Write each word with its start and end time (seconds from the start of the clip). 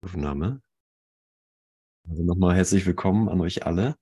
Aufnahme. 0.00 0.62
Also 2.08 2.22
nochmal 2.22 2.54
herzlich 2.54 2.86
willkommen 2.86 3.28
an 3.28 3.40
euch 3.40 3.66
alle. 3.66 3.96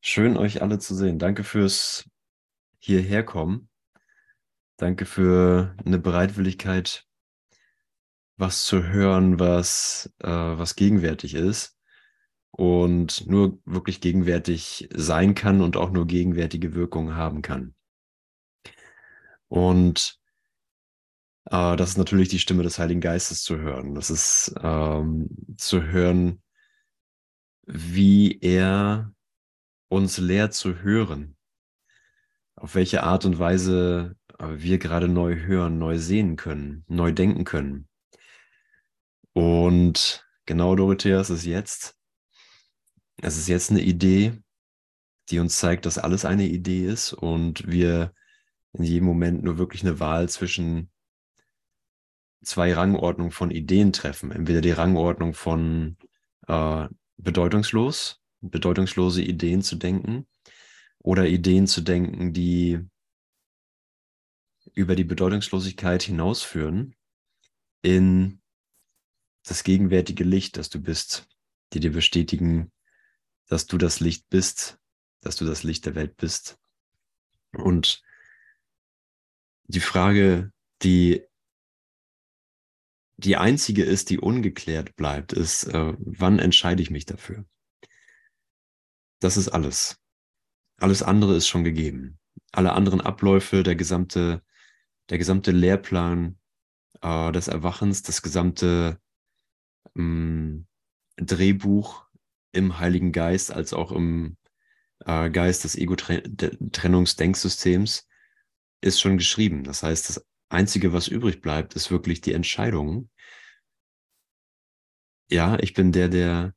Schön, 0.00 0.36
euch 0.36 0.62
alle 0.62 0.78
zu 0.78 0.94
sehen. 0.94 1.18
Danke 1.18 1.44
fürs 1.44 2.08
hierherkommen. 2.78 3.68
Danke 4.78 5.04
für 5.04 5.76
eine 5.84 5.98
Bereitwilligkeit, 5.98 7.06
was 8.36 8.64
zu 8.64 8.84
hören, 8.84 9.38
was, 9.38 10.12
äh, 10.20 10.28
was 10.28 10.76
gegenwärtig 10.76 11.34
ist 11.34 11.76
und 12.50 13.26
nur 13.26 13.60
wirklich 13.66 14.00
gegenwärtig 14.00 14.88
sein 14.94 15.34
kann 15.34 15.60
und 15.60 15.76
auch 15.76 15.90
nur 15.90 16.06
gegenwärtige 16.06 16.74
Wirkung 16.74 17.14
haben 17.16 17.42
kann. 17.42 17.74
Und 19.48 20.18
äh, 21.50 21.76
das 21.76 21.90
ist 21.90 21.98
natürlich 21.98 22.28
die 22.28 22.38
Stimme 22.38 22.62
des 22.62 22.78
Heiligen 22.78 23.00
Geistes 23.00 23.42
zu 23.42 23.58
hören. 23.58 23.94
Das 23.94 24.10
ist 24.10 24.54
ähm, 24.62 25.28
zu 25.56 25.82
hören, 25.82 26.42
wie 27.66 28.38
er 28.40 29.12
uns 29.88 30.18
lehrt 30.18 30.54
zu 30.54 30.80
hören. 30.80 31.36
Auf 32.56 32.74
welche 32.74 33.02
Art 33.02 33.24
und 33.24 33.38
Weise 33.38 34.16
äh, 34.38 34.46
wir 34.56 34.78
gerade 34.78 35.08
neu 35.08 35.36
hören, 35.36 35.78
neu 35.78 35.98
sehen 35.98 36.36
können, 36.36 36.84
neu 36.88 37.12
denken 37.12 37.44
können. 37.44 37.88
Und 39.32 40.26
genau, 40.44 40.74
Dorothea, 40.74 41.20
es 41.20 41.30
ist 41.30 41.44
jetzt. 41.44 41.94
Es 43.20 43.36
ist 43.36 43.48
jetzt 43.48 43.70
eine 43.70 43.82
Idee, 43.82 44.32
die 45.30 45.38
uns 45.38 45.58
zeigt, 45.58 45.86
dass 45.86 45.98
alles 45.98 46.24
eine 46.24 46.46
Idee 46.46 46.86
ist 46.86 47.12
und 47.12 47.66
wir 47.66 48.12
in 48.72 48.84
jedem 48.84 49.06
Moment 49.06 49.42
nur 49.42 49.58
wirklich 49.58 49.82
eine 49.82 49.98
Wahl 49.98 50.28
zwischen 50.28 50.90
zwei 52.42 52.72
Rangordnungen 52.72 53.32
von 53.32 53.50
Ideen 53.50 53.92
treffen. 53.92 54.30
Entweder 54.30 54.60
die 54.60 54.70
Rangordnung 54.70 55.34
von 55.34 55.96
äh, 56.46 56.86
bedeutungslos, 57.16 58.20
bedeutungslose 58.40 59.22
Ideen 59.22 59.62
zu 59.62 59.76
denken 59.76 60.26
oder 60.98 61.26
Ideen 61.26 61.66
zu 61.66 61.80
denken, 61.80 62.32
die 62.32 62.80
über 64.74 64.94
die 64.94 65.04
Bedeutungslosigkeit 65.04 66.02
hinausführen 66.02 66.94
in 67.82 68.40
das 69.44 69.64
gegenwärtige 69.64 70.24
Licht, 70.24 70.56
das 70.56 70.68
du 70.68 70.80
bist, 70.80 71.28
die 71.72 71.80
dir 71.80 71.92
bestätigen, 71.92 72.70
dass 73.48 73.66
du 73.66 73.78
das 73.78 74.00
Licht 74.00 74.28
bist, 74.28 74.78
dass 75.20 75.36
du 75.36 75.44
das 75.44 75.62
Licht 75.62 75.86
der 75.86 75.94
Welt 75.94 76.16
bist. 76.16 76.58
Und 77.52 78.02
die 79.64 79.80
Frage, 79.80 80.52
die 80.82 81.27
die 83.18 83.36
einzige 83.36 83.84
ist, 83.84 84.10
die 84.10 84.18
ungeklärt 84.18 84.96
bleibt, 84.96 85.32
ist, 85.32 85.64
äh, 85.64 85.94
wann 85.98 86.38
entscheide 86.38 86.82
ich 86.82 86.90
mich 86.90 87.04
dafür? 87.04 87.44
Das 89.20 89.36
ist 89.36 89.48
alles. 89.48 90.00
Alles 90.80 91.02
andere 91.02 91.34
ist 91.34 91.48
schon 91.48 91.64
gegeben. 91.64 92.20
Alle 92.52 92.72
anderen 92.72 93.00
Abläufe, 93.00 93.64
der 93.64 93.74
gesamte, 93.74 94.42
der 95.10 95.18
gesamte 95.18 95.50
Lehrplan 95.50 96.38
äh, 97.02 97.32
des 97.32 97.48
Erwachens, 97.48 98.02
das 98.02 98.22
gesamte 98.22 99.00
ähm, 99.96 100.68
Drehbuch 101.16 102.06
im 102.52 102.78
Heiligen 102.78 103.10
Geist 103.10 103.50
als 103.50 103.72
auch 103.72 103.90
im 103.90 104.36
äh, 105.04 105.28
Geist 105.30 105.64
des 105.64 105.74
Ego-Trennungsdenksystems 105.74 108.06
ist 108.80 109.00
schon 109.00 109.18
geschrieben. 109.18 109.64
Das 109.64 109.82
heißt, 109.82 110.08
das 110.08 110.24
Einzige, 110.48 110.92
was 110.92 111.08
übrig 111.08 111.40
bleibt, 111.40 111.74
ist 111.74 111.90
wirklich 111.90 112.20
die 112.20 112.32
Entscheidung. 112.32 113.10
Ja, 115.30 115.58
ich 115.58 115.74
bin 115.74 115.92
der, 115.92 116.08
der 116.08 116.54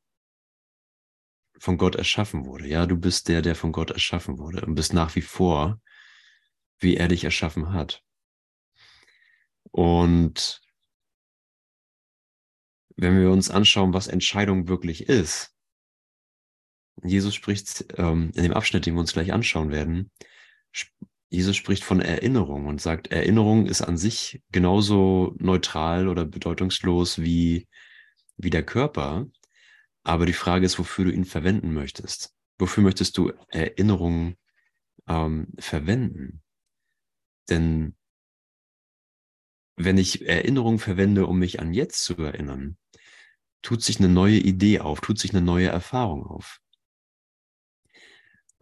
von 1.58 1.76
Gott 1.76 1.94
erschaffen 1.96 2.46
wurde. 2.46 2.66
Ja, 2.66 2.86
du 2.86 2.96
bist 2.96 3.28
der, 3.28 3.42
der 3.42 3.54
von 3.54 3.70
Gott 3.70 3.90
erschaffen 3.90 4.38
wurde 4.38 4.64
und 4.64 4.74
bist 4.74 4.94
nach 4.94 5.14
wie 5.14 5.22
vor, 5.22 5.80
wie 6.78 6.96
er 6.96 7.08
dich 7.08 7.24
erschaffen 7.24 7.72
hat. 7.72 8.02
Und 9.70 10.60
wenn 12.96 13.18
wir 13.20 13.30
uns 13.30 13.50
anschauen, 13.50 13.94
was 13.94 14.08
Entscheidung 14.08 14.68
wirklich 14.68 15.08
ist, 15.08 15.54
Jesus 17.02 17.34
spricht 17.34 17.86
ähm, 17.96 18.32
in 18.34 18.42
dem 18.42 18.52
Abschnitt, 18.52 18.86
den 18.86 18.94
wir 18.94 19.00
uns 19.00 19.12
gleich 19.12 19.32
anschauen 19.32 19.70
werden, 19.70 20.10
Jesus 21.32 21.56
spricht 21.56 21.82
von 21.82 22.02
Erinnerung 22.02 22.66
und 22.66 22.82
sagt, 22.82 23.06
Erinnerung 23.06 23.64
ist 23.64 23.80
an 23.80 23.96
sich 23.96 24.42
genauso 24.50 25.34
neutral 25.38 26.08
oder 26.08 26.26
bedeutungslos 26.26 27.22
wie, 27.22 27.68
wie 28.36 28.50
der 28.50 28.62
Körper. 28.62 29.26
Aber 30.02 30.26
die 30.26 30.34
Frage 30.34 30.66
ist, 30.66 30.78
wofür 30.78 31.06
du 31.06 31.10
ihn 31.10 31.24
verwenden 31.24 31.72
möchtest. 31.72 32.34
Wofür 32.58 32.82
möchtest 32.82 33.16
du 33.16 33.32
Erinnerung 33.48 34.36
ähm, 35.08 35.48
verwenden? 35.58 36.42
Denn 37.48 37.96
wenn 39.76 39.96
ich 39.96 40.26
Erinnerung 40.26 40.78
verwende, 40.78 41.26
um 41.26 41.38
mich 41.38 41.60
an 41.60 41.72
jetzt 41.72 42.04
zu 42.04 42.14
erinnern, 42.18 42.76
tut 43.62 43.82
sich 43.82 43.98
eine 44.00 44.10
neue 44.10 44.36
Idee 44.36 44.80
auf, 44.80 45.00
tut 45.00 45.18
sich 45.18 45.30
eine 45.32 45.40
neue 45.40 45.68
Erfahrung 45.68 46.26
auf. 46.26 46.61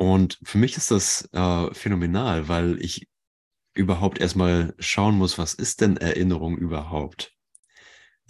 Und 0.01 0.39
für 0.43 0.57
mich 0.57 0.79
ist 0.79 0.91
das 0.91 1.29
äh, 1.33 1.75
phänomenal, 1.75 2.49
weil 2.49 2.83
ich 2.83 3.07
überhaupt 3.75 4.19
erstmal 4.19 4.75
schauen 4.79 5.15
muss, 5.15 5.37
was 5.37 5.53
ist 5.53 5.83
denn 5.83 5.99
Erinnerung 5.99 6.57
überhaupt? 6.57 7.35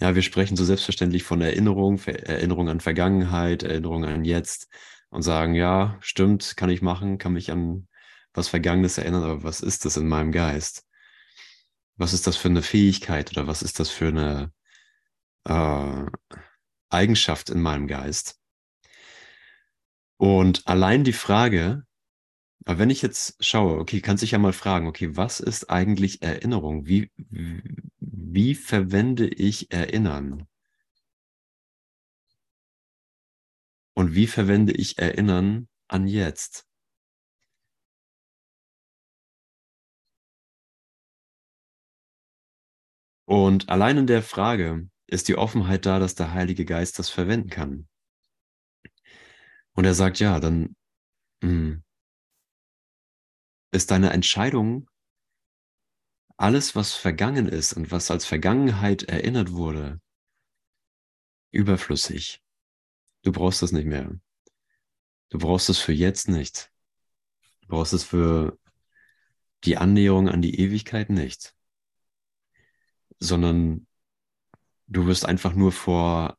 Ja, 0.01 0.13
wir 0.13 0.21
sprechen 0.21 0.57
so 0.57 0.65
selbstverständlich 0.65 1.23
von 1.23 1.39
Erinnerung, 1.39 1.97
Erinnerung 1.99 2.67
an 2.67 2.81
Vergangenheit, 2.81 3.63
Erinnerung 3.63 4.03
an 4.03 4.25
jetzt 4.25 4.67
und 5.11 5.21
sagen, 5.21 5.55
ja, 5.55 5.97
stimmt, 6.01 6.57
kann 6.57 6.69
ich 6.69 6.81
machen, 6.81 7.17
kann 7.17 7.31
mich 7.31 7.51
an 7.51 7.87
was 8.33 8.49
Vergangenes 8.49 8.97
erinnern, 8.97 9.23
aber 9.23 9.43
was 9.43 9.61
ist 9.61 9.85
das 9.85 9.95
in 9.95 10.09
meinem 10.09 10.33
Geist? 10.33 10.85
Was 11.95 12.11
ist 12.11 12.27
das 12.27 12.35
für 12.35 12.49
eine 12.49 12.63
Fähigkeit 12.63 13.31
oder 13.31 13.47
was 13.47 13.61
ist 13.61 13.79
das 13.79 13.89
für 13.89 14.09
eine 14.09 14.51
äh, 15.45 16.05
Eigenschaft 16.89 17.49
in 17.49 17.61
meinem 17.61 17.87
Geist? 17.87 18.40
Und 20.21 20.67
allein 20.67 21.03
die 21.03 21.13
Frage, 21.13 21.83
wenn 22.65 22.91
ich 22.91 23.01
jetzt 23.01 23.43
schaue, 23.43 23.79
okay, 23.79 24.01
kannst 24.01 24.21
dich 24.23 24.31
ja 24.31 24.37
mal 24.37 24.53
fragen, 24.53 24.87
okay, 24.87 25.17
was 25.17 25.39
ist 25.39 25.71
eigentlich 25.71 26.21
Erinnerung? 26.21 26.85
Wie, 26.85 27.11
wie 27.99 28.53
verwende 28.53 29.27
ich 29.27 29.71
Erinnern? 29.71 30.47
Und 33.95 34.13
wie 34.13 34.27
verwende 34.27 34.73
ich 34.73 34.99
Erinnern 34.99 35.67
an 35.87 36.05
jetzt? 36.05 36.67
Und 43.25 43.69
allein 43.69 43.97
in 43.97 44.05
der 44.05 44.21
Frage 44.21 44.87
ist 45.07 45.29
die 45.29 45.35
Offenheit 45.35 45.87
da, 45.87 45.97
dass 45.97 46.13
der 46.13 46.31
Heilige 46.31 46.65
Geist 46.65 46.99
das 46.99 47.09
verwenden 47.09 47.49
kann. 47.49 47.87
Und 49.73 49.85
er 49.85 49.93
sagt, 49.93 50.19
ja, 50.19 50.39
dann 50.39 50.75
mh, 51.41 51.49
hm, 51.49 51.83
ist 53.71 53.91
deine 53.91 54.11
Entscheidung, 54.11 54.89
alles, 56.37 56.75
was 56.75 56.93
vergangen 56.93 57.47
ist 57.47 57.73
und 57.73 57.91
was 57.91 58.09
als 58.09 58.25
Vergangenheit 58.25 59.03
erinnert 59.03 59.51
wurde, 59.51 60.01
überflüssig. 61.51 62.41
Du 63.21 63.31
brauchst 63.31 63.61
es 63.61 63.71
nicht 63.71 63.85
mehr. 63.85 64.19
Du 65.29 65.37
brauchst 65.37 65.69
es 65.69 65.77
für 65.77 65.93
jetzt 65.93 66.27
nicht. 66.27 66.71
Du 67.61 67.67
brauchst 67.67 67.93
es 67.93 68.03
für 68.03 68.57
die 69.63 69.77
Annäherung 69.77 70.29
an 70.29 70.41
die 70.41 70.59
Ewigkeit 70.59 71.09
nicht. 71.09 71.55
Sondern 73.19 73.85
du 74.87 75.05
wirst 75.05 75.25
einfach 75.25 75.53
nur 75.53 75.71
vor 75.71 76.37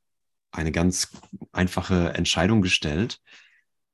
eine 0.52 0.70
ganz 0.70 1.10
einfache 1.50 2.14
Entscheidung 2.14 2.62
gestellt. 2.62 3.20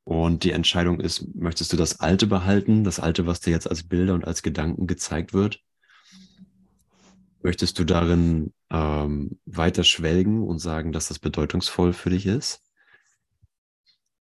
Und 0.04 0.44
die 0.44 0.52
Entscheidung 0.52 1.00
ist, 1.00 1.34
möchtest 1.34 1.72
du 1.72 1.76
das 1.76 2.00
Alte 2.00 2.26
behalten, 2.26 2.82
das 2.84 2.98
Alte, 2.98 3.26
was 3.26 3.40
dir 3.40 3.50
jetzt 3.50 3.68
als 3.68 3.82
Bilder 3.82 4.14
und 4.14 4.26
als 4.26 4.42
Gedanken 4.42 4.86
gezeigt 4.86 5.32
wird? 5.32 5.62
Möchtest 7.42 7.78
du 7.78 7.84
darin 7.84 8.52
ähm, 8.70 9.38
weiter 9.44 9.84
schwelgen 9.84 10.42
und 10.42 10.58
sagen, 10.58 10.92
dass 10.92 11.08
das 11.08 11.18
bedeutungsvoll 11.18 11.92
für 11.92 12.10
dich 12.10 12.26
ist? 12.26 12.62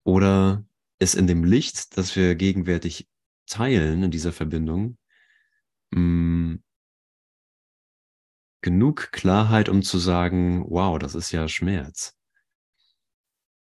Oder 0.04 0.64
ist 0.98 1.14
in 1.14 1.26
dem 1.26 1.44
Licht, 1.44 1.96
das 1.96 2.16
wir 2.16 2.34
gegenwärtig 2.34 3.08
teilen 3.46 4.02
in 4.02 4.10
dieser 4.10 4.32
Verbindung, 4.32 4.98
mh, 5.90 6.00
mm, 6.00 6.62
genug 8.60 9.12
Klarheit, 9.12 9.68
um 9.68 9.82
zu 9.82 9.98
sagen, 9.98 10.64
wow, 10.68 10.98
das 10.98 11.14
ist 11.14 11.30
ja 11.30 11.48
Schmerz. 11.48 12.17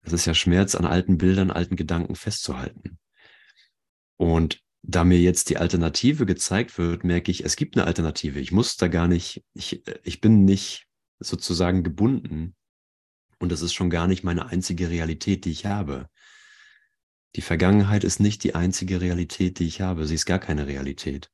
Das 0.07 0.21
ist 0.21 0.25
ja 0.25 0.33
Schmerz, 0.33 0.73
an 0.73 0.85
alten 0.85 1.17
Bildern, 1.17 1.51
alten 1.51 1.75
Gedanken 1.75 2.15
festzuhalten. 2.15 2.97
Und 4.17 4.61
da 4.83 5.03
mir 5.03 5.19
jetzt 5.19 5.49
die 5.49 5.57
Alternative 5.57 6.25
gezeigt 6.25 6.77
wird, 6.77 7.03
merke 7.03 7.29
ich, 7.31 7.43
es 7.43 7.57
gibt 7.57 7.75
eine 7.75 7.85
Alternative. 7.85 8.39
Ich 8.39 8.53
muss 8.53 8.77
da 8.77 8.87
gar 8.87 9.07
nicht, 9.09 9.43
ich, 9.53 9.83
ich 10.03 10.21
bin 10.21 10.45
nicht 10.45 10.87
sozusagen 11.19 11.83
gebunden 11.83 12.55
Und 13.39 13.51
das 13.51 13.61
ist 13.61 13.73
schon 13.73 13.89
gar 13.89 14.07
nicht 14.07 14.23
meine 14.23 14.47
einzige 14.47 14.89
Realität, 14.89 15.45
die 15.45 15.51
ich 15.51 15.65
habe. 15.65 16.09
Die 17.35 17.41
Vergangenheit 17.41 18.03
ist 18.03 18.19
nicht 18.19 18.43
die 18.43 18.55
einzige 18.55 19.01
Realität, 19.01 19.59
die 19.59 19.67
ich 19.67 19.81
habe. 19.81 20.05
Sie 20.05 20.15
ist 20.15 20.25
gar 20.25 20.39
keine 20.39 20.67
Realität. 20.67 21.31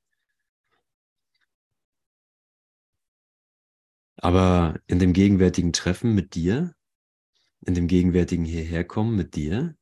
Aber 4.18 4.80
in 4.88 5.00
dem 5.00 5.14
gegenwärtigen 5.14 5.74
Treffen 5.74 6.16
mit 6.16 6.36
dir, 6.36 6.74
in 7.66 7.74
dem 7.74 7.88
gegenwärtigen 7.88 8.46
Hierherkommen 8.46 9.16
mit 9.16 9.36
dir, 9.36 9.76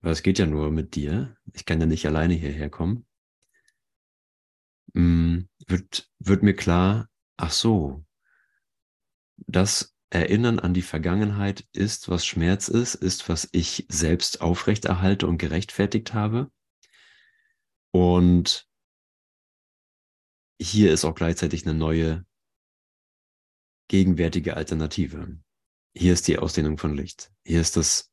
weil 0.00 0.12
es 0.12 0.22
geht 0.22 0.38
ja 0.38 0.46
nur 0.46 0.70
mit 0.70 0.94
dir, 0.94 1.36
ich 1.52 1.64
kann 1.64 1.80
ja 1.80 1.86
nicht 1.86 2.06
alleine 2.06 2.34
hierher 2.34 2.70
kommen, 2.70 3.06
mm, 4.94 5.40
wird, 5.66 6.10
wird 6.18 6.42
mir 6.42 6.54
klar, 6.54 7.08
ach 7.36 7.52
so, 7.52 8.04
das 9.36 9.94
Erinnern 10.10 10.58
an 10.58 10.74
die 10.74 10.82
Vergangenheit 10.82 11.68
ist, 11.72 12.08
was 12.08 12.26
Schmerz 12.26 12.68
ist, 12.68 12.96
ist, 12.96 13.28
was 13.28 13.48
ich 13.52 13.86
selbst 13.88 14.40
aufrechterhalte 14.40 15.26
und 15.26 15.38
gerechtfertigt 15.38 16.14
habe. 16.14 16.50
Und 17.92 18.68
hier 20.60 20.92
ist 20.92 21.04
auch 21.04 21.14
gleichzeitig 21.14 21.64
eine 21.64 21.78
neue 21.78 22.26
gegenwärtige 23.88 24.56
Alternative. 24.56 25.38
Hier 25.94 26.12
ist 26.12 26.28
die 26.28 26.38
Ausdehnung 26.38 26.78
von 26.78 26.94
Licht. 26.94 27.30
Hier 27.44 27.60
ist 27.60 27.76
das 27.76 28.10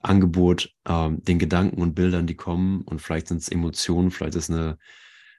Angebot, 0.00 0.74
ähm, 0.86 1.22
den 1.22 1.38
Gedanken 1.38 1.80
und 1.80 1.94
Bildern, 1.94 2.26
die 2.26 2.34
kommen, 2.34 2.82
und 2.82 3.00
vielleicht 3.00 3.28
sind 3.28 3.38
es 3.38 3.48
Emotionen, 3.48 4.10
vielleicht 4.10 4.34
ist 4.34 4.50
eine, 4.50 4.78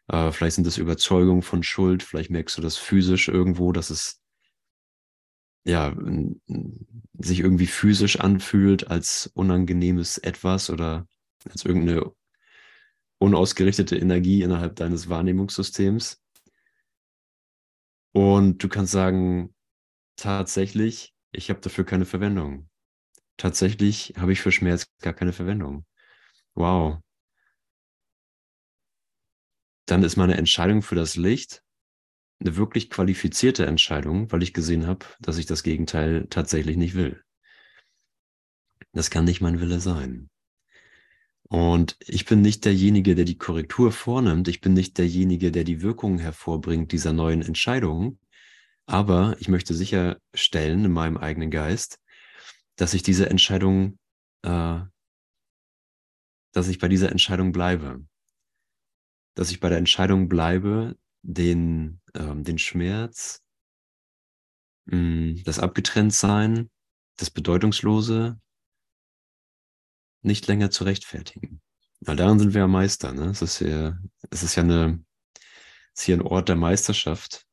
äh, 0.08 0.32
vielleicht 0.32 0.56
sind 0.56 0.68
es 0.68 0.78
Überzeugungen 0.78 1.42
von 1.42 1.64
Schuld, 1.64 2.04
vielleicht 2.04 2.32
merkst 2.32 2.58
du 2.58 2.62
das 2.62 2.78
physisch 2.78 3.28
irgendwo, 3.28 3.74
dass 3.74 3.90
es 3.90 4.22
ja 5.66 5.96
sich 7.20 7.40
irgendwie 7.40 7.68
physisch 7.68 8.20
anfühlt 8.20 8.90
als 8.90 9.28
unangenehmes 9.34 10.18
etwas 10.18 10.70
oder 10.70 11.08
als 11.50 11.66
irgendeine 11.66 12.12
unausgerichtete 13.18 13.98
Energie 13.98 14.42
innerhalb 14.42 14.76
deines 14.76 15.08
Wahrnehmungssystems. 15.08 16.22
Und 18.12 18.62
du 18.64 18.68
kannst 18.68 18.92
sagen, 18.92 19.56
tatsächlich, 20.18 21.13
ich 21.34 21.50
habe 21.50 21.60
dafür 21.60 21.84
keine 21.84 22.06
Verwendung. 22.06 22.70
Tatsächlich 23.38 24.14
habe 24.18 24.32
ich 24.32 24.42
für 24.42 24.52
Schmerz 24.52 24.88
gar 25.02 25.14
keine 25.14 25.34
Verwendung. 25.34 25.86
Wow. 26.56 27.00
Dann 29.86 30.04
ist 30.04 30.16
meine 30.16 30.38
Entscheidung 30.38 30.82
für 30.82 30.96
das 30.96 31.16
Licht 31.16 31.64
eine 32.40 32.56
wirklich 32.56 32.90
qualifizierte 32.90 33.66
Entscheidung, 33.66 34.32
weil 34.32 34.44
ich 34.44 34.54
gesehen 34.54 34.88
habe, 34.88 35.06
dass 35.20 35.38
ich 35.38 35.46
das 35.46 35.64
Gegenteil 35.64 36.28
tatsächlich 36.30 36.78
nicht 36.78 36.94
will. 36.94 37.22
Das 38.92 39.10
kann 39.10 39.26
nicht 39.26 39.42
mein 39.42 39.60
Wille 39.60 39.80
sein. 39.80 40.30
Und 41.44 41.98
ich 42.00 42.26
bin 42.26 42.42
nicht 42.42 42.66
derjenige, 42.66 43.16
der 43.16 43.26
die 43.26 43.38
Korrektur 43.38 43.92
vornimmt. 43.92 44.48
Ich 44.48 44.62
bin 44.62 44.74
nicht 44.74 44.98
derjenige, 44.98 45.52
der 45.52 45.64
die 45.64 45.82
Wirkungen 45.82 46.20
hervorbringt 46.20 46.92
dieser 46.92 47.14
neuen 47.14 47.42
Entscheidungen. 47.42 48.20
Aber 48.86 49.36
ich 49.40 49.48
möchte 49.48 49.74
sicherstellen 49.74 50.86
in 50.86 50.92
meinem 50.92 51.18
eigenen 51.18 51.52
Geist, 51.52 52.00
dass 52.76 52.94
ich 52.94 53.04
diese 53.04 53.30
Entscheidung, 53.30 53.98
äh, 54.44 54.82
dass 56.52 56.68
ich 56.68 56.80
bei 56.80 56.88
dieser 56.88 57.12
Entscheidung 57.12 57.52
bleibe. 57.52 58.06
Dass 59.36 59.52
ich 59.52 59.60
bei 59.60 59.70
der 59.70 59.78
Entscheidung 59.78 60.28
bleibe, 60.28 60.96
den, 61.22 62.02
ähm, 62.14 62.44
den 62.44 62.58
Schmerz, 62.58 63.42
mh, 64.86 64.98
mm, 64.98 65.44
das 65.46 65.60
Abgetrenntsein, 65.60 66.70
das 67.18 67.30
Bedeutungslose 67.30 68.40
nicht 70.22 70.48
länger 70.48 70.72
zu 70.72 70.84
rechtfertigen. 70.84 71.62
Weil 72.02 72.16
daran 72.16 72.40
sind 72.40 72.54
wir 72.54 72.62
ja 72.62 72.68
Meister. 72.68 73.14
Ne? 73.14 73.28
Es, 73.30 73.42
ist 73.42 73.60
ja, 73.60 73.98
es 74.30 74.44
ist 74.44 74.56
ja 74.56 74.64
eine, 74.64 75.04
ist 75.94 76.04
hier 76.04 76.18
ein 76.18 76.22
Ort 76.22 76.50
der 76.50 76.56
Meisterschaft. 76.56 77.46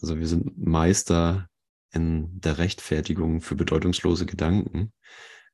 Also 0.00 0.18
wir 0.18 0.26
sind 0.26 0.58
Meister 0.58 1.48
in 1.92 2.40
der 2.40 2.58
Rechtfertigung 2.58 3.40
für 3.40 3.54
bedeutungslose 3.54 4.26
Gedanken. 4.26 4.92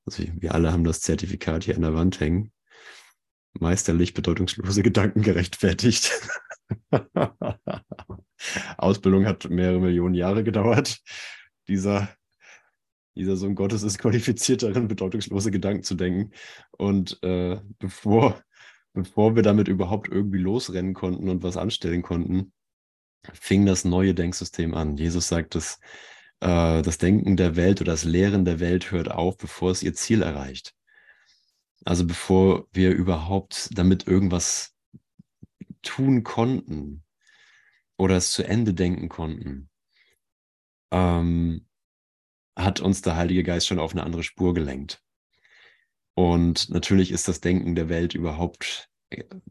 Also 0.06 0.25
wir 0.38 0.54
alle 0.54 0.72
haben 0.72 0.84
das 0.84 1.00
Zertifikat 1.00 1.64
hier 1.64 1.76
an 1.76 1.82
der 1.82 1.94
Wand 1.94 2.20
hängen. 2.20 2.52
Meisterlich 3.52 4.14
bedeutungslose 4.14 4.82
Gedanken 4.84 5.22
gerechtfertigt. 5.22 6.10
Ausbildung 8.78 9.26
hat 9.26 9.50
mehrere 9.50 9.81
Millionen 9.81 10.14
Jahre 10.14 10.44
gedauert. 10.44 11.00
Dieser, 11.69 12.08
dieser 13.14 13.37
Sohn 13.37 13.54
Gottes 13.54 13.82
ist 13.82 13.98
qualifiziert 13.98 14.62
darin, 14.62 14.88
bedeutungslose 14.88 15.50
Gedanken 15.50 15.82
zu 15.82 15.94
denken. 15.94 16.32
Und 16.70 17.22
äh, 17.22 17.60
bevor, 17.78 18.42
bevor 18.94 19.37
wir 19.37 19.42
damit 19.42 19.69
überhaupt 19.69 20.08
irgendwie 20.08 20.38
losrennen 20.38 20.94
konnten 20.94 21.28
und 21.28 21.42
was 21.42 21.56
anstellen 21.56 22.02
konnten, 22.02 22.52
fing 23.32 23.67
das 23.67 23.84
neue 23.84 24.14
Denksystem 24.14 24.75
an. 24.75 24.96
Jesus 24.96 25.28
sagt, 25.28 25.55
dass 25.55 25.78
äh, 26.40 26.82
das 26.82 26.99
Denken 26.99 27.37
der 27.37 27.56
Welt 27.56 27.81
oder 27.81 27.93
das 27.93 28.05
Lehren 28.05 28.44
der 28.44 28.61
Welt 28.61 28.90
hört 28.90 29.11
auf, 29.11 29.37
bevor 29.37 29.70
es 29.70 29.82
ihr 29.82 29.94
Ziel 29.94 30.22
erreicht. 30.22 30.75
Also 31.84 32.06
bevor 32.06 32.67
wir 32.72 32.90
überhaupt 32.90 33.70
damit 33.72 34.06
irgendwas 34.06 34.75
tun 35.82 36.25
konnten 36.25 37.05
oder 37.96 38.17
es 38.17 38.32
zu 38.32 38.43
Ende 38.43 38.75
denken 38.75 39.08
konnten, 39.08 39.70
ähm, 40.90 41.66
hat 42.56 42.81
uns 42.81 43.02
der 43.02 43.16
Heilige 43.16 43.44
Geist 43.44 43.66
schon 43.66 43.78
auf 43.78 43.93
eine 43.93 44.05
andere 44.05 44.23
Spur 44.23 44.52
gelenkt. 44.52 45.02
Und 46.14 46.69
natürlich 46.69 47.12
ist 47.12 47.28
das 47.28 47.40
Denken 47.40 47.75
der 47.75 47.88
Welt 47.88 48.14
überhaupt, 48.14 48.89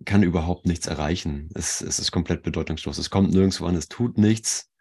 kann 0.06 0.24
überhaupt 0.24 0.66
nichts 0.66 0.88
erreichen. 0.88 1.50
Es, 1.54 1.82
es 1.82 2.00
ist 2.00 2.12
komplett 2.12 2.44
bedeutungslos. 2.44 2.98
Es 2.98 3.10
kommt 3.10 3.32
nirgendwo 3.32 3.66
an, 3.66 3.76
es 3.76 3.88
tut 3.88 4.18
nichts. 4.18 4.72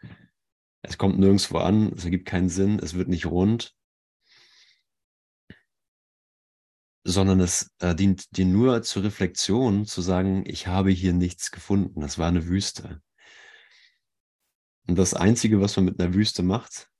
Es 0.82 0.98
kommt 0.98 1.18
nirgendwo 1.18 1.58
an, 1.58 1.92
es 1.96 2.04
ergibt 2.04 2.26
keinen 2.26 2.48
Sinn, 2.48 2.78
es 2.78 2.94
wird 2.94 3.08
nicht 3.08 3.26
rund. 3.26 3.74
sondern 7.08 7.40
es 7.40 7.74
äh, 7.78 7.94
dient 7.94 8.36
dir 8.36 8.44
nur 8.44 8.82
zur 8.82 9.02
Reflexion, 9.02 9.86
zu 9.86 10.02
sagen, 10.02 10.44
ich 10.46 10.66
habe 10.66 10.90
hier 10.90 11.14
nichts 11.14 11.50
gefunden, 11.50 12.02
das 12.02 12.18
war 12.18 12.28
eine 12.28 12.46
Wüste. 12.46 13.00
Und 14.86 14.96
das 14.98 15.14
Einzige, 15.14 15.60
was 15.60 15.76
man 15.76 15.86
mit 15.86 16.00
einer 16.00 16.12
Wüste 16.12 16.42
macht, 16.42 16.90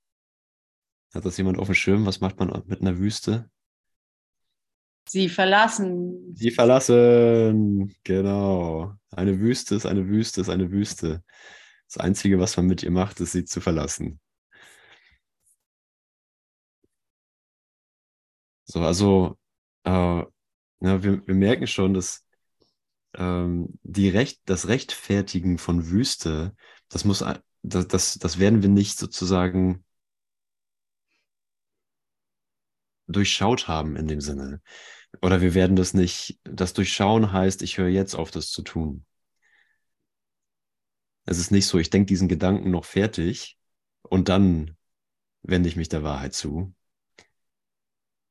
hat 1.12 1.26
das 1.26 1.36
jemand 1.36 1.58
auf 1.58 1.68
dem 1.68 1.74
Schirm, 1.74 2.06
was 2.06 2.20
macht 2.20 2.38
man 2.38 2.62
mit 2.66 2.80
einer 2.80 2.98
Wüste? 2.98 3.50
Sie 5.08 5.28
verlassen. 5.28 6.34
Sie 6.34 6.50
verlassen, 6.50 7.94
genau. 8.04 8.94
Eine 9.10 9.40
Wüste 9.40 9.74
ist 9.74 9.86
eine 9.86 10.06
Wüste 10.06 10.40
ist 10.40 10.50
eine 10.50 10.70
Wüste. 10.70 11.24
Das 11.86 11.96
Einzige, 11.96 12.38
was 12.38 12.56
man 12.56 12.66
mit 12.66 12.82
ihr 12.82 12.90
macht, 12.90 13.18
ist 13.20 13.32
sie 13.32 13.44
zu 13.44 13.60
verlassen. 13.60 14.20
So, 18.64 18.82
also 18.82 19.38
äh, 19.84 19.90
ja, 19.90 21.02
wir, 21.02 21.26
wir 21.26 21.34
merken 21.34 21.66
schon, 21.66 21.94
dass 21.94 22.26
ähm, 23.14 23.78
die 23.82 24.10
Recht, 24.10 24.42
das 24.44 24.68
Rechtfertigen 24.68 25.56
von 25.58 25.90
Wüste, 25.90 26.54
das 26.90 27.04
muss, 27.04 27.24
das, 27.62 27.88
das, 27.88 28.18
das 28.18 28.38
werden 28.38 28.62
wir 28.62 28.68
nicht 28.68 28.98
sozusagen 28.98 29.84
durchschaut 33.06 33.68
haben 33.68 33.96
in 33.96 34.06
dem 34.06 34.20
Sinne. 34.20 34.60
Oder 35.22 35.40
wir 35.40 35.54
werden 35.54 35.76
das 35.76 35.94
nicht, 35.94 36.38
das 36.44 36.72
Durchschauen 36.74 37.32
heißt, 37.32 37.62
ich 37.62 37.78
höre 37.78 37.88
jetzt 37.88 38.14
auf, 38.14 38.30
das 38.30 38.50
zu 38.50 38.62
tun. 38.62 39.04
Es 41.24 41.38
ist 41.38 41.50
nicht 41.50 41.66
so, 41.66 41.78
ich 41.78 41.90
denke 41.90 42.06
diesen 42.06 42.28
Gedanken 42.28 42.70
noch 42.70 42.84
fertig 42.84 43.58
und 44.02 44.28
dann 44.28 44.76
wende 45.42 45.68
ich 45.68 45.76
mich 45.76 45.88
der 45.88 46.02
Wahrheit 46.02 46.34
zu, 46.34 46.74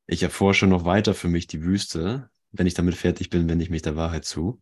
ich 0.07 0.23
erforsche 0.23 0.67
noch 0.67 0.85
weiter 0.85 1.13
für 1.13 1.27
mich 1.27 1.47
die 1.47 1.63
Wüste. 1.63 2.29
Wenn 2.51 2.65
ich 2.65 2.73
damit 2.73 2.95
fertig 2.95 3.29
bin, 3.29 3.49
wende 3.49 3.63
ich 3.63 3.69
mich 3.69 3.81
der 3.81 3.97
Wahrheit 3.97 4.23
zu. 4.23 4.61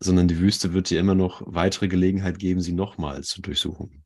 Sondern 0.00 0.26
die 0.26 0.40
Wüste 0.40 0.74
wird 0.74 0.90
dir 0.90 0.98
immer 0.98 1.14
noch 1.14 1.40
weitere 1.46 1.86
Gelegenheit 1.86 2.40
geben, 2.40 2.60
sie 2.60 2.72
nochmal 2.72 3.22
zu 3.22 3.40
durchsuchen. 3.40 4.04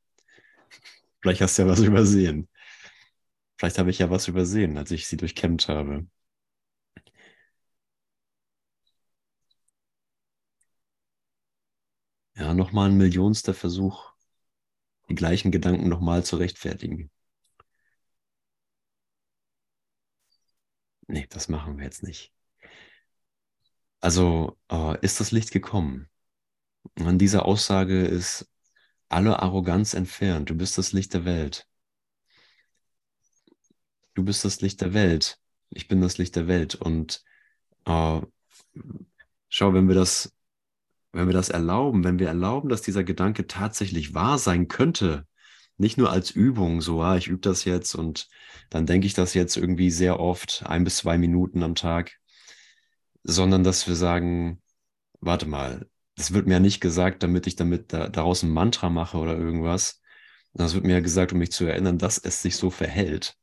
Vielleicht 1.23 1.41
hast 1.41 1.57
du 1.57 1.63
ja 1.63 1.69
was 1.69 1.81
übersehen. 1.81 2.49
Vielleicht 3.57 3.79
habe 3.79 3.89
ich 3.89 3.99
ja 3.99 4.11
was 4.11 4.29
übersehen, 4.29 4.77
als 4.77 4.91
ich 4.91 5.07
sie 5.07 5.17
durchkämmt 5.17 5.67
habe. 5.69 6.07
Ja, 12.39 12.55
nochmal 12.55 12.89
ein 12.89 12.97
millionster 12.97 13.53
Versuch, 13.53 14.13
die 15.11 15.15
gleichen 15.15 15.51
Gedanken 15.53 15.89
nochmal 15.89 16.25
zu 16.25 16.37
rechtfertigen. 16.37 17.11
nee, 21.07 21.27
das 21.31 21.49
machen 21.49 21.77
wir 21.79 21.85
jetzt 21.85 22.03
nicht. 22.03 22.33
Also 24.01 24.57
äh, 24.71 24.99
ist 25.05 25.21
das 25.21 25.33
Licht 25.33 25.51
gekommen. 25.51 26.09
An 26.97 27.19
dieser 27.19 27.47
Aussage 27.47 28.05
ist 28.07 28.49
alle 29.09 29.41
Arroganz 29.43 29.95
entfernt. 29.95 30.51
Du 30.51 30.55
bist 30.57 30.79
das 30.79 30.93
Licht 30.93 31.15
der 31.15 31.25
Welt. 31.25 31.69
du 34.19 34.25
bist 34.25 34.45
das 34.45 34.61
Licht 34.61 34.81
der 34.81 34.95
Welt, 34.95 35.39
ich 35.71 35.87
bin 35.87 36.01
das 36.01 36.19
Licht 36.19 36.35
der 36.35 36.49
Welt. 36.49 36.75
Und 36.75 37.23
äh, 37.87 38.21
schau, 39.49 39.75
wenn 39.75 39.87
wir 39.89 39.95
das, 39.95 40.35
wenn 41.13 41.27
wir 41.27 41.35
das 41.35 41.49
erlauben, 41.49 42.05
wenn 42.05 42.19
wir 42.19 42.29
erlauben, 42.29 42.69
dass 42.69 42.83
dieser 42.83 43.05
Gedanke 43.05 43.47
tatsächlich 43.47 44.15
wahr 44.15 44.39
sein 44.39 44.69
könnte, 44.69 45.27
nicht 45.79 45.97
nur 45.99 46.11
als 46.11 46.31
Übung, 46.31 46.81
so, 46.81 47.03
ah, 47.03 47.17
ich 47.17 47.29
übe 47.29 47.41
das 47.41 47.65
jetzt 47.65 47.95
und 47.95 48.29
dann 48.71 48.87
denke 48.87 49.07
ich 49.07 49.15
das 49.15 49.35
jetzt 49.35 49.57
irgendwie 49.57 49.91
sehr 49.91 50.21
oft, 50.21 50.65
ein 50.67 50.85
bis 50.85 50.99
zwei 50.99 51.19
Minuten 51.19 51.63
am 51.63 51.75
Tag, 51.75 52.19
sondern 53.23 53.65
dass 53.65 53.87
wir 53.89 53.95
sagen, 53.97 54.63
warte 55.21 55.47
mal, 55.47 55.89
das 56.17 56.33
wird 56.33 56.47
mir 56.47 56.55
ja 56.55 56.61
nicht 56.61 56.81
gesagt, 56.81 57.23
damit 57.23 57.47
ich 57.47 57.57
damit 57.57 57.93
da, 57.93 58.09
daraus 58.09 58.43
ein 58.43 58.51
Mantra 58.51 58.91
mache 58.91 59.19
oder 59.19 59.37
irgendwas. 59.39 60.03
Das 60.53 60.75
wird 60.75 60.85
mir 60.85 60.95
ja 60.95 61.01
gesagt, 61.01 61.33
um 61.33 61.39
mich 61.39 61.53
zu 61.53 61.65
erinnern, 61.67 61.99
dass 61.99 62.19
es 62.19 62.43
sich 62.43 62.57
so 62.57 62.71
verhält. 62.71 63.37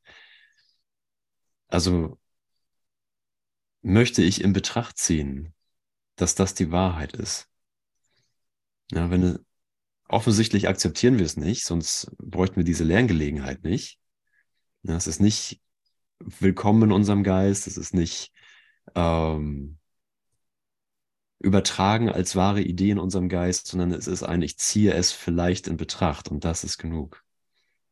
Also 1.68 2.18
möchte 3.82 4.22
ich 4.24 4.44
in 4.44 4.54
Betracht 4.54 4.98
ziehen, 4.98 5.54
dass 6.16 6.36
das 6.36 6.54
die 6.54 6.72
Wahrheit 6.72 7.14
ist. 7.14 7.50
Ja, 8.92 9.10
wenn 9.10 9.40
offensichtlich 10.08 10.68
akzeptieren 10.68 11.18
wir 11.18 11.26
es 11.26 11.38
nicht, 11.38 11.66
sonst 11.66 12.12
bräuchten 12.18 12.58
wir 12.58 12.64
diese 12.64 12.84
Lerngelegenheit 12.84 13.64
nicht. 13.64 14.00
Ja, 14.84 14.96
es 14.96 15.08
ist 15.08 15.20
nicht 15.20 15.62
willkommen 16.20 16.84
in 16.84 16.92
unserem 16.92 17.24
Geist, 17.24 17.68
es 17.68 17.78
ist 17.78 17.94
nicht 17.94 18.32
ähm, 18.94 19.80
übertragen 21.40 22.10
als 22.10 22.36
wahre 22.36 22.62
Idee 22.62 22.92
in 22.92 23.00
unserem 23.00 23.30
Geist, 23.30 23.68
sondern 23.68 23.92
es 23.92 24.08
ist 24.08 24.24
ein, 24.24 24.42
ich 24.42 24.58
ziehe 24.58 24.94
es 24.94 25.12
vielleicht 25.12 25.68
in 25.68 25.78
Betracht 25.78 26.30
und 26.30 26.46
das 26.46 26.64
ist 26.64 26.78
genug. 26.78 27.24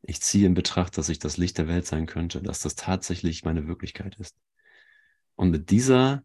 Ich 0.02 0.22
ziehe 0.22 0.46
in 0.46 0.54
Betracht, 0.54 0.98
dass 0.98 1.10
ich 1.10 1.20
das 1.20 1.38
Licht 1.38 1.58
der 1.58 1.68
Welt 1.68 1.86
sein 1.86 2.06
könnte, 2.06 2.42
dass 2.42 2.60
das 2.60 2.76
tatsächlich 2.76 3.44
meine 3.44 3.68
Wirklichkeit 3.68 4.16
ist. 4.20 4.36
Und 5.36 5.50
mit 5.50 5.70
dieser, 5.72 6.24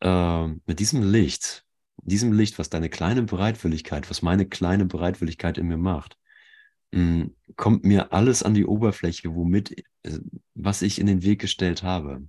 äh, 0.00 0.46
mit 0.46 0.80
diesem 0.80 1.10
Licht, 1.10 1.64
diesem 2.08 2.32
Licht, 2.32 2.58
was 2.58 2.70
deine 2.70 2.88
kleine 2.88 3.22
Bereitwilligkeit, 3.22 4.10
was 4.10 4.22
meine 4.22 4.46
kleine 4.46 4.84
Bereitwilligkeit 4.86 5.58
in 5.58 5.66
mir 5.68 5.76
macht, 5.78 6.18
mm, 6.92 7.24
kommt 7.56 7.84
mir 7.84 8.12
alles 8.12 8.42
an 8.42 8.54
die 8.54 8.66
Oberfläche, 8.66 9.34
womit, 9.34 9.84
äh, 10.04 10.18
was 10.54 10.82
ich 10.82 10.98
in 11.00 11.06
den 11.06 11.22
Weg 11.22 11.40
gestellt 11.40 11.82
habe. 11.82 12.28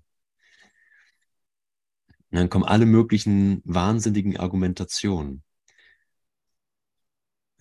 Und 2.32 2.38
dann 2.38 2.50
kommen 2.50 2.66
alle 2.66 2.86
möglichen 2.86 3.62
wahnsinnigen 3.66 4.38
Argumentationen. 4.38 5.44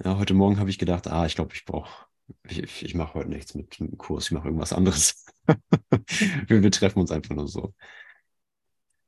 Ja, 0.05 0.17
heute 0.19 0.35
Morgen 0.35 0.59
habe 0.59 0.71
ich 0.71 0.79
gedacht, 0.79 1.09
ah, 1.09 1.27
ich 1.27 1.35
glaube, 1.35 1.55
ich 1.55 1.65
brauche, 1.65 2.07
ich, 2.45 2.85
ich 2.85 2.95
mache 2.95 3.15
heute 3.15 3.31
nichts 3.31 3.55
mit 3.55 3.79
dem 3.79 3.97
Kurs, 3.99 4.27
ich 4.27 4.31
mache 4.33 4.47
irgendwas 4.49 4.73
anderes. 4.73 5.25
wir, 6.47 6.63
wir 6.63 6.71
treffen 6.71 7.01
uns 7.01 7.11
einfach 7.11 7.35
nur 7.35 7.49
so. 7.49 7.75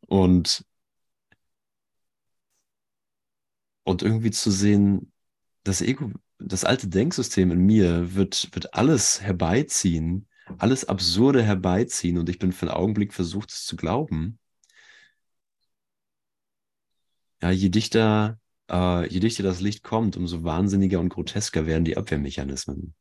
Und, 0.08 0.64
und 3.84 4.02
irgendwie 4.02 4.30
zu 4.30 4.50
sehen, 4.50 5.12
das 5.64 5.82
Ego, 5.82 6.12
das 6.38 6.64
alte 6.64 6.88
Denksystem 6.88 7.50
in 7.50 7.60
mir 7.60 8.14
wird, 8.14 8.48
wird 8.54 8.74
alles 8.74 9.20
herbeiziehen, 9.20 10.28
alles 10.58 10.84
Absurde 10.86 11.42
herbeiziehen 11.42 12.18
und 12.18 12.28
ich 12.28 12.38
bin 12.38 12.52
für 12.52 12.66
einen 12.66 12.76
Augenblick 12.76 13.12
versucht, 13.14 13.50
es 13.50 13.64
zu 13.64 13.76
glauben. 13.76 14.38
Ja, 17.42 17.50
je 17.50 17.68
dichter, 17.70 18.38
äh, 18.70 19.06
je 19.08 19.20
dichter 19.20 19.42
das 19.42 19.60
Licht 19.60 19.82
kommt, 19.82 20.16
umso 20.16 20.44
wahnsinniger 20.44 21.00
und 21.00 21.08
grotesker 21.08 21.66
werden 21.66 21.84
die 21.84 21.96
Abwehrmechanismen. 21.96 22.94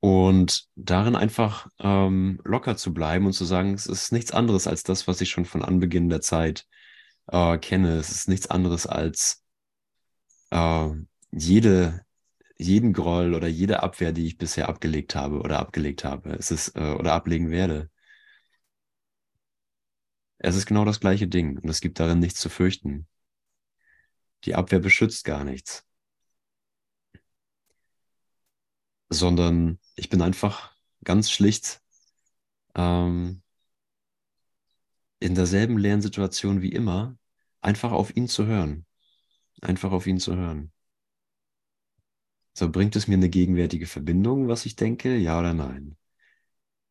Und 0.00 0.68
darin 0.76 1.16
einfach 1.16 1.68
ähm, 1.80 2.40
locker 2.44 2.76
zu 2.76 2.94
bleiben 2.94 3.26
und 3.26 3.32
zu 3.32 3.44
sagen, 3.44 3.74
es 3.74 3.86
ist 3.86 4.12
nichts 4.12 4.30
anderes 4.30 4.66
als 4.68 4.84
das, 4.84 5.08
was 5.08 5.20
ich 5.20 5.30
schon 5.30 5.44
von 5.44 5.62
Anbeginn 5.62 6.08
der 6.08 6.20
Zeit 6.20 6.66
äh, 7.28 7.58
kenne. 7.58 7.96
Es 7.98 8.10
ist 8.10 8.28
nichts 8.28 8.48
anderes 8.48 8.86
als 8.86 9.44
äh, 10.50 10.88
jede, 11.30 12.04
jeden 12.58 12.92
Groll 12.92 13.34
oder 13.34 13.48
jede 13.48 13.82
Abwehr, 13.82 14.12
die 14.12 14.26
ich 14.26 14.38
bisher 14.38 14.68
abgelegt 14.68 15.14
habe 15.14 15.40
oder 15.40 15.58
abgelegt 15.58 16.04
habe. 16.04 16.30
Es 16.32 16.50
ist 16.50 16.76
äh, 16.76 16.92
oder 16.94 17.12
ablegen 17.14 17.50
werde. 17.50 17.90
Es 20.38 20.56
ist 20.56 20.66
genau 20.66 20.84
das 20.84 21.00
gleiche 21.00 21.28
Ding 21.28 21.58
und 21.58 21.68
es 21.68 21.80
gibt 21.80 22.00
darin 22.00 22.18
nichts 22.20 22.40
zu 22.40 22.48
fürchten. 22.48 23.06
Die 24.44 24.54
Abwehr 24.54 24.80
beschützt 24.80 25.24
gar 25.24 25.44
nichts. 25.44 25.84
Sondern 29.10 29.78
ich 29.96 30.08
bin 30.10 30.22
einfach 30.22 30.74
ganz 31.02 31.30
schlicht 31.30 31.80
ähm, 32.74 33.42
in 35.20 35.34
derselben 35.34 35.78
Lernsituation 35.78 36.62
wie 36.62 36.72
immer, 36.72 37.16
einfach 37.60 37.92
auf 37.92 38.16
ihn 38.16 38.28
zu 38.28 38.46
hören. 38.46 38.86
Einfach 39.60 39.92
auf 39.92 40.06
ihn 40.06 40.18
zu 40.18 40.36
hören. 40.36 40.72
So 42.54 42.70
bringt 42.70 42.96
es 42.96 43.08
mir 43.08 43.14
eine 43.14 43.28
gegenwärtige 43.28 43.86
Verbindung, 43.86 44.48
was 44.48 44.66
ich 44.66 44.76
denke, 44.76 45.16
ja 45.16 45.38
oder 45.38 45.54
nein? 45.54 45.96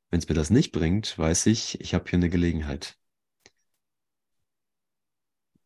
Wenn 0.10 0.20
es 0.20 0.30
mir 0.30 0.36
das 0.36 0.50
nicht 0.50 0.72
bringt, 0.72 1.18
weiß 1.18 1.48
ich, 1.48 1.80
ich 1.82 1.94
habe 1.94 2.10
hier 2.10 2.18
eine 2.18 2.30
Gelegenheit 2.30 2.98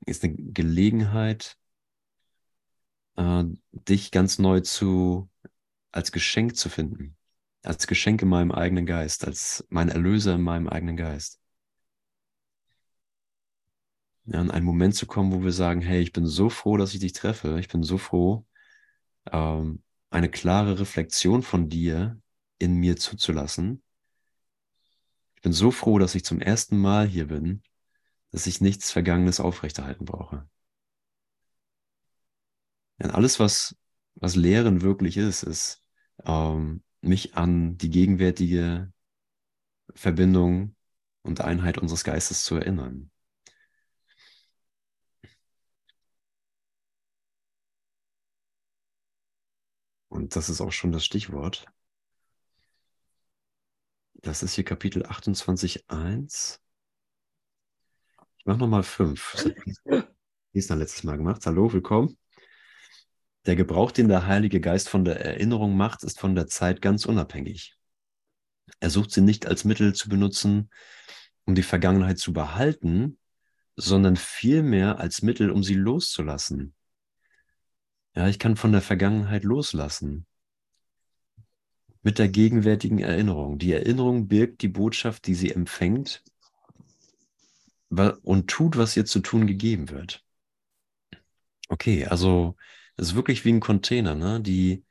ist 0.05 0.23
eine 0.23 0.35
Gelegenheit, 0.35 1.57
äh, 3.15 3.43
dich 3.71 4.11
ganz 4.11 4.39
neu 4.39 4.61
zu, 4.61 5.29
als 5.91 6.11
Geschenk 6.11 6.55
zu 6.55 6.69
finden. 6.69 7.17
Als 7.63 7.87
Geschenk 7.87 8.21
in 8.23 8.29
meinem 8.29 8.51
eigenen 8.51 8.85
Geist, 8.85 9.25
als 9.25 9.65
mein 9.69 9.89
Erlöser 9.89 10.35
in 10.35 10.41
meinem 10.41 10.67
eigenen 10.67 10.97
Geist. 10.97 11.40
Ja, 14.31 14.41
in 14.41 14.51
einen 14.51 14.65
Moment 14.65 14.95
zu 14.95 15.05
kommen, 15.07 15.31
wo 15.33 15.43
wir 15.43 15.51
sagen, 15.51 15.81
hey, 15.81 16.01
ich 16.01 16.13
bin 16.13 16.25
so 16.25 16.49
froh, 16.49 16.77
dass 16.77 16.93
ich 16.93 16.99
dich 16.99 17.13
treffe. 17.13 17.59
Ich 17.59 17.67
bin 17.67 17.83
so 17.83 17.97
froh, 17.97 18.45
ähm, 19.31 19.83
eine 20.09 20.29
klare 20.29 20.79
Reflexion 20.79 21.43
von 21.43 21.69
dir 21.69 22.19
in 22.59 22.75
mir 22.75 22.97
zuzulassen. 22.97 23.83
Ich 25.35 25.41
bin 25.41 25.53
so 25.53 25.71
froh, 25.71 25.99
dass 25.99 26.15
ich 26.15 26.23
zum 26.23 26.39
ersten 26.39 26.77
Mal 26.77 27.07
hier 27.07 27.27
bin 27.27 27.63
dass 28.31 28.47
ich 28.47 28.61
nichts 28.61 28.91
Vergangenes 28.91 29.39
aufrechterhalten 29.39 30.05
brauche. 30.05 30.47
Denn 32.99 33.11
alles, 33.11 33.39
was, 33.39 33.75
was 34.15 34.35
Lehren 34.35 34.81
wirklich 34.81 35.17
ist, 35.17 35.43
ist, 35.43 35.81
ähm, 36.25 36.83
mich 37.01 37.35
an 37.35 37.77
die 37.77 37.89
gegenwärtige 37.89 38.91
Verbindung 39.93 40.75
und 41.23 41.41
Einheit 41.41 41.77
unseres 41.77 42.03
Geistes 42.03 42.43
zu 42.43 42.55
erinnern. 42.55 43.11
Und 50.11 50.35
das 50.35 50.49
ist 50.49 50.59
auch 50.59 50.73
schon 50.73 50.91
das 50.91 51.05
Stichwort. 51.05 51.67
Das 54.15 54.43
ist 54.43 54.55
hier 54.55 54.65
Kapitel 54.65 55.05
28.1. 55.05 56.59
Ich 58.37 58.45
mache 58.45 58.57
nochmal 58.57 58.83
fünf. 58.83 59.37
Die 59.85 60.59
ist 60.59 60.69
dann 60.69 60.79
letztes 60.79 61.05
Mal 61.05 61.15
gemacht. 61.15 61.45
Hallo, 61.45 61.71
willkommen. 61.71 62.17
Der 63.45 63.55
Gebrauch, 63.55 63.93
den 63.93 64.09
der 64.09 64.27
Heilige 64.27 64.59
Geist 64.59 64.89
von 64.89 65.05
der 65.05 65.21
Erinnerung 65.21 65.77
macht, 65.77 66.03
ist 66.03 66.19
von 66.19 66.35
der 66.35 66.47
Zeit 66.47 66.81
ganz 66.81 67.05
unabhängig. 67.05 67.77
Er 68.81 68.89
sucht 68.89 69.11
sie 69.11 69.21
nicht 69.21 69.45
als 69.45 69.63
Mittel 69.63 69.95
zu 69.95 70.09
benutzen, 70.09 70.69
um 71.45 71.55
die 71.55 71.63
Vergangenheit 71.63 72.19
zu 72.19 72.33
behalten, 72.33 73.17
sondern 73.77 74.17
vielmehr 74.17 74.99
als 74.99 75.21
Mittel, 75.21 75.51
um 75.51 75.63
sie 75.63 75.75
loszulassen. 75.75 76.75
Ja, 78.15 78.27
ich 78.27 78.39
kann 78.39 78.57
von 78.57 78.71
der 78.71 78.81
Vergangenheit 78.81 79.43
loslassen. 79.43 80.25
Mit 82.03 82.19
der 82.19 82.29
gegenwärtigen 82.29 82.99
Erinnerung. 82.99 83.59
Die 83.59 83.71
Erinnerung 83.71 84.27
birgt 84.27 84.61
die 84.63 84.67
Botschaft, 84.67 85.27
die 85.27 85.35
sie 85.35 85.51
empfängt 85.51 86.23
und 87.89 88.49
tut, 88.49 88.77
was 88.77 88.95
ihr 88.97 89.05
zu 89.05 89.19
tun 89.19 89.47
gegeben 89.47 89.89
wird. 89.89 90.25
Okay, 91.67 92.05
also 92.05 92.55
es 92.97 93.09
ist 93.09 93.15
wirklich 93.15 93.45
wie 93.45 93.53
ein 93.53 93.59
Container, 93.59 94.15
ne? 94.15 94.41
Die, 94.41 94.83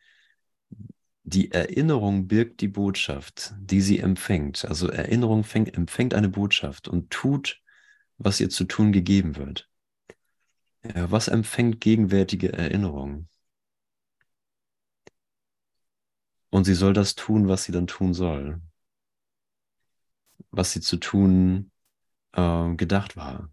die 1.24 1.50
Erinnerung 1.50 2.26
birgt 2.26 2.60
die 2.60 2.68
Botschaft, 2.68 3.54
die 3.58 3.80
sie 3.80 3.98
empfängt. 3.98 4.64
Also 4.64 4.88
Erinnerung 4.88 5.44
fängt, 5.44 5.74
empfängt 5.74 6.14
eine 6.14 6.28
Botschaft 6.28 6.88
und 6.88 7.10
tut, 7.10 7.62
was 8.18 8.40
ihr 8.40 8.50
zu 8.50 8.64
tun 8.64 8.92
gegeben 8.92 9.36
wird. 9.36 9.69
Ja, 10.82 11.10
was 11.10 11.28
empfängt 11.28 11.80
gegenwärtige 11.80 12.52
Erinnerung? 12.52 13.28
Und 16.50 16.64
sie 16.64 16.74
soll 16.74 16.92
das 16.92 17.14
tun, 17.14 17.48
was 17.48 17.64
sie 17.64 17.72
dann 17.72 17.86
tun 17.86 18.14
soll. 18.14 18.60
Was 20.50 20.72
sie 20.72 20.80
zu 20.80 20.96
tun 20.96 21.70
äh, 22.32 22.74
gedacht 22.74 23.16
war. 23.16 23.50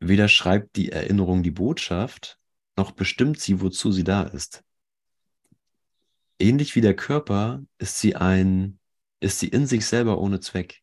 Weder 0.00 0.28
schreibt 0.28 0.76
die 0.76 0.90
Erinnerung 0.92 1.42
die 1.42 1.50
Botschaft, 1.50 2.38
noch 2.76 2.92
bestimmt 2.92 3.40
sie, 3.40 3.60
wozu 3.60 3.92
sie 3.92 4.04
da 4.04 4.22
ist. 4.22 4.62
ähnlich 6.38 6.74
wie 6.76 6.80
der 6.80 6.96
Körper 6.96 7.62
ist 7.78 7.98
sie 7.98 8.16
ein, 8.16 8.78
ist 9.20 9.38
sie 9.38 9.48
in 9.48 9.66
sich 9.66 9.86
selber 9.86 10.18
ohne 10.18 10.40
Zweck. 10.40 10.82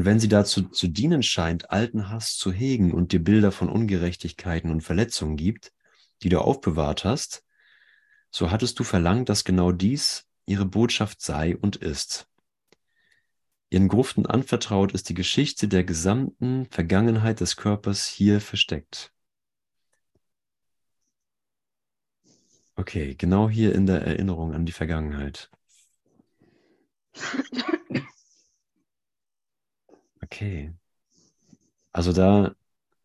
Und 0.00 0.06
wenn 0.06 0.18
sie 0.18 0.28
dazu 0.28 0.62
zu 0.62 0.88
dienen 0.88 1.22
scheint, 1.22 1.70
alten 1.70 2.08
Hass 2.08 2.38
zu 2.38 2.50
hegen 2.50 2.94
und 2.94 3.12
dir 3.12 3.22
Bilder 3.22 3.52
von 3.52 3.68
Ungerechtigkeiten 3.68 4.70
und 4.70 4.80
Verletzungen 4.80 5.36
gibt, 5.36 5.74
die 6.22 6.30
du 6.30 6.40
aufbewahrt 6.40 7.04
hast, 7.04 7.44
so 8.30 8.50
hattest 8.50 8.78
du 8.78 8.84
verlangt, 8.84 9.28
dass 9.28 9.44
genau 9.44 9.72
dies 9.72 10.24
ihre 10.46 10.64
Botschaft 10.64 11.20
sei 11.20 11.54
und 11.54 11.76
ist. 11.76 12.26
Ihren 13.68 13.88
Gruften 13.88 14.24
anvertraut 14.24 14.92
ist 14.92 15.10
die 15.10 15.14
Geschichte 15.14 15.68
der 15.68 15.84
gesamten 15.84 16.64
Vergangenheit 16.70 17.40
des 17.40 17.56
Körpers 17.56 18.06
hier 18.06 18.40
versteckt. 18.40 19.12
Okay, 22.74 23.16
genau 23.16 23.50
hier 23.50 23.74
in 23.74 23.84
der 23.84 24.00
Erinnerung 24.00 24.54
an 24.54 24.64
die 24.64 24.72
Vergangenheit. 24.72 25.50
Okay. 30.32 30.72
Also 31.92 32.12
da, 32.12 32.54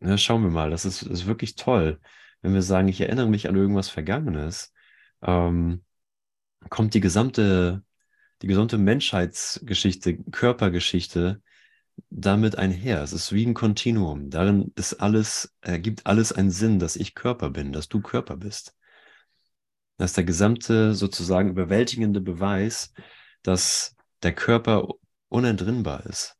ja, 0.01 0.17
schauen 0.17 0.43
wir 0.43 0.49
mal, 0.51 0.69
das 0.69 0.85
ist, 0.85 1.01
ist 1.03 1.25
wirklich 1.27 1.55
toll. 1.55 1.99
Wenn 2.41 2.53
wir 2.53 2.61
sagen, 2.61 2.87
ich 2.87 3.01
erinnere 3.01 3.27
mich 3.27 3.49
an 3.49 3.55
irgendwas 3.55 3.89
Vergangenes, 3.89 4.73
ähm, 5.23 5.83
kommt 6.69 6.93
die 6.93 7.01
gesamte, 7.01 7.83
die 8.41 8.47
gesamte 8.47 8.77
Menschheitsgeschichte, 8.77 10.17
Körpergeschichte 10.31 11.41
damit 12.09 12.57
einher. 12.57 13.03
Es 13.03 13.13
ist 13.13 13.33
wie 13.33 13.45
ein 13.45 13.53
Kontinuum. 13.55 14.29
Darin 14.31 14.73
ist 14.75 14.95
alles, 14.95 15.55
ergibt 15.61 16.05
alles 16.07 16.31
einen 16.33 16.51
Sinn, 16.51 16.79
dass 16.79 16.95
ich 16.97 17.15
Körper 17.15 17.49
bin, 17.51 17.73
dass 17.73 17.89
du 17.89 18.01
Körper 18.01 18.37
bist. 18.37 18.75
Das 19.97 20.11
ist 20.11 20.17
der 20.17 20.23
gesamte 20.25 20.93
sozusagen 20.93 21.49
überwältigende 21.49 22.21
Beweis, 22.21 22.93
dass 23.43 23.95
der 24.23 24.33
Körper 24.33 24.87
unentrinnbar 25.29 26.05
ist. 26.05 26.34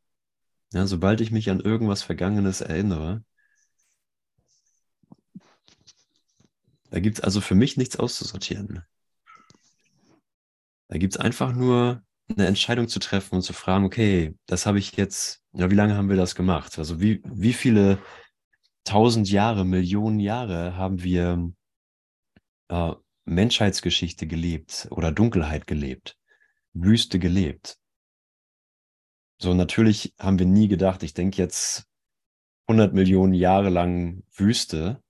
Ja, 0.73 0.85
sobald 0.85 1.21
ich 1.21 1.31
mich 1.31 1.49
an 1.49 1.59
irgendwas 1.59 2.03
Vergangenes 2.03 2.61
erinnere, 2.61 3.23
da 6.89 6.99
gibt 6.99 7.17
es 7.17 7.23
also 7.23 7.41
für 7.41 7.55
mich 7.55 7.77
nichts 7.77 7.97
auszusortieren. 7.97 8.83
Da 10.87 10.97
gibt 10.97 11.15
es 11.15 11.19
einfach 11.19 11.53
nur 11.53 12.03
eine 12.29 12.47
Entscheidung 12.47 12.87
zu 12.87 12.99
treffen 12.99 13.35
und 13.35 13.41
zu 13.41 13.53
fragen, 13.53 13.85
okay, 13.85 14.35
das 14.45 14.65
habe 14.65 14.79
ich 14.79 14.93
jetzt, 14.93 15.43
ja, 15.53 15.69
wie 15.69 15.75
lange 15.75 15.95
haben 15.95 16.09
wir 16.09 16.15
das 16.15 16.35
gemacht? 16.35 16.77
Also 16.79 16.99
wie, 17.01 17.21
wie 17.25 17.53
viele 17.53 17.99
tausend 18.85 19.29
Jahre, 19.29 19.65
Millionen 19.65 20.19
Jahre 20.19 20.77
haben 20.77 21.03
wir 21.03 21.51
äh, 22.69 22.93
Menschheitsgeschichte 23.25 24.27
gelebt 24.27 24.87
oder 24.91 25.11
Dunkelheit 25.11 25.67
gelebt, 25.67 26.17
Wüste 26.73 27.19
gelebt? 27.19 27.79
So, 29.45 29.53
natürlich 29.53 30.15
haben 30.17 30.39
wir 30.39 30.47
nie 30.47 30.67
gedacht, 30.67 31.03
ich 31.03 31.13
denke 31.13 31.37
jetzt 31.37 31.85
100 32.65 32.95
Millionen 32.95 33.35
Jahre 33.35 33.69
lang 33.69 34.23
Wüste, 34.33 35.03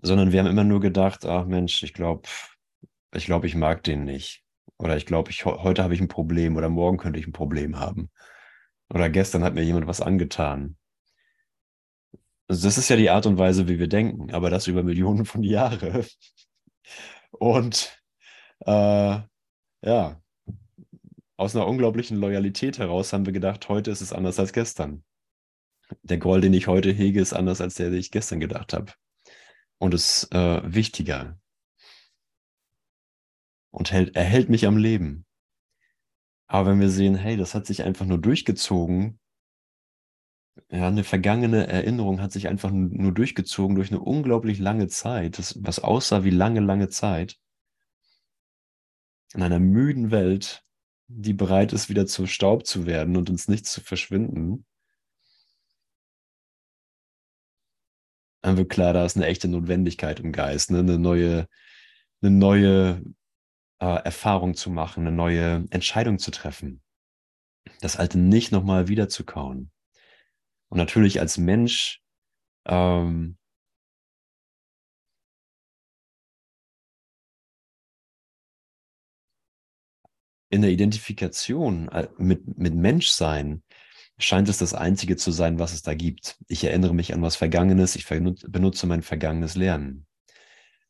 sondern 0.00 0.32
wir 0.32 0.40
haben 0.40 0.46
immer 0.46 0.64
nur 0.64 0.80
gedacht, 0.80 1.26
ach 1.26 1.44
Mensch, 1.44 1.82
ich 1.82 1.92
glaube, 1.92 2.26
ich 3.12 3.26
glaube, 3.26 3.46
ich 3.46 3.54
mag 3.54 3.82
den 3.82 4.04
nicht. 4.04 4.42
Oder 4.78 4.96
ich 4.96 5.04
glaube, 5.04 5.30
ich, 5.30 5.44
heute 5.44 5.82
habe 5.82 5.92
ich 5.92 6.00
ein 6.00 6.08
Problem 6.08 6.56
oder 6.56 6.70
morgen 6.70 6.96
könnte 6.96 7.20
ich 7.20 7.26
ein 7.26 7.34
Problem 7.34 7.78
haben. 7.78 8.08
Oder 8.88 9.10
gestern 9.10 9.44
hat 9.44 9.52
mir 9.52 9.62
jemand 9.62 9.86
was 9.86 10.00
angetan. 10.00 10.78
Also 12.48 12.66
das 12.66 12.78
ist 12.78 12.88
ja 12.88 12.96
die 12.96 13.10
Art 13.10 13.26
und 13.26 13.36
Weise, 13.36 13.68
wie 13.68 13.78
wir 13.78 13.88
denken, 13.88 14.32
aber 14.32 14.48
das 14.48 14.68
über 14.68 14.82
Millionen 14.82 15.26
von 15.26 15.42
Jahren. 15.42 16.06
Und 17.32 18.02
äh, 18.60 19.18
ja, 19.82 20.22
aus 21.40 21.56
einer 21.56 21.66
unglaublichen 21.66 22.18
Loyalität 22.18 22.78
heraus 22.78 23.12
haben 23.12 23.26
wir 23.26 23.32
gedacht, 23.32 23.68
heute 23.68 23.90
ist 23.90 24.00
es 24.00 24.12
anders 24.12 24.38
als 24.38 24.52
gestern. 24.52 25.02
Der 26.02 26.18
Groll, 26.18 26.40
den 26.40 26.54
ich 26.54 26.66
heute 26.66 26.92
hege, 26.92 27.20
ist 27.20 27.32
anders 27.32 27.60
als 27.60 27.74
der, 27.74 27.90
den 27.90 27.98
ich 27.98 28.10
gestern 28.10 28.40
gedacht 28.40 28.72
habe. 28.72 28.92
Und 29.78 29.94
ist 29.94 30.32
äh, 30.32 30.60
wichtiger, 30.64 31.40
und 33.70 33.92
hält, 33.92 34.16
er 34.16 34.24
hält 34.24 34.48
mich 34.48 34.66
am 34.66 34.76
Leben. 34.76 35.24
Aber 36.46 36.70
wenn 36.70 36.80
wir 36.80 36.90
sehen, 36.90 37.14
hey, 37.14 37.36
das 37.36 37.54
hat 37.54 37.66
sich 37.66 37.84
einfach 37.84 38.04
nur 38.04 38.18
durchgezogen, 38.18 39.20
ja, 40.70 40.88
eine 40.88 41.04
vergangene 41.04 41.68
Erinnerung 41.68 42.20
hat 42.20 42.32
sich 42.32 42.48
einfach 42.48 42.70
nur 42.70 43.12
durchgezogen 43.12 43.76
durch 43.76 43.90
eine 43.90 44.00
unglaublich 44.00 44.58
lange 44.58 44.88
Zeit, 44.88 45.38
das, 45.38 45.56
was 45.64 45.78
aussah 45.78 46.24
wie 46.24 46.30
lange, 46.30 46.60
lange 46.60 46.88
Zeit, 46.88 47.38
in 49.32 49.42
einer 49.42 49.60
müden 49.60 50.10
Welt, 50.10 50.64
die 51.12 51.32
bereit 51.32 51.72
ist, 51.72 51.88
wieder 51.88 52.06
zu 52.06 52.26
Staub 52.26 52.66
zu 52.66 52.86
werden 52.86 53.16
und 53.16 53.28
ins 53.28 53.48
Nichts 53.48 53.72
zu 53.72 53.80
verschwinden, 53.80 54.64
dann 58.42 58.56
wird 58.56 58.70
klar, 58.70 58.92
da 58.92 59.04
ist 59.04 59.16
eine 59.16 59.26
echte 59.26 59.48
Notwendigkeit 59.48 60.20
im 60.20 60.32
Geist, 60.32 60.70
ne? 60.70 60.78
eine 60.78 60.98
neue, 60.98 61.46
eine 62.22 62.30
neue 62.30 63.02
äh, 63.80 64.04
Erfahrung 64.04 64.54
zu 64.54 64.70
machen, 64.70 65.06
eine 65.06 65.14
neue 65.14 65.66
Entscheidung 65.70 66.18
zu 66.18 66.30
treffen. 66.30 66.80
Das 67.80 67.96
Alte 67.96 68.18
nicht 68.18 68.52
nochmal 68.52 68.88
wieder 68.88 69.08
zu 69.08 69.24
kauen. 69.24 69.70
Und 70.68 70.78
natürlich 70.78 71.20
als 71.20 71.36
Mensch 71.38 72.00
ähm, 72.66 73.36
in 80.50 80.62
der 80.62 80.70
Identifikation 80.70 81.88
äh, 81.88 82.08
mit, 82.18 82.58
mit 82.58 82.74
Menschsein 82.74 83.62
scheint 84.18 84.48
es 84.48 84.58
das 84.58 84.74
Einzige 84.74 85.16
zu 85.16 85.30
sein, 85.30 85.58
was 85.58 85.72
es 85.72 85.82
da 85.82 85.94
gibt. 85.94 86.36
Ich 86.48 86.64
erinnere 86.64 86.94
mich 86.94 87.14
an 87.14 87.22
was 87.22 87.36
Vergangenes, 87.36 87.96
ich 87.96 88.06
benutze 88.06 88.86
mein 88.86 89.02
vergangenes 89.02 89.54
Lernen. 89.56 90.06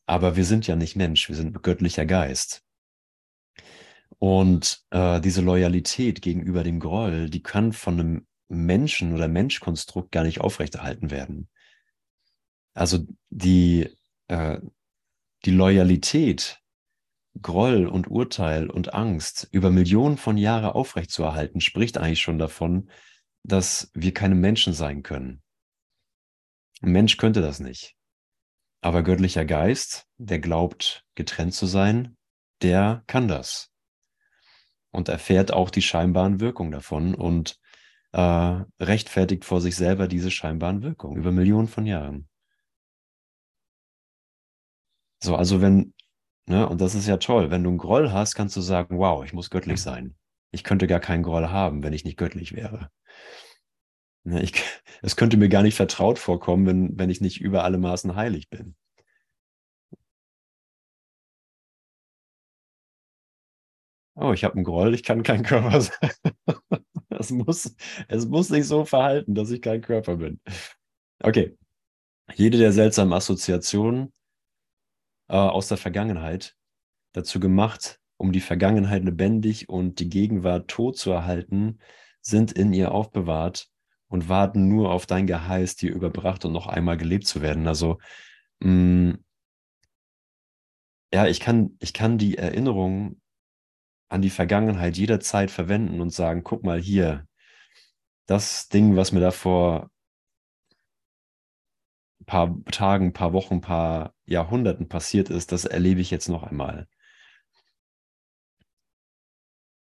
Aber 0.07 0.35
wir 0.35 0.45
sind 0.45 0.67
ja 0.67 0.75
nicht 0.75 0.97
Mensch, 0.97 1.29
wir 1.29 1.37
sind 1.37 1.63
göttlicher 1.63 2.07
Geist. 2.07 2.65
Und 4.19 4.85
äh, 4.91 5.21
diese 5.21 5.41
Loyalität 5.41 6.21
gegenüber 6.21 6.65
dem 6.65 6.81
Groll, 6.81 7.31
die 7.31 7.43
kann 7.43 7.73
von 7.73 8.01
einem 8.01 8.27
Menschen 8.49 9.15
oder 9.15 9.29
Menschkonstrukt 9.29 10.11
gar 10.11 10.25
nicht 10.25 10.41
aufrechterhalten 10.41 11.11
werden. 11.11 11.49
Also 12.75 13.07
die, 13.31 13.89
äh, 14.29 14.59
die 15.45 15.53
Loyalität, 15.53 16.61
Groll 17.41 17.87
und 17.87 18.11
Urteil 18.11 18.69
und 18.69 18.95
Angst 18.95 19.49
über 19.53 19.71
Millionen 19.71 20.17
von 20.17 20.37
Jahren 20.37 20.65
aufrechtzuerhalten, 20.67 21.61
spricht 21.61 21.99
eigentlich 21.99 22.21
schon 22.21 22.39
davon, 22.39 22.91
dass 23.43 23.91
wir 23.95 24.13
keine 24.13 24.35
Menschen 24.35 24.73
sein 24.73 25.03
können. 25.03 25.43
Ein 26.83 26.93
Mensch 26.93 27.17
könnte 27.17 27.41
das 27.41 27.61
nicht. 27.61 27.97
Aber 28.83 29.03
göttlicher 29.03 29.45
Geist, 29.45 30.07
der 30.17 30.39
glaubt, 30.39 31.05
getrennt 31.15 31.55
zu 31.55 31.67
sein, 31.67 32.17
der 32.63 33.05
kann 33.07 33.29
das 33.29 33.71
und 34.91 35.09
erfährt 35.09 35.53
auch 35.53 35.71
die 35.71 35.83
scheinbaren 35.83 36.41
Wirkungen 36.41 36.73
davon 36.73 37.15
und 37.15 37.59
äh, 38.13 38.65
rechtfertigt 38.81 39.45
vor 39.45 39.61
sich 39.61 39.77
selber 39.77 40.09
diese 40.09 40.31
scheinbaren 40.31 40.83
Wirkungen 40.83 41.17
über 41.17 41.31
Millionen 41.31 41.69
von 41.69 41.87
Jahren. 41.87 42.29
So, 45.23 45.37
also 45.37 45.61
wenn, 45.61 45.95
ne, 46.51 46.69
und 46.69 46.81
das 46.81 46.95
ist 46.95 47.07
ja 47.07 47.17
toll, 47.17 47.51
wenn 47.51 47.65
du 47.65 47.71
einen 47.71 47.79
Groll 47.79 48.13
hast, 48.13 48.35
kannst 48.35 48.57
du 48.57 48.61
sagen, 48.61 48.99
wow, 48.99 49.25
ich 49.25 49.33
muss 49.33 49.51
göttlich 49.51 49.81
sein. 49.81 50.17
Ich 50.53 50.65
könnte 50.65 50.87
gar 50.87 51.01
keinen 51.01 51.23
Groll 51.23 51.49
haben, 51.49 51.83
wenn 51.83 51.93
ich 51.93 52.05
nicht 52.05 52.19
göttlich 52.19 52.55
wäre. 52.55 52.91
Ne, 54.25 54.43
ich, 54.43 54.53
es 55.03 55.17
könnte 55.17 55.37
mir 55.37 55.49
gar 55.49 55.63
nicht 55.63 55.77
vertraut 55.77 56.19
vorkommen, 56.19 56.67
wenn, 56.67 56.99
wenn 56.99 57.11
ich 57.11 57.21
nicht 57.21 57.41
über 57.41 57.65
alle 57.65 57.79
Maßen 57.79 58.17
heilig 58.17 58.51
bin. 58.51 58.75
oh, 64.21 64.33
ich 64.33 64.45
habe 64.45 64.55
einen 64.55 64.65
Groll, 64.65 64.95
ich 64.95 65.03
kann 65.03 65.23
kein 65.23 65.43
Körper 65.43 65.81
sein. 65.81 66.11
es, 67.09 67.31
muss, 67.31 67.75
es 68.09 68.27
muss 68.27 68.49
sich 68.49 68.67
so 68.67 68.85
verhalten, 68.85 69.35
dass 69.35 69.51
ich 69.51 69.63
kein 69.63 69.81
Körper 69.81 70.17
bin. 70.17 70.41
Okay. 71.23 71.57
Jede 72.35 72.59
der 72.59 72.73
seltsamen 72.73 73.13
Assoziationen 73.13 74.13
äh, 75.31 75.37
aus 75.37 75.69
der 75.69 75.77
Vergangenheit 75.79 76.57
dazu 77.13 77.41
gemacht, 77.41 78.01
um 78.17 78.33
die 78.33 78.41
Vergangenheit 78.41 79.05
lebendig 79.05 79.69
und 79.69 80.01
die 80.01 80.09
Gegenwart 80.09 80.69
tot 80.69 80.99
zu 80.99 81.11
erhalten, 81.13 81.79
sind 82.21 82.53
in 82.53 82.73
ihr 82.73 82.93
aufbewahrt 82.93 83.69
und 84.09 84.29
warten 84.29 84.69
nur 84.69 84.91
auf 84.93 85.07
dein 85.07 85.27
Geheiß, 85.27 85.77
dir 85.77 85.93
überbracht 85.95 86.45
und 86.45 86.53
noch 86.53 86.67
einmal 86.67 86.97
gelebt 86.97 87.27
zu 87.27 87.43
werden. 87.43 87.67
Also, 87.69 87.99
mh, 88.61 89.13
mm, 89.13 89.25
ja, 91.13 91.27
ich 91.27 91.41
kann, 91.41 91.77
ich 91.81 91.93
kann 91.93 92.19
die 92.19 92.39
Erinnerung 92.39 93.21
an 94.09 94.23
die 94.23 94.31
Vergangenheit 94.31 94.97
jederzeit 94.97 95.51
verwenden 95.51 96.01
und 96.01 96.11
sagen, 96.11 96.43
guck 96.45 96.65
mal 96.65 96.81
hier, 96.81 97.27
das 98.27 98.69
Ding, 98.69 98.97
was 98.97 99.13
mir 99.13 99.21
da 99.21 99.31
vor 99.31 99.91
paar 102.31 102.65
Tagen, 102.67 103.13
paar 103.13 103.33
Wochen, 103.33 103.61
paar 103.61 104.15
Jahrhunderten 104.25 104.89
passiert 104.89 105.31
ist, 105.31 105.51
das 105.51 105.65
erlebe 105.65 106.01
ich 106.01 106.13
jetzt 106.13 106.29
noch 106.29 106.45
einmal. 106.45 106.87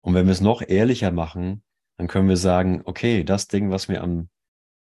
Und 0.01 0.13
wenn 0.13 0.27
wir 0.27 0.31
es 0.31 0.41
noch 0.41 0.61
ehrlicher 0.61 1.11
machen, 1.11 1.63
dann 1.97 2.07
können 2.07 2.29
wir 2.29 2.37
sagen, 2.37 2.83
okay, 2.85 3.23
das 3.23 3.47
Ding, 3.47 3.71
was 3.71 3.87
mir 3.87 4.03
am, 4.03 4.29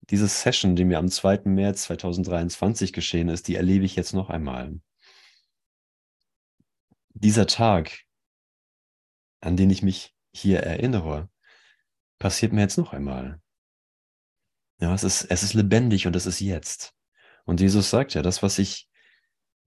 diese 0.10 0.28
Session, 0.28 0.76
die 0.76 0.84
mir 0.84 0.98
am 0.98 1.10
2. 1.10 1.42
März 1.46 1.84
2023 1.84 2.92
geschehen 2.92 3.30
ist, 3.30 3.48
die 3.48 3.56
erlebe 3.56 3.86
ich 3.86 3.96
jetzt 3.96 4.14
noch 4.14 4.32
einmal. 4.32 4.80
Dieser 7.10 7.46
Tag, 7.46 8.00
an 9.42 9.58
den 9.58 9.70
ich 9.70 9.84
mich 9.84 10.16
hier 10.34 10.62
erinnere, 10.62 11.30
passiert 12.18 12.52
mir 12.52 12.62
jetzt 12.62 12.80
noch 12.80 12.94
einmal. 12.94 13.40
Ja, 14.80 14.92
es 14.96 15.04
ist, 15.04 15.26
es 15.26 15.44
ist 15.44 15.54
lebendig 15.54 16.08
und 16.08 16.16
es 16.16 16.26
ist 16.26 16.40
jetzt. 16.40 16.96
Und 17.46 17.60
Jesus 17.60 17.90
sagt 17.90 18.14
ja, 18.14 18.22
das, 18.22 18.44
was 18.44 18.60
ich, 18.60 18.90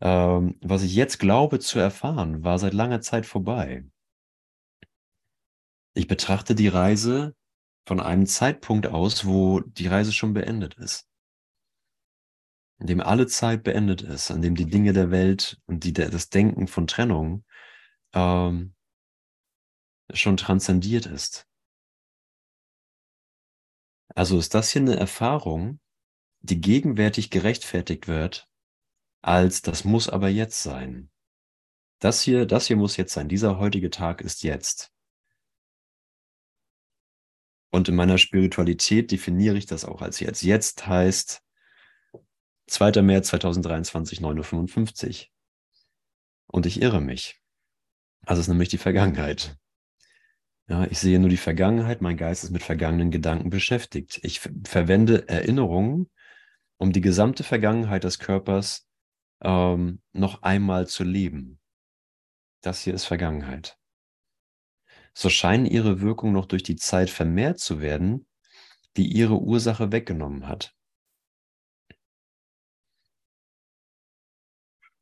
ähm, 0.01 0.59
was 0.63 0.83
ich 0.83 0.95
jetzt 0.95 1.19
glaube 1.19 1.59
zu 1.59 1.79
erfahren, 1.79 2.45
war 2.45 2.59
seit 2.59 2.73
langer 2.73 3.01
Zeit 3.01 3.27
vorbei. 3.27 3.85
Ich 5.95 6.07
betrachte 6.07 6.55
die 6.55 6.69
Reise 6.69 7.35
von 7.87 8.01
einem 8.01 8.27
Zeitpunkt 8.27 8.87
aus, 8.87 9.27
wo 9.27 9.61
die 9.61 9.87
Reise 9.87 10.13
schon 10.13 10.35
beendet 10.35 10.75
ist. 10.75 11.09
In 12.79 12.87
dem 12.87 13.01
alle 13.01 13.27
Zeit 13.27 13.63
beendet 13.63 14.03
ist, 14.03 14.31
an 14.31 14.43
dem 14.43 14.55
die 14.55 14.67
Dinge 14.67 14.93
der 14.93 15.11
Welt 15.11 15.59
und 15.67 15.85
die, 15.85 15.93
das 15.93 16.29
Denken 16.29 16.67
von 16.67 16.87
Trennung 16.87 17.45
ähm, 18.13 18.75
schon 20.13 20.37
transzendiert 20.37 21.07
ist. 21.07 21.47
Also 24.15 24.39
ist 24.39 24.55
das 24.55 24.71
hier 24.71 24.83
eine 24.83 24.97
Erfahrung, 24.97 25.81
die 26.51 26.61
gegenwärtig 26.61 27.31
gerechtfertigt 27.31 28.09
wird, 28.09 28.49
als 29.23 29.63
das 29.63 29.85
muss 29.85 30.09
aber 30.09 30.29
jetzt 30.29 30.63
sein. 30.63 31.11
Das 31.99 32.21
hier, 32.21 32.47
das 32.47 32.67
hier 32.67 32.77
muss 32.77 32.97
jetzt 32.97 33.13
sein. 33.13 33.29
Dieser 33.29 33.59
heutige 33.59 33.91
Tag 33.91 34.21
ist 34.21 34.43
jetzt. 34.43 34.93
Und 37.71 37.89
in 37.89 37.97
meiner 37.97 38.19
Spiritualität 38.19 39.11
definiere 39.11 39.57
ich 39.57 39.67
das 39.67 39.85
auch 39.85 40.03
als 40.03 40.21
jetzt. 40.21 40.43
Jetzt 40.43 40.87
heißt 40.87 41.43
2. 42.69 43.03
März 43.03 43.29
2023, 43.29 44.21
9.55 44.21 45.09
Uhr. 45.09 45.27
Und 46.47 46.67
ich 46.67 46.81
irre 46.81 47.01
mich. 47.01 47.41
Also 48.25 48.41
ist 48.41 48.49
nämlich 48.49 48.69
die 48.69 48.79
Vergangenheit. 48.79 49.57
Ja, 50.69 50.85
ich 50.85 50.99
sehe 50.99 51.21
nur 51.21 51.29
die 51.29 51.37
Vergangenheit, 51.37 52.03
mein 52.03 52.17
Geist 52.17 52.43
ist 52.43 52.51
mit 52.51 52.63
vergangenen 52.63 53.11
Gedanken 53.13 53.51
beschäftigt. 53.51 54.19
Ich 54.23 54.41
verwende 54.41 55.29
Erinnerungen, 55.29 56.11
um 56.79 56.93
die 56.93 57.01
gesamte 57.01 57.45
Vergangenheit 57.45 58.05
des 58.05 58.19
Körpers 58.19 58.87
ähm, 59.43 60.01
noch 60.13 60.43
einmal 60.43 60.87
zu 60.87 61.05
leben. 61.05 61.61
Das 62.63 62.83
hier 62.83 62.95
ist 62.95 63.05
Vergangenheit. 63.05 63.79
So 65.15 65.31
scheinen 65.31 65.67
ihre 65.67 66.01
Wirkungen 66.01 66.33
noch 66.33 66.47
durch 66.47 66.63
die 66.63 66.77
Zeit 66.77 67.11
vermehrt 67.11 67.59
zu 67.59 67.81
werden, 67.81 68.27
die 68.97 69.07
ihre 69.07 69.39
Ursache 69.41 69.93
weggenommen 69.93 70.47
hat. 70.49 70.75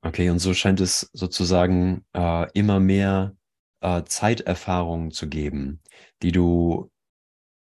Okay, 0.02 0.28
und 0.28 0.38
so 0.38 0.52
scheint 0.52 0.80
es 0.80 1.08
sozusagen 1.14 2.04
äh, 2.12 2.50
immer 2.52 2.78
mehr 2.78 3.36
äh, 3.80 4.04
Zeiterfahrungen 4.04 5.10
zu 5.10 5.28
geben, 5.28 5.80
die 6.22 6.30
du, 6.30 6.90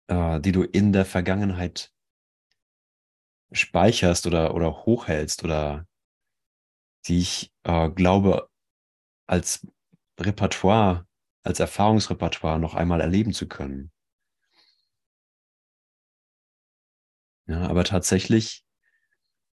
äh, 0.07 0.41
die 0.41 0.51
du 0.51 0.63
in 0.63 0.91
der 0.91 1.05
Vergangenheit 1.05 1.93
speicherst 3.51 4.27
oder, 4.27 4.55
oder 4.55 4.85
hochhältst 4.85 5.43
oder 5.43 5.85
die 7.05 7.19
ich 7.19 7.53
äh, 7.63 7.89
glaube 7.89 8.49
als 9.27 9.65
Repertoire, 10.19 11.05
als 11.43 11.59
Erfahrungsrepertoire 11.59 12.59
noch 12.59 12.75
einmal 12.75 13.01
erleben 13.01 13.33
zu 13.33 13.47
können. 13.47 13.91
Ja, 17.47 17.61
aber 17.67 17.83
tatsächlich 17.85 18.65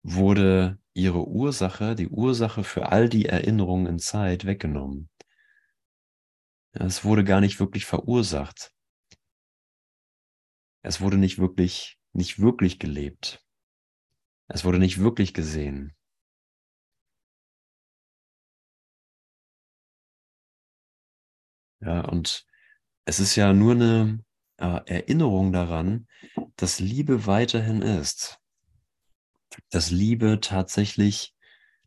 wurde 0.03 0.79
ihre 0.95 1.27
Ursache, 1.27 1.95
die 1.95 2.09
Ursache 2.09 2.65
für 2.65 2.91
all 2.91 3.09
die 3.09 3.27
Erinnerungen 3.27 3.87
in 3.87 3.99
Zeit 3.99 4.45
weggenommen. 4.45 5.09
Es 6.73 7.05
wurde 7.05 7.25
gar 7.25 7.41
nicht 7.41 7.61
wirklich 7.61 7.87
verursacht. 7.87 8.73
Es 10.83 11.01
wurde 11.01 11.17
nicht 11.17 11.39
wirklich, 11.39 11.99
nicht 12.13 12.41
wirklich 12.41 12.79
gelebt. 12.79 13.45
Es 14.49 14.65
wurde 14.65 14.79
nicht 14.79 14.99
wirklich 14.99 15.35
gesehen. 15.35 15.95
Ja, 21.81 22.01
und 22.01 22.47
es 23.05 23.21
ist 23.21 23.37
ja 23.37 23.53
nur 23.53 23.73
eine 23.73 24.25
äh, 24.57 24.81
Erinnerung 24.87 25.53
daran, 25.53 26.09
dass 26.57 26.81
Liebe 26.81 27.27
weiterhin 27.27 27.83
ist. 27.83 28.41
Dass 29.71 29.91
Liebe 29.91 30.41
tatsächlich 30.41 31.35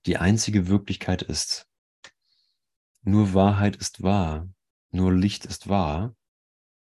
die 0.06 0.18
einzige 0.18 0.68
Wirklichkeit 0.68 1.24
ist. 1.24 1.68
Nur 3.02 3.34
Wahrheit 3.34 3.76
ist 3.76 4.04
wahr. 4.04 4.48
Nur 4.92 5.14
Licht 5.14 5.46
ist 5.46 5.68
wahr, 5.68 6.16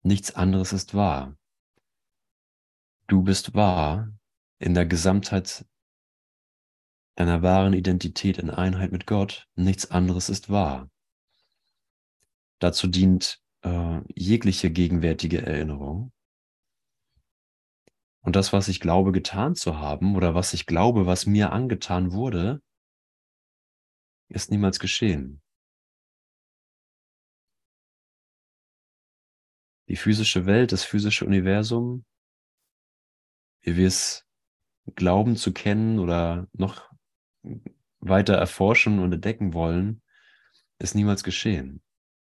nichts 0.02 0.34
anderes 0.34 0.72
ist 0.72 0.94
wahr. 0.94 1.36
Du 3.06 3.22
bist 3.22 3.54
wahr 3.54 4.08
in 4.60 4.74
der 4.74 4.86
Gesamtheit 4.86 5.66
deiner 7.16 7.42
wahren 7.42 7.72
Identität 7.72 8.38
in 8.38 8.50
Einheit 8.50 8.92
mit 8.92 9.06
Gott, 9.06 9.48
nichts 9.56 9.90
anderes 9.90 10.28
ist 10.28 10.48
wahr. 10.48 10.88
Dazu 12.60 12.86
dient 12.86 13.42
äh, 13.62 14.00
jegliche 14.14 14.70
gegenwärtige 14.70 15.42
Erinnerung. 15.42 16.12
Und 18.22 18.36
das, 18.36 18.52
was 18.52 18.68
ich 18.68 18.80
glaube 18.80 19.12
getan 19.12 19.54
zu 19.56 19.78
haben 19.78 20.14
oder 20.14 20.34
was 20.34 20.52
ich 20.52 20.66
glaube, 20.66 21.06
was 21.06 21.26
mir 21.26 21.52
angetan 21.52 22.12
wurde, 22.12 22.62
ist 24.28 24.50
niemals 24.50 24.78
geschehen. 24.78 25.42
die 29.90 29.96
physische 29.96 30.46
Welt, 30.46 30.70
das 30.70 30.84
physische 30.84 31.26
Universum, 31.26 32.04
wie 33.62 33.74
wir 33.74 33.88
es 33.88 34.24
glauben 34.94 35.36
zu 35.36 35.52
kennen 35.52 35.98
oder 35.98 36.48
noch 36.52 36.90
weiter 38.00 38.34
erforschen 38.34 38.98
und 38.98 39.12
entdecken 39.12 39.54
wollen, 39.54 40.02
ist 40.78 40.94
niemals 40.94 41.24
geschehen. 41.24 41.82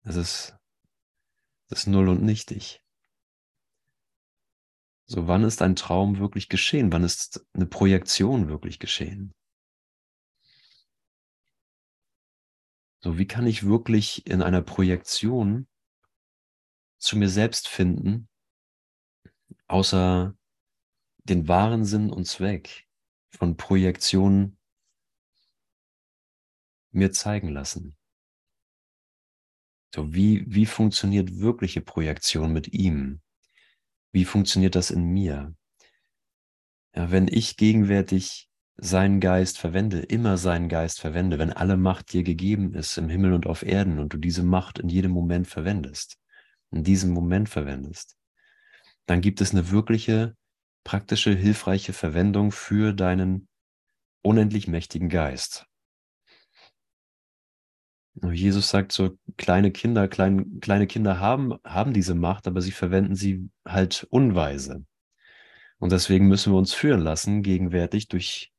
Es 0.04 0.16
ist, 0.16 0.58
es 1.70 1.80
ist 1.80 1.88
null 1.88 2.10
und 2.10 2.24
nichtig. 2.24 2.84
So, 5.06 5.28
wann 5.28 5.44
ist 5.44 5.62
ein 5.62 5.76
Traum 5.76 6.20
wirklich 6.20 6.48
geschehen? 6.50 6.92
Wann 6.92 7.04
ist 7.04 7.46
eine 7.54 7.66
Projektion 7.66 8.48
wirklich 8.48 8.80
geschehen? 8.80 9.34
So, 13.04 13.18
wie 13.18 13.28
kann 13.28 13.48
ich 13.48 13.66
wirklich 13.66 14.26
in 14.28 14.42
einer 14.42 14.62
Projektion 14.62 15.68
zu 16.98 17.18
mir 17.18 17.30
selbst 17.30 17.68
finden, 17.68 18.30
außer 19.68 20.36
den 21.24 21.48
wahren 21.48 21.86
Sinn 21.86 22.10
und 22.10 22.26
Zweck 22.26 22.88
von 23.30 23.58
Projektionen 23.58 24.58
mir 26.92 27.12
zeigen 27.12 27.50
lassen. 27.50 27.96
So, 29.94 30.14
wie, 30.14 30.46
wie 30.48 30.66
funktioniert 30.66 31.40
wirkliche 31.40 31.82
Projektion 31.82 32.54
mit 32.54 32.74
ihm? 32.74 33.22
Wie 34.14 34.26
funktioniert 34.26 34.76
das 34.76 34.92
in 34.92 35.06
mir? 35.06 35.56
Ja, 36.96 37.12
wenn 37.12 37.28
ich 37.28 37.58
gegenwärtig 37.58 38.50
seinen 38.78 39.20
Geist 39.20 39.58
verwende, 39.58 40.00
immer 40.00 40.38
seinen 40.38 40.70
Geist 40.70 41.00
verwende, 41.00 41.40
wenn 41.40 41.54
alle 41.54 41.78
Macht 41.78 42.14
dir 42.14 42.24
gegeben 42.24 42.74
ist 42.74 42.98
im 42.98 43.10
Himmel 43.10 43.34
und 43.34 43.48
auf 43.48 43.64
Erden 43.64 44.00
und 44.00 44.14
du 44.14 44.18
diese 44.18 44.44
Macht 44.44 44.80
in 44.80 44.90
jedem 44.90 45.12
Moment 45.12 45.48
verwendest, 45.48 46.18
in 46.72 46.84
diesem 46.84 47.12
Moment 47.12 47.48
verwendest, 47.48 48.18
dann 49.06 49.22
gibt 49.22 49.42
es 49.42 49.52
eine 49.52 49.72
wirkliche, 49.72 50.36
praktische, 50.84 51.32
hilfreiche 51.32 51.94
Verwendung 51.94 52.52
für 52.52 52.94
deinen 52.94 53.48
unendlich 54.22 54.67
mächtigen 54.67 55.10
Geist. 55.10 55.65
Jesus 58.22 58.70
sagt 58.70 58.91
so, 58.91 59.17
kleine 59.38 59.72
Kinder, 59.72 60.08
klein, 60.08 60.60
kleine 60.60 60.86
Kinder 60.86 61.20
haben, 61.20 61.56
haben 61.63 61.94
diese 61.94 62.13
Macht, 62.13 62.46
aber 62.46 62.62
sie 62.62 62.72
verwenden 62.72 63.15
sie 63.15 63.50
halt 63.65 64.06
unweise. 64.10 64.86
Und 65.80 65.91
deswegen 65.91 66.28
müssen 66.28 66.54
wir 66.54 66.58
uns 66.58 66.74
führen 66.74 67.02
lassen, 67.02 67.41
gegenwärtig 67.41 68.10
durch, 68.10 68.52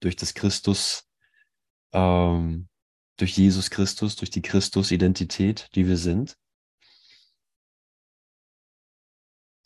durch 0.00 0.16
das 0.16 0.34
Christus, 0.34 1.08
ähm, 1.92 2.68
durch 3.16 3.36
Jesus 3.36 3.70
Christus, 3.70 4.16
durch 4.16 4.30
die 4.30 4.42
Christus-Identität, 4.42 5.68
die 5.74 5.86
wir 5.86 5.96
sind. 5.96 6.36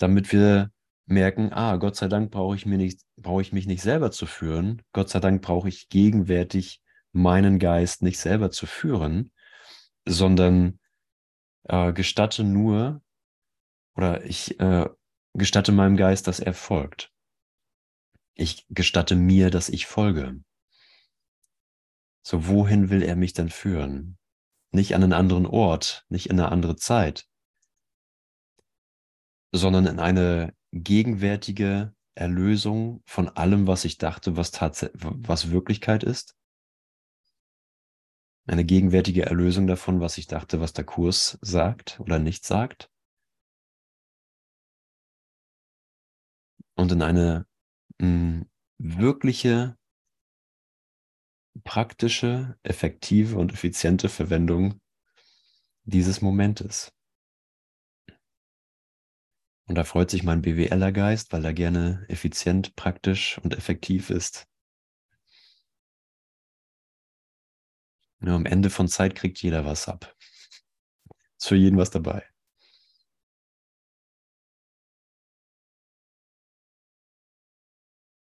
damit 0.00 0.32
wir 0.32 0.70
merken, 1.10 1.52
ah, 1.52 1.76
Gott 1.76 1.96
sei 1.96 2.08
Dank 2.08 2.30
brauche 2.30 2.54
ich, 2.56 2.66
mir 2.66 2.78
nicht, 2.78 3.02
brauche 3.16 3.42
ich 3.42 3.52
mich 3.52 3.66
nicht 3.66 3.82
selber 3.82 4.10
zu 4.10 4.26
führen. 4.26 4.82
Gott 4.92 5.10
sei 5.10 5.20
Dank 5.20 5.42
brauche 5.42 5.68
ich 5.68 5.88
gegenwärtig 5.88 6.82
meinen 7.12 7.58
Geist 7.58 8.02
nicht 8.02 8.18
selber 8.18 8.50
zu 8.50 8.66
führen, 8.66 9.32
sondern 10.06 10.78
äh, 11.64 11.92
gestatte 11.92 12.44
nur 12.44 13.02
Oder 13.96 14.24
ich 14.24 14.58
äh, 14.60 14.88
gestatte 15.34 15.72
meinem 15.72 15.96
Geist, 15.96 16.26
dass 16.26 16.40
er 16.40 16.54
folgt. 16.54 17.12
Ich 18.34 18.66
gestatte 18.70 19.16
mir, 19.16 19.50
dass 19.50 19.68
ich 19.68 19.86
folge. 19.86 20.40
So, 22.22 22.46
wohin 22.46 22.90
will 22.90 23.02
er 23.02 23.16
mich 23.16 23.32
dann 23.32 23.48
führen? 23.48 24.18
Nicht 24.72 24.94
an 24.94 25.02
einen 25.02 25.12
anderen 25.12 25.46
Ort, 25.46 26.04
nicht 26.08 26.30
in 26.30 26.38
eine 26.38 26.52
andere 26.52 26.76
Zeit, 26.76 27.26
sondern 29.52 29.86
in 29.86 29.98
eine 29.98 30.54
gegenwärtige 30.72 31.94
Erlösung 32.14 33.02
von 33.06 33.28
allem, 33.28 33.66
was 33.66 33.84
ich 33.84 33.98
dachte, 33.98 34.36
was, 34.36 34.52
was 34.60 35.50
Wirklichkeit 35.50 36.04
ist. 36.04 36.36
Eine 38.46 38.64
gegenwärtige 38.64 39.26
Erlösung 39.26 39.66
davon, 39.66 40.00
was 40.00 40.18
ich 40.18 40.26
dachte, 40.26 40.60
was 40.60 40.72
der 40.72 40.84
Kurs 40.84 41.38
sagt 41.40 42.00
oder 42.00 42.18
nicht 42.18 42.44
sagt. 42.44 42.90
Und 46.74 46.92
in 46.92 47.02
eine 47.02 47.46
mh, 47.98 48.06
hm, 48.06 48.50
wirkliche 48.78 49.76
praktische, 51.64 52.58
effektive 52.62 53.36
und 53.36 53.52
effiziente 53.52 54.08
Verwendung 54.08 54.80
dieses 55.84 56.22
Momentes. 56.22 56.92
Und 59.70 59.76
da 59.76 59.84
freut 59.84 60.10
sich 60.10 60.24
mein 60.24 60.42
BWLer-Geist, 60.42 61.32
weil 61.32 61.44
er 61.44 61.52
gerne 61.54 62.04
effizient, 62.08 62.74
praktisch 62.74 63.38
und 63.38 63.56
effektiv 63.56 64.10
ist. 64.10 64.48
Ja, 68.20 68.34
am 68.34 68.46
Ende 68.46 68.68
von 68.68 68.88
Zeit 68.88 69.14
kriegt 69.14 69.40
jeder 69.40 69.64
was 69.64 69.86
ab. 69.86 70.16
Ist 71.38 71.46
für 71.46 71.54
jeden 71.54 71.78
was 71.78 71.90
dabei. 71.90 72.24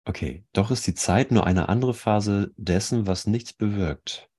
Okay, 0.03 0.43
doch 0.51 0.69
ist 0.69 0.85
die 0.85 0.95
Zeit 0.95 1.31
nur 1.31 1.47
eine 1.47 1.69
andere 1.69 1.93
Phase 1.93 2.53
dessen, 2.57 3.07
was 3.07 3.25
nichts 3.25 3.53
bewirkt. 3.53 4.29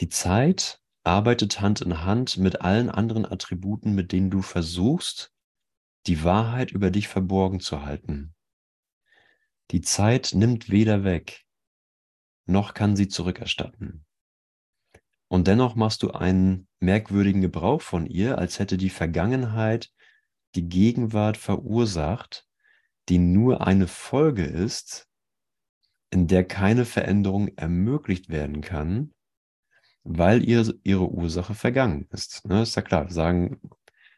Die 0.00 0.08
Zeit 0.08 0.80
arbeitet 1.06 1.60
Hand 1.60 1.80
in 1.80 2.04
Hand 2.04 2.36
mit 2.36 2.60
allen 2.60 2.90
anderen 2.90 3.24
Attributen, 3.24 3.94
mit 3.94 4.12
denen 4.12 4.30
du 4.30 4.42
versuchst, 4.42 5.32
die 6.06 6.24
Wahrheit 6.24 6.70
über 6.70 6.90
dich 6.90 7.08
verborgen 7.08 7.60
zu 7.60 7.82
halten. 7.82 8.34
Die 9.70 9.80
Zeit 9.80 10.32
nimmt 10.34 10.70
weder 10.70 11.04
weg, 11.04 11.44
noch 12.46 12.74
kann 12.74 12.96
sie 12.96 13.08
zurückerstatten. 13.08 14.04
Und 15.28 15.48
dennoch 15.48 15.74
machst 15.74 16.02
du 16.02 16.12
einen 16.12 16.68
merkwürdigen 16.78 17.40
Gebrauch 17.40 17.82
von 17.82 18.06
ihr, 18.06 18.38
als 18.38 18.58
hätte 18.58 18.76
die 18.76 18.90
Vergangenheit 18.90 19.90
die 20.54 20.68
Gegenwart 20.68 21.36
verursacht 21.36 22.46
die 23.08 23.18
nur 23.18 23.66
eine 23.66 23.86
Folge 23.86 24.44
ist, 24.44 25.08
in 26.10 26.26
der 26.26 26.44
keine 26.44 26.84
Veränderung 26.84 27.48
ermöglicht 27.56 28.28
werden 28.28 28.60
kann, 28.60 29.12
weil 30.06 30.48
ihr, 30.48 30.74
ihre 30.84 31.10
Ursache 31.10 31.54
vergangen 31.54 32.06
ist. 32.10 32.46
Ne, 32.46 32.62
ist 32.62 32.76
ja 32.76 32.82
klar, 32.82 33.06
wir 33.06 33.12
sagen, 33.12 33.60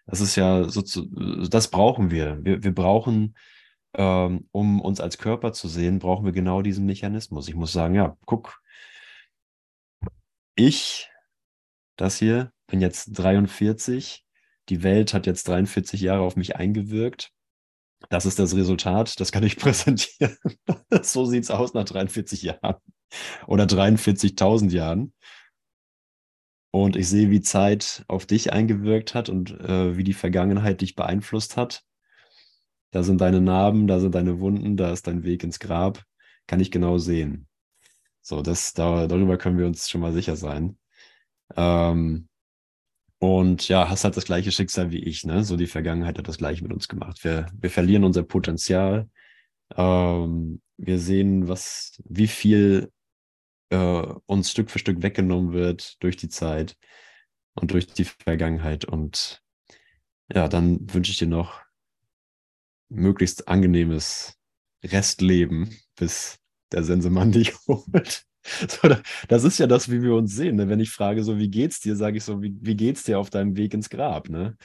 das 0.06 0.20
ist 0.20 0.36
ja 0.36 0.64
so, 0.68 0.82
das 1.48 1.70
brauchen 1.70 2.10
wir. 2.10 2.38
Wir, 2.44 2.62
wir 2.62 2.74
brauchen, 2.74 3.36
ähm, 3.94 4.48
um 4.52 4.80
uns 4.80 5.00
als 5.00 5.18
Körper 5.18 5.52
zu 5.52 5.68
sehen, 5.68 5.98
brauchen 5.98 6.24
wir 6.24 6.32
genau 6.32 6.62
diesen 6.62 6.86
Mechanismus. 6.86 7.48
Ich 7.48 7.54
muss 7.54 7.72
sagen, 7.72 7.94
ja, 7.94 8.16
guck, 8.26 8.60
ich, 10.54 11.08
das 11.96 12.18
hier, 12.18 12.52
bin 12.66 12.80
jetzt 12.80 13.18
43, 13.18 14.24
die 14.68 14.82
Welt 14.82 15.14
hat 15.14 15.26
jetzt 15.26 15.48
43 15.48 16.00
Jahre 16.00 16.22
auf 16.22 16.36
mich 16.36 16.56
eingewirkt. 16.56 17.32
Das 18.10 18.26
ist 18.26 18.38
das 18.38 18.54
Resultat, 18.54 19.18
das 19.20 19.32
kann 19.32 19.42
ich 19.42 19.56
präsentieren. 19.58 20.36
so 21.02 21.24
sieht 21.24 21.44
es 21.44 21.50
aus 21.50 21.74
nach 21.74 21.84
43 21.84 22.42
Jahren 22.42 22.76
oder 23.46 23.64
43.000 23.64 24.70
Jahren. 24.70 25.12
Und 26.70 26.96
ich 26.96 27.08
sehe, 27.08 27.30
wie 27.30 27.40
Zeit 27.40 28.04
auf 28.08 28.26
dich 28.26 28.52
eingewirkt 28.52 29.14
hat 29.14 29.28
und 29.28 29.58
äh, 29.60 29.96
wie 29.96 30.04
die 30.04 30.12
Vergangenheit 30.12 30.80
dich 30.80 30.94
beeinflusst 30.94 31.56
hat. 31.56 31.82
Da 32.90 33.02
sind 33.02 33.20
deine 33.20 33.40
Narben, 33.40 33.86
da 33.86 34.00
sind 34.00 34.14
deine 34.14 34.40
Wunden, 34.40 34.76
da 34.76 34.92
ist 34.92 35.06
dein 35.06 35.24
Weg 35.24 35.44
ins 35.44 35.60
Grab. 35.60 36.04
Kann 36.46 36.60
ich 36.60 36.70
genau 36.70 36.98
sehen. 36.98 37.46
So, 38.20 38.42
das, 38.42 38.74
da, 38.74 39.06
darüber 39.06 39.38
können 39.38 39.58
wir 39.58 39.66
uns 39.66 39.88
schon 39.88 40.00
mal 40.00 40.12
sicher 40.12 40.36
sein. 40.36 40.78
Ähm, 41.56 42.28
und 43.18 43.68
ja, 43.68 43.88
hast 43.88 44.04
halt 44.04 44.16
das 44.16 44.26
gleiche 44.26 44.52
Schicksal 44.52 44.90
wie 44.90 45.02
ich, 45.02 45.24
ne? 45.24 45.44
So 45.44 45.56
die 45.56 45.66
Vergangenheit 45.66 46.18
hat 46.18 46.28
das 46.28 46.38
gleiche 46.38 46.62
mit 46.62 46.72
uns 46.72 46.88
gemacht. 46.88 47.24
Wir, 47.24 47.46
wir 47.58 47.70
verlieren 47.70 48.04
unser 48.04 48.22
Potenzial. 48.22 49.08
Ähm, 49.76 50.60
wir 50.76 50.98
sehen, 50.98 51.48
was, 51.48 52.00
wie 52.04 52.28
viel 52.28 52.92
äh, 53.70 54.02
uns 54.26 54.50
Stück 54.50 54.70
für 54.70 54.78
Stück 54.78 55.02
weggenommen 55.02 55.52
wird 55.52 56.02
durch 56.02 56.16
die 56.16 56.28
Zeit 56.28 56.76
und 57.54 57.72
durch 57.72 57.86
die 57.86 58.04
Vergangenheit. 58.04 58.84
Und 58.84 59.42
ja, 60.32 60.48
dann 60.48 60.92
wünsche 60.92 61.12
ich 61.12 61.18
dir 61.18 61.28
noch 61.28 61.60
möglichst 62.88 63.48
angenehmes 63.48 64.38
Restleben, 64.84 65.76
bis 65.96 66.38
der 66.72 66.84
Sensemann 66.84 67.32
dich 67.32 67.54
holt. 67.66 68.24
So, 68.44 68.88
das 69.28 69.44
ist 69.44 69.58
ja 69.58 69.66
das, 69.66 69.90
wie 69.90 70.00
wir 70.02 70.14
uns 70.14 70.34
sehen. 70.34 70.56
Ne? 70.56 70.68
Wenn 70.68 70.80
ich 70.80 70.90
frage, 70.90 71.22
so, 71.22 71.38
wie 71.38 71.50
geht's 71.50 71.80
dir, 71.80 71.96
sage 71.96 72.16
ich 72.16 72.24
so, 72.24 72.40
wie, 72.42 72.56
wie 72.60 72.76
geht's 72.76 73.04
dir 73.04 73.18
auf 73.18 73.30
deinem 73.30 73.56
Weg 73.56 73.74
ins 73.74 73.90
Grab? 73.90 74.30
Ne? 74.30 74.56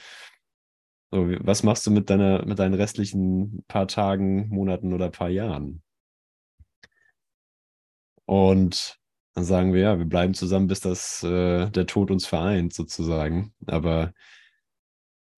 So, 1.10 1.28
was 1.40 1.62
machst 1.62 1.86
du 1.86 1.90
mit, 1.90 2.08
deiner, 2.08 2.46
mit 2.46 2.58
deinen 2.58 2.74
restlichen 2.74 3.62
paar 3.68 3.86
Tagen, 3.86 4.48
Monaten 4.48 4.92
oder 4.92 5.10
paar 5.10 5.28
Jahren? 5.28 5.82
Und 8.26 8.98
dann 9.34 9.44
sagen 9.44 9.72
wir, 9.72 9.80
ja, 9.80 9.98
wir 9.98 10.06
bleiben 10.06 10.34
zusammen, 10.34 10.68
bis 10.68 10.80
das, 10.80 11.22
äh, 11.22 11.70
der 11.70 11.86
Tod 11.86 12.10
uns 12.10 12.26
vereint, 12.26 12.72
sozusagen. 12.72 13.52
Aber 13.66 14.12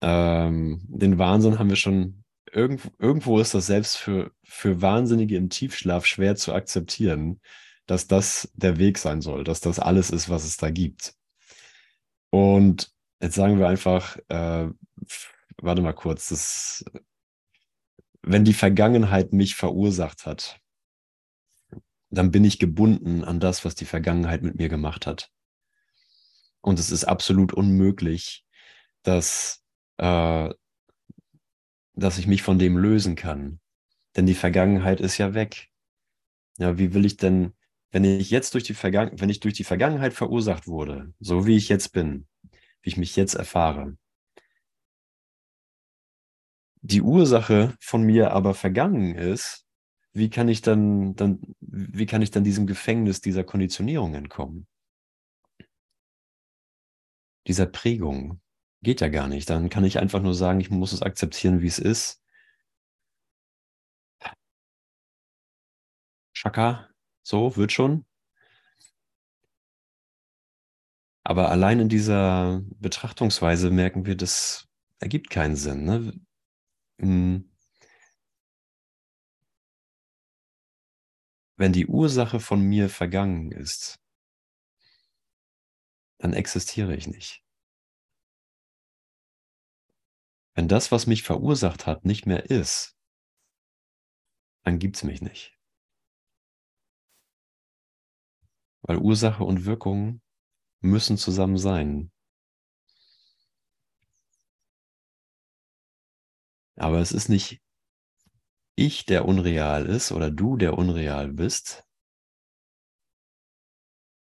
ähm, 0.01 0.81
den 0.87 1.17
Wahnsinn 1.17 1.59
haben 1.59 1.69
wir 1.69 1.75
schon, 1.75 2.23
irgendwo, 2.51 2.89
irgendwo 2.99 3.39
ist 3.39 3.53
das 3.53 3.67
selbst 3.67 3.97
für, 3.97 4.31
für 4.43 4.81
Wahnsinnige 4.81 5.35
im 5.35 5.49
Tiefschlaf 5.49 6.05
schwer 6.05 6.35
zu 6.35 6.53
akzeptieren 6.53 7.39
dass 7.87 8.07
das 8.07 8.51
der 8.53 8.77
Weg 8.77 8.99
sein 8.99 9.21
soll, 9.21 9.43
dass 9.43 9.61
das 9.61 9.79
alles 9.79 10.11
ist, 10.11 10.29
was 10.29 10.43
es 10.43 10.57
da 10.57 10.69
gibt. 10.69 11.15
Und 12.29 12.91
jetzt 13.21 13.35
sagen 13.35 13.57
wir 13.57 13.67
einfach, 13.67 14.17
äh, 14.27 14.67
warte 15.57 15.81
mal 15.81 15.93
kurz, 15.93 16.29
das, 16.29 16.85
wenn 18.21 18.43
die 18.43 18.53
Vergangenheit 18.53 19.31
mich 19.33 19.55
verursacht 19.55 20.25
hat, 20.25 20.59
dann 22.09 22.31
bin 22.31 22.43
ich 22.43 22.59
gebunden 22.59 23.23
an 23.23 23.39
das, 23.39 23.65
was 23.65 23.75
die 23.75 23.85
Vergangenheit 23.85 24.41
mit 24.41 24.55
mir 24.55 24.69
gemacht 24.69 25.07
hat. 25.07 25.31
Und 26.61 26.79
es 26.79 26.91
ist 26.91 27.05
absolut 27.05 27.53
unmöglich, 27.53 28.45
dass, 29.03 29.63
äh, 29.97 30.49
dass 31.93 32.17
ich 32.17 32.27
mich 32.27 32.43
von 32.43 32.59
dem 32.59 32.77
lösen 32.77 33.15
kann. 33.15 33.59
Denn 34.15 34.25
die 34.25 34.35
Vergangenheit 34.35 34.99
ist 34.99 35.17
ja 35.17 35.33
weg. 35.33 35.69
Ja, 36.57 36.77
wie 36.77 36.93
will 36.93 37.05
ich 37.05 37.17
denn, 37.17 37.53
wenn 37.91 38.03
ich 38.03 38.31
jetzt 38.31 38.53
durch 38.53 38.63
die 38.63 38.73
Vergangenheit, 38.73 39.21
wenn 39.21 39.29
ich 39.29 39.39
durch 39.39 39.53
die 39.53 39.63
Vergangenheit 39.63 40.13
verursacht 40.13 40.67
wurde, 40.67 41.13
so 41.19 41.45
wie 41.45 41.55
ich 41.55 41.69
jetzt 41.69 41.89
bin, 41.93 42.27
wie 42.81 42.89
ich 42.89 42.97
mich 42.97 43.15
jetzt 43.15 43.35
erfahre, 43.35 43.97
die 46.81 47.01
Ursache 47.01 47.75
von 47.79 48.03
mir 48.03 48.31
aber 48.31 48.53
vergangen 48.53 49.15
ist, 49.15 49.66
wie 50.17 50.29
kann 50.29 50.49
ich 50.49 50.61
dann, 50.61 51.15
dann, 51.15 51.39
wie 51.59 52.05
kann 52.07 52.21
ich 52.23 52.31
dann 52.31 52.43
diesem 52.43 52.65
Gefängnis 52.65 53.21
dieser 53.21 53.43
Konditionierung 53.43 54.15
entkommen? 54.15 54.67
Dieser 57.47 57.67
Prägung 57.67 58.41
geht 58.81 59.01
ja 59.01 59.09
gar 59.09 59.27
nicht. 59.27 59.49
Dann 59.49 59.69
kann 59.69 59.85
ich 59.85 59.99
einfach 59.99 60.21
nur 60.21 60.33
sagen, 60.33 60.59
ich 60.59 60.69
muss 60.71 60.91
es 60.91 61.01
akzeptieren, 61.03 61.61
wie 61.61 61.67
es 61.67 61.79
ist. 61.79 62.21
Shaka, 66.33 66.89
so, 67.23 67.55
wird 67.57 67.71
schon. 67.71 68.05
Aber 71.23 71.51
allein 71.51 71.79
in 71.79 71.89
dieser 71.89 72.63
Betrachtungsweise 72.79 73.69
merken 73.69 74.05
wir, 74.05 74.15
das 74.15 74.67
ergibt 74.99 75.29
keinen 75.29 75.55
Sinn. 75.55 75.83
Ne? 75.85 76.13
Wenn 81.59 81.73
die 81.73 81.87
Ursache 81.87 82.39
von 82.39 82.61
mir 82.61 82.87
vergangen 82.87 83.51
ist, 83.51 83.99
dann 86.19 86.33
existiere 86.33 86.95
ich 86.95 87.07
nicht. 87.07 87.43
Wenn 90.53 90.67
das, 90.67 90.91
was 90.91 91.07
mich 91.07 91.23
verursacht 91.23 91.87
hat, 91.87 92.05
nicht 92.05 92.27
mehr 92.27 92.45
ist, 92.49 92.95
dann 94.63 94.77
gibt 94.77 94.97
es 94.97 95.03
mich 95.03 95.21
nicht. 95.21 95.57
Weil 98.81 98.97
Ursache 98.97 99.43
und 99.43 99.65
Wirkung 99.65 100.21
müssen 100.81 101.17
zusammen 101.17 101.57
sein. 101.57 102.11
Aber 106.75 106.99
es 106.99 107.11
ist 107.11 107.29
nicht 107.29 107.59
ich, 108.77 109.05
der 109.05 109.25
unreal 109.25 109.85
ist 109.87 110.11
oder 110.11 110.31
du, 110.31 110.55
der 110.55 110.77
unreal 110.77 111.27
bist, 111.29 111.83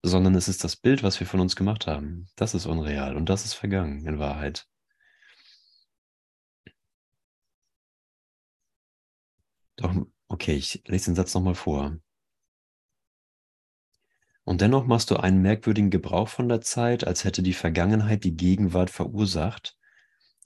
sondern 0.03 0.35
es 0.35 0.49
ist 0.49 0.63
das 0.63 0.77
Bild, 0.77 1.03
was 1.03 1.19
wir 1.21 1.27
von 1.27 1.41
uns 1.41 1.57
gemacht 1.57 1.87
haben. 1.87 2.29
Das 2.37 2.55
ist 2.55 2.67
unreal 2.67 3.17
und 3.17 3.29
das 3.29 3.45
ist 3.45 3.55
vergangen 3.55 4.07
in 4.07 4.19
Wahrheit. 4.19 4.69
Doch, 9.77 9.95
okay, 10.29 10.55
ich 10.55 10.83
lese 10.87 11.07
den 11.11 11.17
Satz 11.17 11.35
nochmal 11.35 11.55
vor. 11.55 11.97
Und 14.45 14.61
dennoch 14.61 14.85
machst 14.87 15.11
du 15.11 15.17
einen 15.17 15.41
merkwürdigen 15.41 15.91
Gebrauch 15.91 16.29
von 16.29 16.49
der 16.49 16.61
Zeit, 16.61 17.07
als 17.07 17.25
hätte 17.25 17.43
die 17.43 17.55
Vergangenheit 17.55 18.25
die 18.25 18.37
Gegenwart 18.37 18.91
verursacht, 18.91 19.79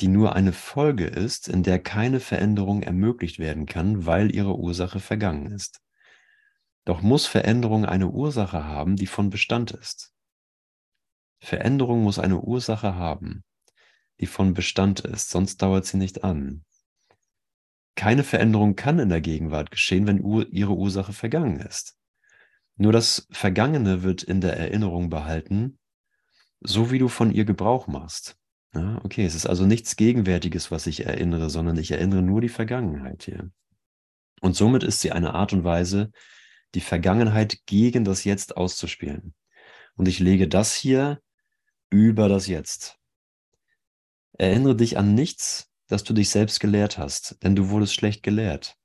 die 0.01 0.09
nur 0.09 0.35
eine 0.35 0.53
Folge 0.53 1.07
ist, 1.07 1.49
in 1.49 1.63
der 1.63 1.79
keine 1.79 2.21
Veränderung 2.21 2.83
ermöglicht 2.83 3.39
werden 3.39 3.67
kann, 3.67 4.07
weil 4.07 4.35
ihre 4.35 4.59
Ursache 4.59 5.01
vergangen 5.01 5.53
ist. 5.53 5.81
Doch 6.85 7.03
muss 7.03 7.27
Veränderung 7.27 7.85
eine 7.85 8.09
Ursache 8.09 8.65
haben, 8.65 8.97
die 8.97 9.07
von 9.07 9.31
Bestand 9.31 9.73
ist. 9.73 10.13
Veränderung 11.41 12.03
muss 12.03 12.19
eine 12.19 12.41
Ursache 12.41 12.95
haben, 12.95 13.45
die 14.21 14.27
von 14.27 14.55
Bestand 14.55 15.01
ist, 15.01 15.31
sonst 15.31 15.61
dauert 15.63 15.85
sie 15.85 15.97
nicht 15.97 16.25
an. 16.25 16.65
Keine 17.95 18.25
Veränderung 18.25 18.77
kann 18.77 18.99
in 18.99 19.09
der 19.09 19.21
Gegenwart 19.21 19.71
geschehen, 19.71 20.07
wenn 20.07 20.19
ihre 20.51 20.75
Ursache 20.75 21.13
vergangen 21.13 21.61
ist. 21.61 21.97
Nur 22.77 22.93
das 22.93 23.27
Vergangene 23.31 24.03
wird 24.03 24.23
in 24.23 24.43
der 24.43 24.57
Erinnerung 24.57 25.09
behalten, 25.09 25.79
so 26.61 26.91
wie 26.91 26.99
du 26.99 27.09
von 27.09 27.33
ihr 27.33 27.47
Gebrauch 27.47 27.87
machst. 27.87 28.39
Ja, 28.77 29.01
okay, 29.05 29.25
es 29.25 29.35
ist 29.35 29.47
also 29.47 29.65
nichts 29.65 29.97
Gegenwärtiges, 29.97 30.71
was 30.71 30.87
ich 30.87 31.07
erinnere, 31.07 31.49
sondern 31.49 31.79
ich 31.79 31.93
erinnere 31.93 32.21
nur 32.21 32.43
die 32.43 32.51
Vergangenheit 32.51 33.23
hier. 33.23 33.51
Und 34.43 34.55
somit 34.55 34.83
ist 34.83 35.01
sie 35.01 35.13
eine 35.13 35.33
Art 35.33 35.55
und 35.55 35.65
Weise, 35.65 36.11
die 36.75 36.83
Vergangenheit 36.83 37.65
gegen 37.65 38.05
das 38.05 38.25
Jetzt 38.25 38.59
auszuspielen. 38.59 39.35
Und 39.95 40.09
ich 40.09 40.19
lege 40.19 40.47
das 40.47 40.75
hier 40.75 41.23
über 41.89 42.29
das 42.29 42.49
Jetzt. 42.49 42.99
Erinnere 44.35 44.77
dich 44.77 44.99
an 44.99 45.15
nichts, 45.15 45.71
das 45.87 46.05
du 46.05 46.13
dich 46.13 46.29
selbst 46.29 46.61
gelehrt 46.61 46.99
hast, 46.99 47.43
denn 47.43 47.57
du 47.57 47.71
wurdest 47.71 47.95
schlecht 47.95 48.23
gelehrt. 48.23 48.77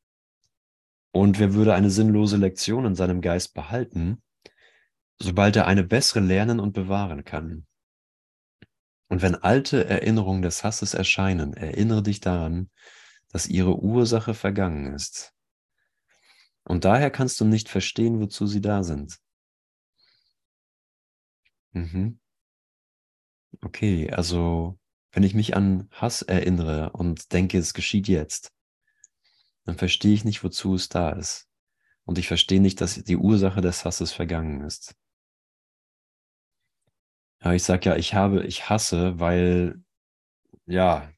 Und 1.12 1.38
wer 1.38 1.54
würde 1.54 1.74
eine 1.74 1.90
sinnlose 1.90 2.38
Lektion 2.38 2.86
in 2.86 2.96
seinem 2.96 3.20
Geist 3.20 3.54
behalten, 3.54 4.22
sobald 5.20 5.58
er 5.58 5.68
eine 5.68 5.84
bessere 5.84 6.22
lernen 6.22 6.62
und 6.62 6.72
bewahren 6.72 7.26
kann? 7.26 7.66
Und 9.12 9.22
wenn 9.22 9.36
alte 9.36 9.90
Erinnerungen 9.90 10.42
des 10.42 10.64
Hasses 10.64 10.94
erscheinen, 10.94 11.52
erinnere 11.52 12.02
dich 12.02 12.22
daran, 12.22 12.70
dass 13.28 13.46
ihre 13.46 13.78
Ursache 13.78 14.34
vergangen 14.34 14.94
ist. 14.94 15.34
Und 16.64 16.86
daher 16.86 17.12
kannst 17.12 17.38
du 17.42 17.44
nicht 17.44 17.68
verstehen, 17.68 18.22
wozu 18.22 18.48
sie 18.48 18.62
da 18.62 18.84
sind. 18.84 19.20
Mhm. 21.74 22.22
Okay, 23.62 24.10
also 24.10 24.80
wenn 25.12 25.24
ich 25.24 25.34
mich 25.34 25.58
an 25.58 25.90
Hass 25.92 26.22
erinnere 26.22 26.92
und 26.92 27.34
denke, 27.34 27.58
es 27.58 27.74
geschieht 27.74 28.08
jetzt, 28.08 28.54
dann 29.66 29.78
verstehe 29.78 30.14
ich 30.14 30.24
nicht, 30.24 30.42
wozu 30.42 30.76
es 30.76 30.88
da 30.88 31.10
ist. 31.10 31.50
Und 32.06 32.18
ich 32.18 32.30
verstehe 32.30 32.62
nicht, 32.62 32.80
dass 32.80 32.96
die 33.04 33.18
Ursache 33.18 33.60
des 33.60 33.84
Hasses 33.84 34.14
vergangen 34.14 34.62
ist. 34.62 34.96
Ja, 37.44 37.54
ich 37.54 37.64
sage 37.64 37.90
ja, 37.90 37.96
ich 37.96 38.14
habe, 38.14 38.46
ich 38.46 38.70
hasse, 38.70 39.20
weil 39.20 39.82
ja, 40.68 41.10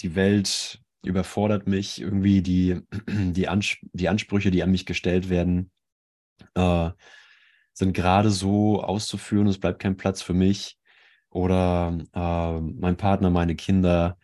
die 0.00 0.14
Welt 0.14 0.80
überfordert 1.04 1.68
mich, 1.68 2.00
irgendwie 2.00 2.42
die, 2.42 2.80
die, 3.08 3.48
Ans 3.48 3.76
die 3.92 4.08
Ansprüche, 4.08 4.50
die 4.50 4.62
an 4.62 4.70
mich 4.70 4.86
gestellt 4.86 5.30
werden, 5.30 5.70
äh, 6.54 6.90
sind 7.74 7.94
gerade 7.94 8.30
so 8.30 8.82
auszuführen, 8.82 9.46
es 9.46 9.58
bleibt 9.58 9.80
kein 9.80 9.96
Platz 9.96 10.22
für 10.22 10.34
mich. 10.34 10.78
Oder 11.30 11.98
äh, 12.14 12.60
mein 12.60 12.96
Partner, 12.96 13.30
meine 13.30 13.56
Kinder, 13.56 14.18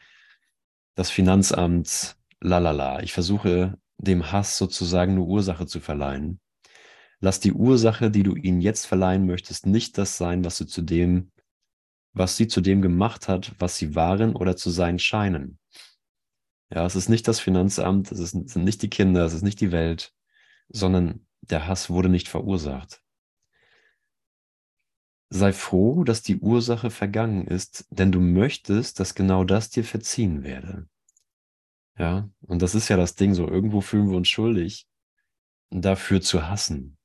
das 0.94 1.10
Finanzamt, 1.10 2.16
lalala. 2.40 3.02
Ich 3.02 3.12
versuche 3.12 3.78
dem 3.96 4.30
Hass 4.32 4.58
sozusagen 4.58 5.12
eine 5.12 5.22
Ursache 5.22 5.66
zu 5.66 5.80
verleihen. 5.80 6.40
Lass 7.20 7.40
die 7.40 7.52
Ursache, 7.52 8.10
die 8.10 8.22
du 8.22 8.36
ihnen 8.36 8.60
jetzt 8.60 8.86
verleihen 8.86 9.26
möchtest, 9.26 9.66
nicht 9.66 9.98
das 9.98 10.16
sein, 10.16 10.44
was 10.44 10.58
du 10.58 10.64
zu 10.64 10.82
dem, 10.82 11.32
was 12.12 12.36
sie 12.36 12.46
zu 12.46 12.60
dem 12.60 12.82
gemacht 12.82 13.28
hat, 13.28 13.54
was 13.58 13.76
sie 13.76 13.94
waren 13.94 14.36
oder 14.36 14.56
zu 14.56 14.70
sein 14.70 14.98
scheinen. 14.98 15.58
Ja, 16.70 16.84
es 16.84 16.96
ist 16.96 17.08
nicht 17.08 17.26
das 17.26 17.40
Finanzamt, 17.40 18.12
es 18.12 18.30
sind 18.30 18.56
nicht 18.56 18.82
die 18.82 18.90
Kinder, 18.90 19.24
es 19.24 19.32
ist 19.32 19.42
nicht 19.42 19.60
die 19.60 19.72
Welt, 19.72 20.12
sondern 20.68 21.26
der 21.40 21.66
Hass 21.66 21.88
wurde 21.88 22.08
nicht 22.08 22.28
verursacht. 22.28 23.02
Sei 25.30 25.52
froh, 25.52 26.04
dass 26.04 26.22
die 26.22 26.38
Ursache 26.38 26.90
vergangen 26.90 27.46
ist, 27.46 27.86
denn 27.90 28.12
du 28.12 28.20
möchtest, 28.20 29.00
dass 29.00 29.14
genau 29.14 29.44
das 29.44 29.70
dir 29.70 29.84
verziehen 29.84 30.42
werde. 30.42 30.88
Ja, 31.98 32.30
und 32.42 32.62
das 32.62 32.74
ist 32.74 32.88
ja 32.88 32.96
das 32.96 33.14
Ding, 33.14 33.34
so 33.34 33.48
irgendwo 33.48 33.80
fühlen 33.80 34.10
wir 34.10 34.16
uns 34.16 34.28
schuldig, 34.28 34.86
dafür 35.70 36.20
zu 36.20 36.48
hassen. 36.48 36.97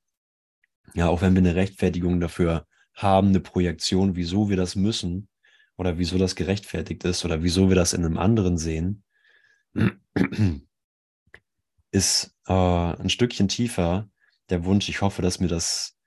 Ja, 0.93 1.07
auch 1.09 1.21
wenn 1.21 1.33
wir 1.33 1.39
eine 1.39 1.55
Rechtfertigung 1.55 2.19
dafür 2.19 2.67
haben, 2.93 3.29
eine 3.29 3.39
Projektion, 3.39 4.15
wieso 4.15 4.49
wir 4.49 4.57
das 4.57 4.75
müssen 4.75 5.27
oder 5.75 5.97
wieso 5.97 6.17
das 6.17 6.35
gerechtfertigt 6.35 7.03
ist 7.03 7.25
oder 7.25 7.41
wieso 7.41 7.69
wir 7.69 7.75
das 7.75 7.93
in 7.93 8.05
einem 8.05 8.17
anderen 8.17 8.57
sehen, 8.57 9.03
ist 11.91 12.35
äh, 12.47 12.53
ein 12.53 13.09
Stückchen 13.09 13.47
tiefer 13.47 14.09
der 14.49 14.65
Wunsch, 14.65 14.89
ich 14.89 15.01
hoffe, 15.01 15.21
dass 15.21 15.39
mir 15.39 15.47
das, 15.47 15.97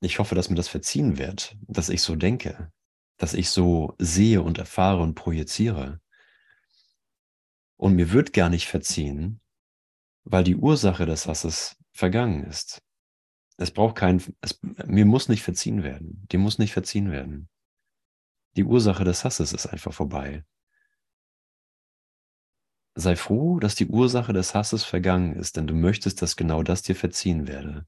ich 0.00 0.18
hoffe, 0.18 0.34
dass 0.34 0.48
mir 0.48 0.56
das 0.56 0.68
verziehen 0.68 1.18
wird, 1.18 1.56
dass 1.66 1.88
ich 1.88 2.02
so 2.02 2.16
denke, 2.16 2.72
dass 3.18 3.34
ich 3.34 3.50
so 3.50 3.94
sehe 3.98 4.42
und 4.42 4.58
erfahre 4.58 5.02
und 5.02 5.14
projiziere. 5.14 6.00
Und 7.76 7.94
mir 7.94 8.10
wird 8.10 8.32
gar 8.32 8.48
nicht 8.48 8.66
verziehen, 8.66 9.40
weil 10.24 10.44
die 10.44 10.56
Ursache 10.56 11.06
des 11.06 11.26
Hasses 11.26 11.76
vergangen 11.92 12.44
ist. 12.44 12.82
Es 13.58 13.72
braucht 13.72 13.96
kein, 13.96 14.22
es, 14.40 14.60
mir 14.86 15.04
muss 15.04 15.28
nicht 15.28 15.42
verziehen 15.42 15.82
werden. 15.82 16.26
Dir 16.30 16.38
muss 16.38 16.58
nicht 16.58 16.72
verziehen 16.72 17.10
werden. 17.10 17.48
Die 18.56 18.64
Ursache 18.64 19.04
des 19.04 19.24
Hasses 19.24 19.52
ist 19.52 19.66
einfach 19.66 19.92
vorbei. 19.92 20.44
Sei 22.94 23.16
froh, 23.16 23.58
dass 23.58 23.74
die 23.74 23.86
Ursache 23.86 24.32
des 24.32 24.54
Hasses 24.54 24.84
vergangen 24.84 25.34
ist, 25.34 25.56
denn 25.56 25.66
du 25.66 25.74
möchtest, 25.74 26.22
dass 26.22 26.36
genau 26.36 26.62
das 26.62 26.82
dir 26.82 26.96
verziehen 26.96 27.46
werde. 27.46 27.86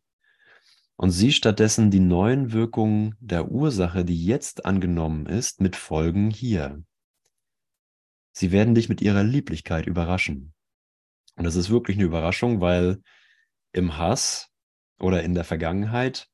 Und 0.97 1.13
sieh 1.13 1.33
stattdessen 1.33 1.91
die 1.91 2.01
neuen 2.01 2.53
Wirkungen 2.53 3.15
der 3.21 3.51
Ursache, 3.51 4.05
die 4.05 4.25
jetzt 4.25 4.67
angenommen 4.67 5.27
ist, 5.27 5.61
mit 5.61 5.77
Folgen 5.77 6.31
hier. 6.31 6.85
Sie 8.33 8.53
werden 8.53 8.75
dich 8.75 8.89
mit 8.89 9.01
ihrer 9.01 9.23
Lieblichkeit 9.23 9.87
überraschen. 9.87 10.53
Und 11.37 11.45
das 11.45 11.57
ist 11.57 11.71
wirklich 11.71 11.97
eine 11.97 12.07
Überraschung, 12.07 12.61
weil 12.61 13.01
im 13.73 13.97
Hass 13.97 14.50
oder 15.01 15.23
in 15.23 15.35
der 15.35 15.45
Vergangenheit 15.45 16.29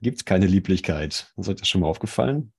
gibt 0.00 0.18
es 0.18 0.24
keine 0.24 0.46
Lieblichkeit. 0.46 1.32
Ist 1.36 1.48
euch 1.48 1.56
das 1.56 1.68
schon 1.68 1.82
mal 1.82 1.88
aufgefallen? 1.88 2.52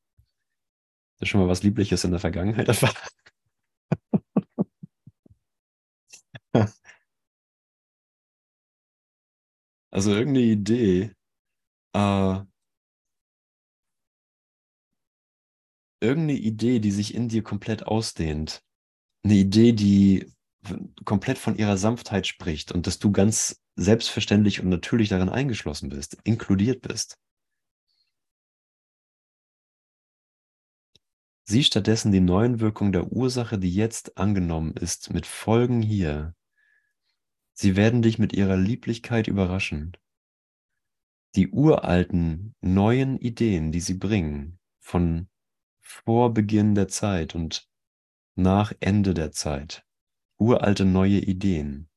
Ist 1.20 1.30
schon 1.30 1.42
mal 1.42 1.48
was 1.48 1.64
Liebliches 1.64 2.04
in 2.04 2.12
der 2.12 2.20
Vergangenheit 2.20 2.68
erfahren? 2.68 2.96
also 9.92 10.12
irgendeine 10.12 10.46
Idee, 10.46 11.16
äh, 11.94 12.42
irgendeine 16.02 16.40
Idee, 16.40 16.80
die 16.80 16.92
sich 16.92 17.14
in 17.14 17.30
dir 17.30 17.44
komplett 17.44 17.84
ausdehnt. 17.84 18.64
Eine 19.24 19.36
Idee, 19.36 19.74
die 19.74 20.32
komplett 21.06 21.38
von 21.38 21.56
ihrer 21.58 21.78
Sanftheit 21.78 22.28
spricht 22.28 22.72
und 22.72 22.88
dass 22.88 23.00
du 23.00 23.12
ganz 23.12 23.61
selbstverständlich 23.76 24.62
und 24.62 24.70
natürlich 24.70 25.10
darin 25.10 25.30
eingeschlossen 25.30 25.90
bist, 25.90 26.18
inkludiert 26.24 26.82
bist. 26.82 27.18
Sieh 31.44 31.64
stattdessen 31.64 32.12
die 32.12 32.22
neuen 32.22 32.60
Wirkungen 32.60 32.94
der 32.94 33.12
Ursache, 33.12 33.60
die 33.60 33.74
jetzt 33.74 34.18
angenommen 34.18 34.74
ist, 34.78 35.14
mit 35.14 35.26
Folgen 35.26 35.82
hier. 35.82 36.36
Sie 37.52 37.76
werden 37.76 38.02
dich 38.02 38.20
mit 38.20 38.32
ihrer 38.34 38.56
Lieblichkeit 38.56 39.28
überraschen. 39.28 39.98
Die 41.36 41.50
uralten, 41.50 42.56
neuen 42.62 43.18
Ideen, 43.18 43.72
die 43.72 43.82
sie 43.82 43.96
bringen, 43.96 44.60
von 44.80 45.28
vor 45.82 46.34
Beginn 46.34 46.74
der 46.74 46.88
Zeit 46.88 47.36
und 47.36 47.70
nach 48.36 48.72
Ende 48.80 49.14
der 49.14 49.32
Zeit, 49.32 49.86
uralte 50.38 50.86
neue 50.86 51.20
Ideen, 51.20 51.91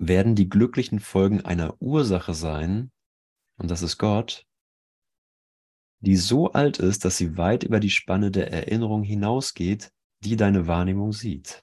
werden 0.00 0.34
die 0.34 0.48
glücklichen 0.48 0.98
Folgen 0.98 1.44
einer 1.44 1.80
Ursache 1.80 2.34
sein, 2.34 2.90
und 3.58 3.70
das 3.70 3.82
ist 3.82 3.98
Gott, 3.98 4.46
die 6.00 6.16
so 6.16 6.52
alt 6.52 6.78
ist, 6.78 7.04
dass 7.04 7.18
sie 7.18 7.36
weit 7.36 7.62
über 7.62 7.78
die 7.80 7.90
Spanne 7.90 8.30
der 8.30 8.50
Erinnerung 8.50 9.02
hinausgeht, 9.02 9.92
die 10.24 10.36
deine 10.36 10.66
Wahrnehmung 10.66 11.12
sieht. 11.12 11.62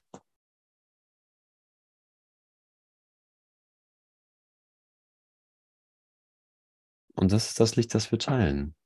Und 7.16 7.32
das 7.32 7.48
ist 7.48 7.58
das 7.58 7.74
Licht, 7.74 7.92
das 7.94 8.12
wir 8.12 8.20
teilen. 8.20 8.76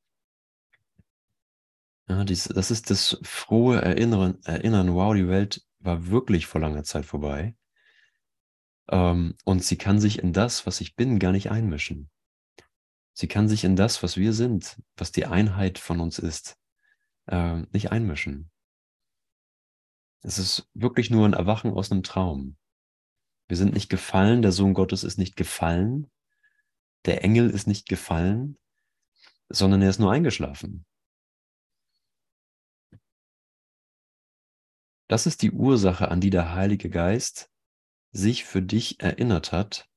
Ja, 2.09 2.25
dies, 2.25 2.45
das 2.45 2.71
ist 2.71 2.91
das 2.91 3.19
frohe 3.23 3.81
Erinnern, 3.83 4.39
Erinnern, 4.45 4.95
wow, 4.95 5.15
die 5.15 5.29
Welt 5.29 5.67
war 5.81 6.07
wirklich 6.09 6.47
vor 6.47 6.61
langer 6.61 6.85
Zeit 6.85 7.05
vorbei. 7.05 7.55
Ähm, 8.89 9.35
und 9.45 9.65
sie 9.65 9.77
kann 9.77 10.01
sich 10.01 10.19
in 10.19 10.33
das, 10.33 10.67
was 10.67 10.81
ich 10.81 10.97
bin, 10.97 11.19
gar 11.19 11.33
nicht 11.33 11.51
einmischen. 11.51 12.11
Sie 13.15 13.29
kann 13.29 13.49
sich 13.49 13.65
in 13.65 13.77
das, 13.77 14.03
was 14.03 14.17
wir 14.17 14.33
sind, 14.33 14.81
was 14.97 15.13
die 15.13 15.27
Einheit 15.27 15.79
von 15.79 16.01
uns 16.01 16.19
ist, 16.19 16.57
äh, 17.27 17.63
nicht 17.73 17.93
einmischen. 17.93 18.51
Es 20.23 20.39
ist 20.39 20.69
wirklich 20.73 21.11
nur 21.11 21.27
ein 21.27 21.35
Erwachen 21.35 21.73
aus 21.73 21.91
einem 21.91 22.03
Traum. 22.03 22.57
Wir 23.49 23.57
sind 23.57 23.75
nicht 23.75 23.91
gefallen, 23.91 24.41
der 24.41 24.53
Sohn 24.53 24.73
Gottes 24.73 25.05
ist 25.05 25.19
nicht 25.19 25.37
gefallen, 25.37 26.11
der 27.05 27.25
Engel 27.25 27.51
ist 27.51 27.67
nicht 27.67 27.89
gefallen, 27.89 28.57
sondern 29.49 29.83
er 29.83 29.91
ist 29.91 29.99
nur 29.99 30.13
eingeschlafen. 30.13 30.87
Das 35.09 35.27
ist 35.27 35.43
die 35.43 35.51
Ursache, 35.51 36.11
an 36.11 36.21
die 36.23 36.31
der 36.31 36.55
Heilige 36.55 36.89
Geist 36.89 37.52
sich 38.13 38.45
für 38.45 38.63
dich 38.63 39.01
erinnert 39.01 39.53
hat, 39.53 39.89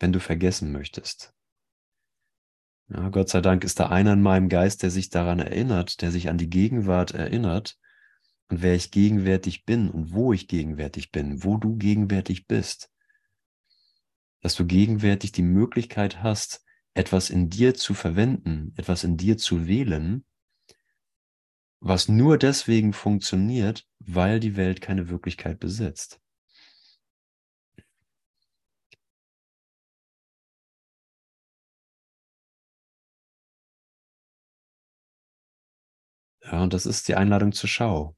wenn 0.00 0.12
du 0.12 0.20
vergessen 0.20 0.72
möchtest. 0.72 1.34
Ja, 2.88 3.10
Gott 3.10 3.28
sei 3.28 3.42
Dank 3.42 3.64
ist 3.64 3.78
da 3.80 3.88
einer 3.88 4.14
in 4.14 4.22
meinem 4.22 4.48
Geist, 4.48 4.82
der 4.82 4.90
sich 4.90 5.10
daran 5.10 5.40
erinnert, 5.40 6.00
der 6.00 6.10
sich 6.10 6.30
an 6.30 6.38
die 6.38 6.48
Gegenwart 6.48 7.12
erinnert 7.12 7.78
und 8.48 8.62
wer 8.62 8.74
ich 8.74 8.90
gegenwärtig 8.90 9.66
bin 9.66 9.90
und 9.90 10.12
wo 10.12 10.32
ich 10.32 10.48
gegenwärtig 10.48 11.12
bin, 11.12 11.44
wo 11.44 11.58
du 11.58 11.76
gegenwärtig 11.76 12.46
bist. 12.46 12.90
Dass 14.40 14.54
du 14.54 14.64
gegenwärtig 14.64 15.32
die 15.32 15.42
Möglichkeit 15.42 16.22
hast, 16.22 16.64
etwas 16.94 17.28
in 17.28 17.50
dir 17.50 17.74
zu 17.74 17.92
verwenden, 17.92 18.72
etwas 18.76 19.04
in 19.04 19.18
dir 19.18 19.36
zu 19.36 19.66
wählen, 19.66 20.24
was 21.80 22.08
nur 22.08 22.38
deswegen 22.38 22.94
funktioniert, 22.94 23.86
weil 23.98 24.40
die 24.40 24.56
Welt 24.56 24.80
keine 24.80 25.10
Wirklichkeit 25.10 25.60
besitzt. 25.60 26.20
Ja, 36.50 36.62
und 36.62 36.72
das 36.72 36.86
ist 36.86 37.08
die 37.08 37.14
Einladung 37.14 37.52
zur 37.52 37.68
Schau. 37.68 38.16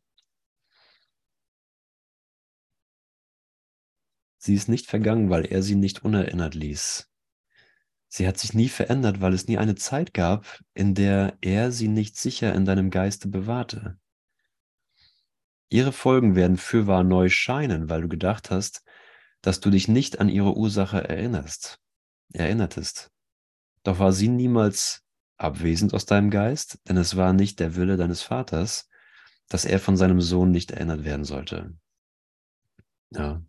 Sie 4.38 4.54
ist 4.54 4.68
nicht 4.68 4.86
vergangen, 4.86 5.30
weil 5.30 5.44
er 5.46 5.62
sie 5.62 5.74
nicht 5.74 6.04
unerinnert 6.04 6.54
ließ. 6.54 7.10
Sie 8.08 8.26
hat 8.26 8.38
sich 8.38 8.54
nie 8.54 8.68
verändert, 8.68 9.20
weil 9.20 9.34
es 9.34 9.46
nie 9.48 9.58
eine 9.58 9.74
Zeit 9.74 10.14
gab, 10.14 10.62
in 10.74 10.94
der 10.94 11.36
er 11.40 11.72
sie 11.72 11.88
nicht 11.88 12.16
sicher 12.16 12.54
in 12.54 12.64
deinem 12.64 12.90
Geiste 12.90 13.28
bewahrte. 13.28 13.98
Ihre 15.68 15.92
Folgen 15.92 16.34
werden 16.34 16.56
fürwahr 16.56 17.04
neu 17.04 17.28
scheinen, 17.28 17.88
weil 17.88 18.02
du 18.02 18.08
gedacht 18.08 18.50
hast, 18.50 18.82
dass 19.42 19.60
du 19.60 19.70
dich 19.70 19.88
nicht 19.88 20.20
an 20.20 20.28
ihre 20.28 20.56
Ursache 20.56 21.08
erinnerst, 21.08 21.80
erinnertest. 22.32 23.12
Doch 23.82 23.98
war 23.98 24.12
sie 24.12 24.28
niemals 24.28 25.04
abwesend 25.40 25.94
aus 25.94 26.06
deinem 26.06 26.30
Geist, 26.30 26.78
denn 26.88 26.96
es 26.96 27.16
war 27.16 27.32
nicht 27.32 27.60
der 27.60 27.76
Wille 27.76 27.96
deines 27.96 28.22
Vaters, 28.22 28.88
dass 29.48 29.64
er 29.64 29.80
von 29.80 29.96
seinem 29.96 30.20
Sohn 30.20 30.50
nicht 30.50 30.70
erinnert 30.70 31.04
werden 31.04 31.24
sollte. 31.24 31.74
Ja, 33.10 33.42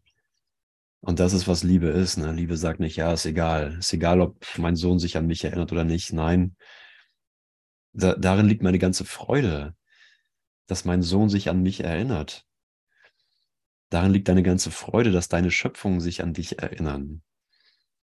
und 1.01 1.19
das 1.19 1.33
ist, 1.33 1.47
was 1.47 1.63
Liebe 1.63 1.87
ist. 1.87 2.17
Ne? 2.17 2.31
Liebe 2.31 2.55
sagt 2.57 2.79
nicht, 2.79 2.95
ja, 2.95 3.11
ist 3.11 3.25
egal. 3.25 3.79
Ist 3.79 3.91
egal, 3.91 4.21
ob 4.21 4.45
mein 4.57 4.75
Sohn 4.75 4.99
sich 4.99 5.17
an 5.17 5.25
mich 5.25 5.43
erinnert 5.43 5.71
oder 5.71 5.83
nicht. 5.83 6.13
Nein, 6.13 6.55
da, 7.93 8.15
darin 8.15 8.47
liegt 8.47 8.61
meine 8.61 8.79
ganze 8.79 9.03
Freude, 9.03 9.75
dass 10.67 10.85
mein 10.85 11.01
Sohn 11.01 11.29
sich 11.29 11.49
an 11.49 11.61
mich 11.63 11.83
erinnert. 11.83 12.45
Darin 13.89 14.11
liegt 14.11 14.27
deine 14.27 14.43
ganze 14.43 14.71
Freude, 14.71 15.11
dass 15.11 15.27
deine 15.27 15.51
Schöpfungen 15.51 15.99
sich 15.99 16.21
an 16.21 16.33
dich 16.33 16.59
erinnern. 16.59 17.23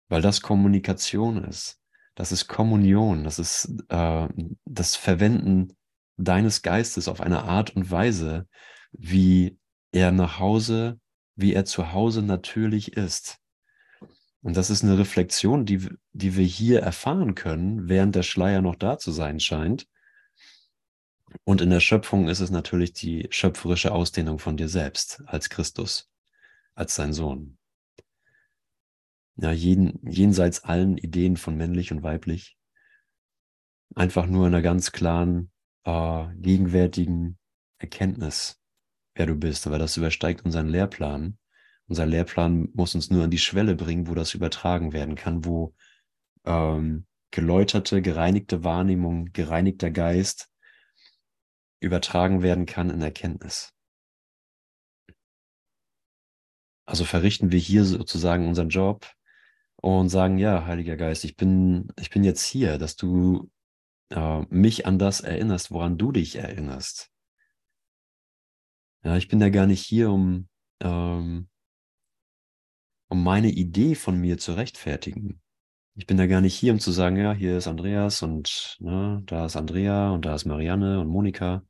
Weil 0.09 0.21
das 0.21 0.41
Kommunikation 0.41 1.43
ist. 1.43 1.79
Das 2.17 2.31
ist 2.31 2.47
Kommunion. 2.47 3.23
Das 3.23 3.39
ist 3.39 3.71
äh, 3.89 4.27
das 4.65 4.95
Verwenden 4.95 5.77
deines 6.17 6.63
Geistes 6.63 7.07
auf 7.07 7.21
eine 7.21 7.43
Art 7.43 7.75
und 7.75 7.91
Weise, 7.91 8.47
wie 8.91 9.57
er 9.91 10.11
nach 10.11 10.39
Hause 10.39 10.99
wie 11.37 11.53
er 11.53 11.63
zu 11.63 11.93
Hause 11.93 12.21
natürlich 12.21 12.97
ist. 12.97 13.37
Und 14.41 14.57
das 14.57 14.69
ist 14.69 14.83
eine 14.83 14.97
Reflexion, 14.97 15.65
die, 15.65 15.87
die 16.11 16.35
wir 16.35 16.45
hier 16.45 16.81
erfahren 16.81 17.35
können, 17.35 17.87
während 17.87 18.15
der 18.15 18.23
Schleier 18.23 18.61
noch 18.61 18.75
da 18.75 18.97
zu 18.97 19.11
sein 19.11 19.39
scheint. 19.39 19.87
Und 21.43 21.61
in 21.61 21.69
der 21.69 21.79
Schöpfung 21.79 22.27
ist 22.27 22.39
es 22.39 22.49
natürlich 22.49 22.93
die 22.93 23.27
schöpferische 23.29 23.91
Ausdehnung 23.91 24.39
von 24.39 24.57
dir 24.57 24.67
selbst 24.67 25.21
als 25.25 25.49
Christus, 25.49 26.09
als 26.73 26.95
sein 26.95 27.13
Sohn. 27.13 27.57
Ja, 29.37 29.51
jeden, 29.51 29.99
jenseits 30.09 30.63
allen 30.63 30.97
Ideen 30.97 31.37
von 31.37 31.55
männlich 31.55 31.91
und 31.91 32.03
weiblich. 32.03 32.57
Einfach 33.95 34.25
nur 34.25 34.47
in 34.47 34.53
einer 34.53 34.63
ganz 34.63 34.91
klaren, 34.91 35.51
äh, 35.83 36.27
gegenwärtigen 36.35 37.37
Erkenntnis 37.77 38.59
wer 39.17 39.25
du 39.25 39.35
bist, 39.35 39.69
weil 39.69 39.79
das 39.79 39.97
übersteigt 39.97 40.45
unseren 40.45 40.67
Lehrplan. 40.67 41.37
Unser 41.87 42.05
Lehrplan 42.05 42.69
muss 42.73 42.95
uns 42.95 43.09
nur 43.09 43.23
an 43.23 43.31
die 43.31 43.37
Schwelle 43.37 43.75
bringen, 43.75 44.07
wo 44.07 44.13
das 44.13 44.33
übertragen 44.33 44.93
werden 44.93 45.15
kann, 45.15 45.45
wo 45.45 45.73
ähm, 46.45 47.05
geläuterte, 47.31 48.01
gereinigte 48.01 48.63
Wahrnehmung, 48.63 49.31
gereinigter 49.33 49.89
Geist 49.89 50.49
übertragen 51.79 52.41
werden 52.41 52.65
kann 52.65 52.89
in 52.89 53.01
Erkenntnis. 53.01 53.73
Also 56.85 57.03
verrichten 57.03 57.51
wir 57.51 57.59
hier 57.59 57.83
sozusagen 57.83 58.47
unseren 58.47 58.69
Job 58.69 59.05
und 59.77 60.09
sagen, 60.09 60.37
ja, 60.37 60.65
Heiliger 60.65 60.97
Geist, 60.97 61.23
ich 61.23 61.35
bin, 61.35 61.91
ich 61.99 62.09
bin 62.09 62.23
jetzt 62.23 62.43
hier, 62.43 62.77
dass 62.77 62.95
du 62.95 63.49
äh, 64.09 64.41
mich 64.49 64.85
an 64.85 64.99
das 64.99 65.21
erinnerst, 65.21 65.71
woran 65.71 65.97
du 65.97 66.11
dich 66.11 66.35
erinnerst. 66.35 67.11
Ja, 69.03 69.15
ich 69.17 69.27
bin 69.27 69.39
da 69.39 69.49
gar 69.49 69.67
nicht 69.67 69.83
hier, 69.83 70.11
um, 70.11 70.49
ähm, 70.81 71.49
um 73.09 73.23
meine 73.23 73.49
Idee 73.49 73.95
von 73.95 74.19
mir 74.19 74.37
zu 74.37 74.53
rechtfertigen. 74.53 75.41
Ich 75.95 76.05
bin 76.05 76.17
da 76.17 76.27
gar 76.27 76.41
nicht 76.41 76.55
hier, 76.55 76.73
um 76.73 76.79
zu 76.79 76.91
sagen, 76.91 77.15
ja, 77.17 77.33
hier 77.33 77.57
ist 77.57 77.67
Andreas 77.67 78.21
und 78.21 78.77
ne, 78.79 79.21
da 79.25 79.45
ist 79.45 79.55
Andrea 79.55 80.11
und 80.11 80.25
da 80.25 80.35
ist 80.35 80.45
Marianne 80.45 80.99
und 80.99 81.07
Monika. 81.07 81.63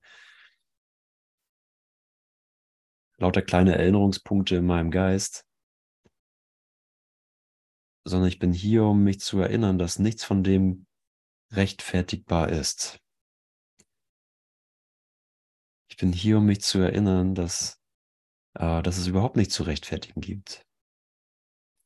Lauter 3.20 3.42
kleine 3.42 3.76
Erinnerungspunkte 3.78 4.58
in 4.58 4.66
meinem 4.66 4.92
Geist. 4.92 5.47
Sondern 8.08 8.30
ich 8.30 8.40
bin 8.40 8.54
hier, 8.54 8.86
um 8.86 9.04
mich 9.04 9.20
zu 9.20 9.40
erinnern, 9.40 9.78
dass 9.78 10.00
nichts 10.00 10.24
von 10.24 10.42
dem 10.42 10.86
rechtfertigbar 11.52 12.48
ist. 12.50 13.00
Ich 15.90 15.98
bin 15.98 16.14
hier, 16.14 16.38
um 16.38 16.46
mich 16.46 16.62
zu 16.62 16.80
erinnern, 16.80 17.36
dass, 17.36 17.82
äh, 18.54 18.82
dass 18.82 18.98
es 18.98 19.08
überhaupt 19.08 19.36
nicht 19.36 19.52
zu 19.52 19.64
rechtfertigen 19.64 20.22
gibt. 20.22 20.66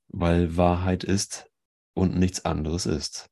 Weil 0.10 0.58
Wahrheit 0.58 1.04
ist 1.04 1.50
und 1.96 2.16
nichts 2.16 2.46
anderes 2.46 2.86
ist. 2.86 3.32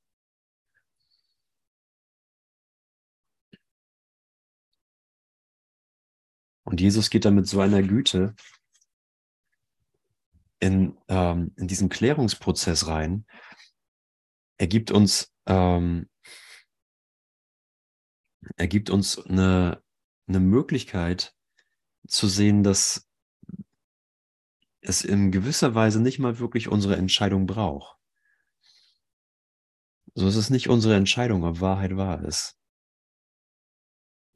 Und 6.64 6.82
Jesus 6.82 7.12
geht 7.12 7.26
da 7.26 7.30
mit 7.30 7.46
so 7.46 7.60
einer 7.60 7.84
Güte 7.84 8.34
in, 10.60 10.98
ähm, 11.08 11.54
in 11.58 11.68
diesen 11.68 11.90
Klärungsprozess 11.90 12.88
rein. 12.88 13.26
Er 14.58 14.68
gibt 14.68 14.92
uns, 14.92 15.34
ähm, 15.46 16.10
er 18.58 18.68
gibt 18.68 18.90
uns 18.90 19.18
eine, 19.18 19.82
eine 20.28 20.40
Möglichkeit 20.40 21.34
zu 22.08 22.28
sehen, 22.28 22.64
dass 22.64 23.08
es 24.82 25.04
in 25.04 25.32
gewisser 25.32 25.76
Weise 25.76 26.02
nicht 26.02 26.20
mal 26.20 26.40
wirklich 26.40 26.68
unsere 26.68 26.96
Entscheidung 26.96 27.46
braucht. 27.46 27.98
So 30.16 30.28
ist 30.28 30.36
es 30.36 30.50
nicht 30.50 30.70
unsere 30.70 30.96
Entscheidung, 30.96 31.44
ob 31.44 31.62
Wahrheit 31.62 31.96
wahr 31.96 32.24
ist. 32.26 32.59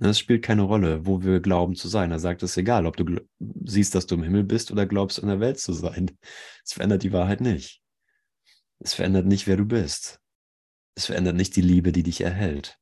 Es 0.03 0.19
spielt 0.19 0.43
keine 0.43 0.63
Rolle, 0.63 1.05
wo 1.05 1.23
wir 1.23 1.39
glauben 1.39 1.75
zu 1.75 1.87
sein. 1.87 2.11
Er 2.11 2.19
sagt, 2.19 2.43
es 2.43 2.51
ist 2.51 2.57
egal, 2.57 2.85
ob 2.85 2.97
du 2.97 3.21
siehst, 3.63 3.95
dass 3.95 4.05
du 4.05 4.15
im 4.15 4.23
Himmel 4.23 4.43
bist 4.43 4.71
oder 4.71 4.85
glaubst, 4.85 5.19
in 5.19 5.27
der 5.27 5.39
Welt 5.39 5.59
zu 5.59 5.73
sein. 5.73 6.17
Es 6.65 6.73
verändert 6.73 7.03
die 7.03 7.13
Wahrheit 7.13 7.41
nicht. 7.41 7.81
Es 8.79 8.93
verändert 8.93 9.25
nicht, 9.25 9.47
wer 9.47 9.57
du 9.57 9.65
bist. 9.65 10.19
Es 10.95 11.05
verändert 11.05 11.35
nicht 11.35 11.55
die 11.55 11.61
Liebe, 11.61 11.91
die 11.91 12.03
dich 12.03 12.21
erhält. 12.21 12.79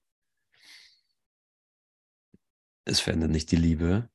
Es 2.85 2.99
verändert 2.99 3.31
nicht 3.31 3.51
die 3.51 3.57
Liebe, 3.57 4.09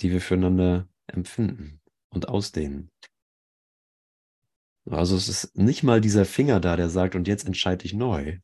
die 0.00 0.10
wir 0.10 0.20
füreinander 0.20 0.88
empfinden 1.06 1.80
und 2.10 2.28
ausdehnen. 2.28 2.90
Also 4.90 5.16
es 5.16 5.28
ist 5.28 5.56
nicht 5.56 5.82
mal 5.82 6.00
dieser 6.00 6.24
Finger 6.24 6.60
da, 6.60 6.76
der 6.76 6.88
sagt, 6.88 7.14
und 7.14 7.28
jetzt 7.28 7.46
entscheide 7.46 7.84
ich 7.84 7.92
neu, 7.92 8.38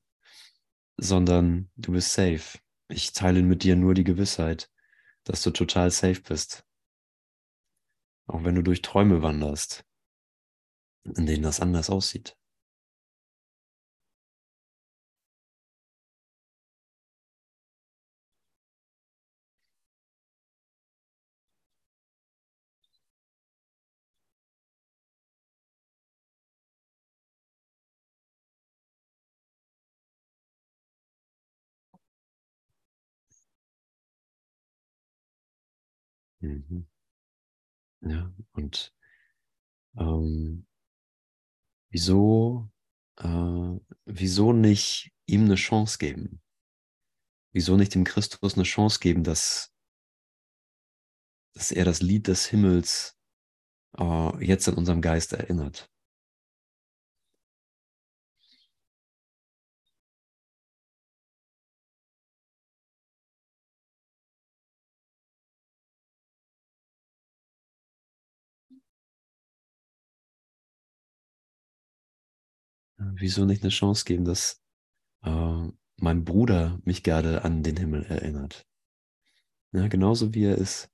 sondern 0.96 1.70
du 1.76 1.92
bist 1.92 2.12
safe. 2.12 2.58
Ich 2.88 3.12
teile 3.12 3.42
mit 3.42 3.62
dir 3.62 3.76
nur 3.76 3.94
die 3.94 4.04
Gewissheit, 4.04 4.70
dass 5.24 5.42
du 5.42 5.50
total 5.50 5.90
safe 5.90 6.20
bist. 6.20 6.66
Auch 8.26 8.44
wenn 8.44 8.54
du 8.54 8.62
durch 8.62 8.82
Träume 8.82 9.22
wanderst, 9.22 9.84
in 11.04 11.26
denen 11.26 11.42
das 11.42 11.60
anders 11.60 11.90
aussieht. 11.90 12.36
Mhm. 36.44 36.86
Ja, 38.02 38.34
und 38.52 38.94
ähm, 39.96 40.66
wieso, 41.90 42.70
äh, 43.16 43.78
wieso 44.04 44.52
nicht 44.52 45.12
ihm 45.26 45.44
eine 45.44 45.54
Chance 45.54 45.98
geben? 45.98 46.42
Wieso 47.52 47.76
nicht 47.76 47.94
dem 47.94 48.04
Christus 48.04 48.54
eine 48.54 48.64
Chance 48.64 48.98
geben, 49.00 49.24
dass, 49.24 49.72
dass 51.54 51.70
er 51.70 51.84
das 51.84 52.02
Lied 52.02 52.26
des 52.28 52.46
Himmels 52.46 53.16
äh, 53.96 54.44
jetzt 54.44 54.68
in 54.68 54.74
unserem 54.74 55.00
Geist 55.00 55.32
erinnert? 55.32 55.90
Wieso 73.16 73.44
nicht 73.44 73.62
eine 73.62 73.70
Chance 73.70 74.04
geben, 74.04 74.24
dass 74.24 74.60
äh, 75.22 75.68
mein 75.96 76.24
Bruder 76.24 76.80
mich 76.84 77.02
gerne 77.02 77.44
an 77.44 77.62
den 77.62 77.76
Himmel 77.76 78.04
erinnert? 78.04 78.66
Ja, 79.72 79.86
genauso 79.88 80.34
wie 80.34 80.44
er 80.44 80.56
ist. 80.56 80.90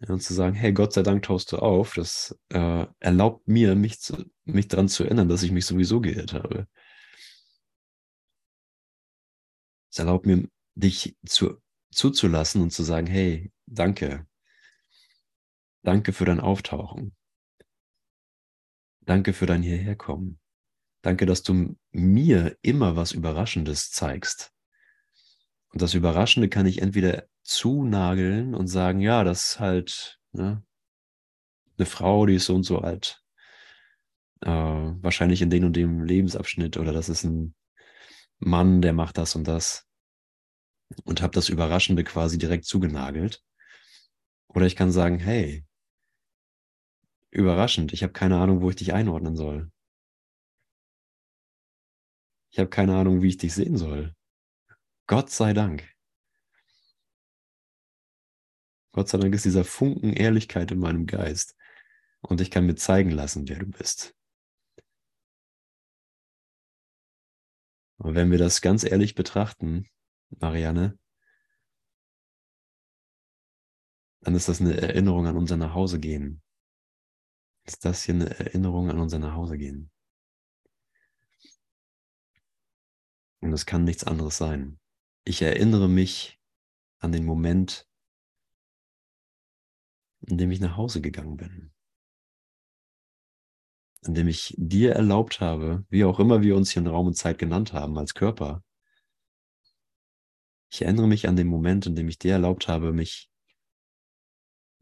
Ja, 0.00 0.12
und 0.12 0.20
zu 0.20 0.34
sagen, 0.34 0.54
hey, 0.54 0.72
Gott 0.72 0.92
sei 0.92 1.02
Dank 1.02 1.22
taust 1.22 1.52
du 1.52 1.58
auf, 1.58 1.94
das 1.94 2.36
äh, 2.50 2.86
erlaubt 2.98 3.46
mir, 3.46 3.76
mich, 3.76 4.00
zu, 4.00 4.24
mich 4.44 4.68
daran 4.68 4.88
zu 4.88 5.04
erinnern, 5.04 5.28
dass 5.28 5.42
ich 5.44 5.52
mich 5.52 5.66
sowieso 5.66 6.00
geirrt 6.00 6.32
habe. 6.32 6.66
Es 9.90 9.98
erlaubt 10.00 10.26
mir, 10.26 10.48
dich 10.74 11.16
zu, 11.24 11.62
zuzulassen 11.92 12.62
und 12.62 12.72
zu 12.72 12.82
sagen, 12.82 13.06
hey, 13.06 13.52
danke. 13.66 14.26
Danke 15.84 16.12
für 16.12 16.24
dein 16.24 16.40
Auftauchen. 16.40 17.14
Danke 19.06 19.32
für 19.32 19.46
dein 19.46 19.62
Hierherkommen. 19.62 20.38
Danke, 21.02 21.26
dass 21.26 21.42
du 21.42 21.76
mir 21.92 22.56
immer 22.62 22.96
was 22.96 23.12
Überraschendes 23.12 23.90
zeigst. 23.90 24.52
Und 25.70 25.82
das 25.82 25.94
Überraschende 25.94 26.48
kann 26.48 26.66
ich 26.66 26.80
entweder 26.80 27.26
zunageln 27.42 28.54
und 28.54 28.68
sagen, 28.68 29.00
ja, 29.00 29.24
das 29.24 29.50
ist 29.50 29.60
halt 29.60 30.18
ne, 30.32 30.64
eine 31.76 31.86
Frau, 31.86 32.26
die 32.26 32.36
ist 32.36 32.46
so 32.46 32.54
und 32.54 32.62
so 32.62 32.78
alt. 32.78 33.22
Äh, 34.40 34.50
wahrscheinlich 34.50 35.42
in 35.42 35.50
dem 35.50 35.64
und 35.64 35.76
dem 35.76 36.04
Lebensabschnitt 36.04 36.76
oder 36.76 36.92
das 36.92 37.08
ist 37.08 37.24
ein 37.24 37.54
Mann, 38.38 38.82
der 38.82 38.92
macht 38.92 39.18
das 39.18 39.34
und 39.34 39.46
das. 39.46 39.86
Und 41.04 41.22
habe 41.22 41.32
das 41.32 41.48
Überraschende 41.48 42.04
quasi 42.04 42.38
direkt 42.38 42.64
zugenagelt. 42.64 43.42
Oder 44.48 44.66
ich 44.66 44.76
kann 44.76 44.92
sagen, 44.92 45.18
hey, 45.18 45.66
überraschend. 47.34 47.92
Ich 47.92 48.02
habe 48.02 48.12
keine 48.12 48.38
Ahnung, 48.38 48.62
wo 48.62 48.70
ich 48.70 48.76
dich 48.76 48.94
einordnen 48.94 49.36
soll. 49.36 49.70
Ich 52.50 52.58
habe 52.58 52.70
keine 52.70 52.96
Ahnung, 52.96 53.20
wie 53.20 53.28
ich 53.28 53.36
dich 53.36 53.52
sehen 53.52 53.76
soll. 53.76 54.14
Gott 55.06 55.30
sei 55.30 55.52
Dank. 55.52 55.92
Gott 58.92 59.08
sei 59.08 59.18
Dank 59.18 59.34
ist 59.34 59.44
dieser 59.44 59.64
Funken 59.64 60.12
Ehrlichkeit 60.12 60.70
in 60.70 60.78
meinem 60.78 61.06
Geist 61.06 61.56
und 62.20 62.40
ich 62.40 62.52
kann 62.52 62.66
mir 62.66 62.76
zeigen 62.76 63.10
lassen, 63.10 63.48
wer 63.48 63.58
du 63.58 63.66
bist. 63.66 64.14
Und 67.98 68.14
wenn 68.14 68.30
wir 68.30 68.38
das 68.38 68.60
ganz 68.60 68.84
ehrlich 68.84 69.16
betrachten, 69.16 69.88
Marianne, 70.30 70.96
dann 74.20 74.36
ist 74.36 74.48
das 74.48 74.60
eine 74.60 74.80
Erinnerung 74.80 75.26
an 75.26 75.36
unser 75.36 75.56
Nachhausegehen 75.56 76.43
ist 77.64 77.84
das 77.84 78.04
hier 78.04 78.14
eine 78.14 78.30
Erinnerung 78.38 78.90
an 78.90 78.98
unser 78.98 79.18
Nachhausegehen. 79.18 79.90
Und 83.40 83.52
es 83.52 83.66
kann 83.66 83.84
nichts 83.84 84.04
anderes 84.04 84.38
sein. 84.38 84.78
Ich 85.24 85.42
erinnere 85.42 85.88
mich 85.88 86.40
an 86.98 87.12
den 87.12 87.24
Moment, 87.24 87.86
in 90.26 90.38
dem 90.38 90.50
ich 90.50 90.60
nach 90.60 90.76
Hause 90.76 91.00
gegangen 91.00 91.36
bin. 91.36 91.72
In 94.06 94.14
dem 94.14 94.28
ich 94.28 94.54
dir 94.56 94.92
erlaubt 94.92 95.40
habe, 95.40 95.84
wie 95.88 96.04
auch 96.04 96.20
immer 96.20 96.42
wir 96.42 96.56
uns 96.56 96.70
hier 96.70 96.82
in 96.82 96.88
Raum 96.88 97.08
und 97.08 97.16
Zeit 97.16 97.38
genannt 97.38 97.72
haben, 97.72 97.98
als 97.98 98.14
Körper. 98.14 98.62
Ich 100.70 100.82
erinnere 100.82 101.06
mich 101.06 101.28
an 101.28 101.36
den 101.36 101.46
Moment, 101.46 101.86
in 101.86 101.94
dem 101.94 102.08
ich 102.08 102.18
dir 102.18 102.32
erlaubt 102.32 102.68
habe, 102.68 102.92
mich 102.92 103.30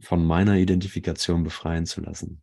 von 0.01 0.24
meiner 0.24 0.57
Identifikation 0.57 1.45
befreien 1.45 1.87
zu 1.87 2.01
lassen. 2.01 2.43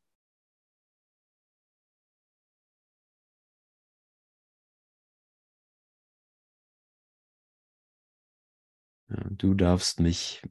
Du 9.09 9.55
darfst 9.55 9.99
mich 9.99 10.43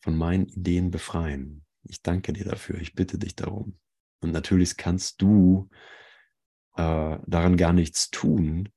von 0.00 0.16
meinen 0.16 0.46
Ideen 0.46 0.90
befreien. 0.90 1.64
Ich 1.82 2.02
danke 2.02 2.32
dir 2.32 2.44
dafür. 2.44 2.80
Ich 2.80 2.94
bitte 2.94 3.18
dich 3.18 3.36
darum. 3.36 3.78
Und 4.20 4.32
natürlich 4.32 4.78
kannst 4.78 5.20
du 5.20 5.68
äh, 6.76 7.18
daran 7.26 7.58
gar 7.58 7.74
nichts 7.74 8.10
tun, 8.10 8.70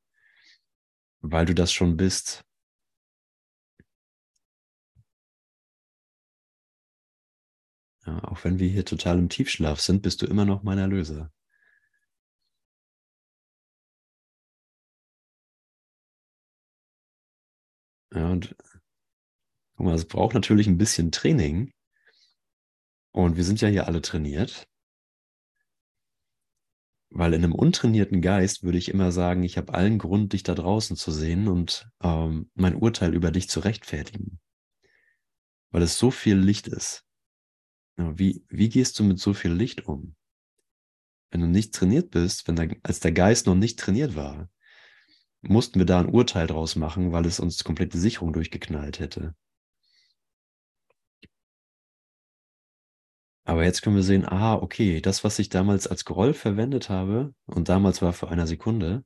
weil 1.22 1.46
du 1.46 1.56
das 1.56 1.72
schon 1.72 1.96
bist. 1.96 2.44
Ja, 8.06 8.24
auch 8.26 8.44
wenn 8.44 8.60
wir 8.60 8.70
hier 8.70 8.86
total 8.86 9.20
im 9.20 9.30
Tiefschlaf 9.30 9.80
sind, 9.80 10.02
bist 10.02 10.22
du 10.22 10.26
immer 10.26 10.46
noch 10.46 10.64
mein 10.64 10.78
Erlöser. 10.78 11.32
Ja, 18.18 18.32
und 18.32 18.56
guck 19.76 19.86
mal, 19.86 19.94
es 19.94 20.08
braucht 20.08 20.34
natürlich 20.34 20.66
ein 20.66 20.80
bisschen 20.80 21.12
Training. 21.12 21.72
Und 23.12 23.38
wir 23.38 23.44
sind 23.44 23.62
ja 23.62 23.68
hier 23.68 23.86
alle 23.86 24.02
trainiert. 24.02 24.68
Weil 27.12 27.34
in 27.34 27.44
einem 27.44 27.54
untrainierten 27.54 28.22
Geist 28.22 28.64
würde 28.64 28.80
ich 28.80 28.90
immer 28.90 29.12
sagen, 29.12 29.44
ich 29.44 29.58
habe 29.58 29.74
allen 29.76 30.00
Grund, 30.00 30.34
dich 30.34 30.42
da 30.42 30.56
draußen 30.56 30.98
zu 30.98 31.12
sehen 31.12 31.48
und 31.48 31.88
ähm, 32.02 32.50
mein 32.56 32.76
Urteil 32.76 33.14
über 33.14 33.30
dich 33.30 33.50
zu 33.50 33.60
rechtfertigen. 33.60 34.40
Weil 35.70 35.84
es 35.84 36.00
so 36.00 36.10
viel 36.10 36.38
Licht 36.38 36.68
ist. 36.68 37.06
Ja, 37.98 38.18
wie, 38.18 38.44
wie 38.50 38.70
gehst 38.70 38.98
du 38.98 39.04
mit 39.04 39.20
so 39.20 39.36
viel 39.36 39.54
Licht 39.54 39.86
um? 39.86 40.16
Wenn 41.30 41.42
du 41.42 41.48
nicht 41.48 41.74
trainiert 41.74 42.10
bist, 42.10 42.48
wenn 42.48 42.56
der, 42.56 42.76
als 42.82 43.00
der 43.00 43.12
Geist 43.12 43.46
noch 43.46 43.56
nicht 43.56 43.80
trainiert 43.80 44.16
war, 44.16 44.50
mussten 45.42 45.80
wir 45.80 45.86
da 45.86 46.00
ein 46.00 46.10
Urteil 46.10 46.48
draus 46.48 46.76
machen, 46.76 47.12
weil 47.12 47.26
es 47.26 47.40
uns 47.40 47.64
komplette 47.64 47.98
Sicherung 47.98 48.34
durchgeknallt 48.34 49.00
hätte. 49.00 49.36
Aber 53.46 53.64
jetzt 53.64 53.82
können 53.82 53.96
wir 53.96 54.04
sehen, 54.04 54.26
ah, 54.26 54.56
okay, 54.56 55.00
das, 55.00 55.24
was 55.24 55.40
ich 55.40 55.48
damals 55.48 55.88
als 55.88 56.04
Groll 56.04 56.34
verwendet 56.34 56.90
habe, 56.90 57.34
und 57.46 57.70
damals 57.70 58.02
war 58.02 58.12
für 58.12 58.28
eine 58.28 58.46
Sekunde, 58.46 59.06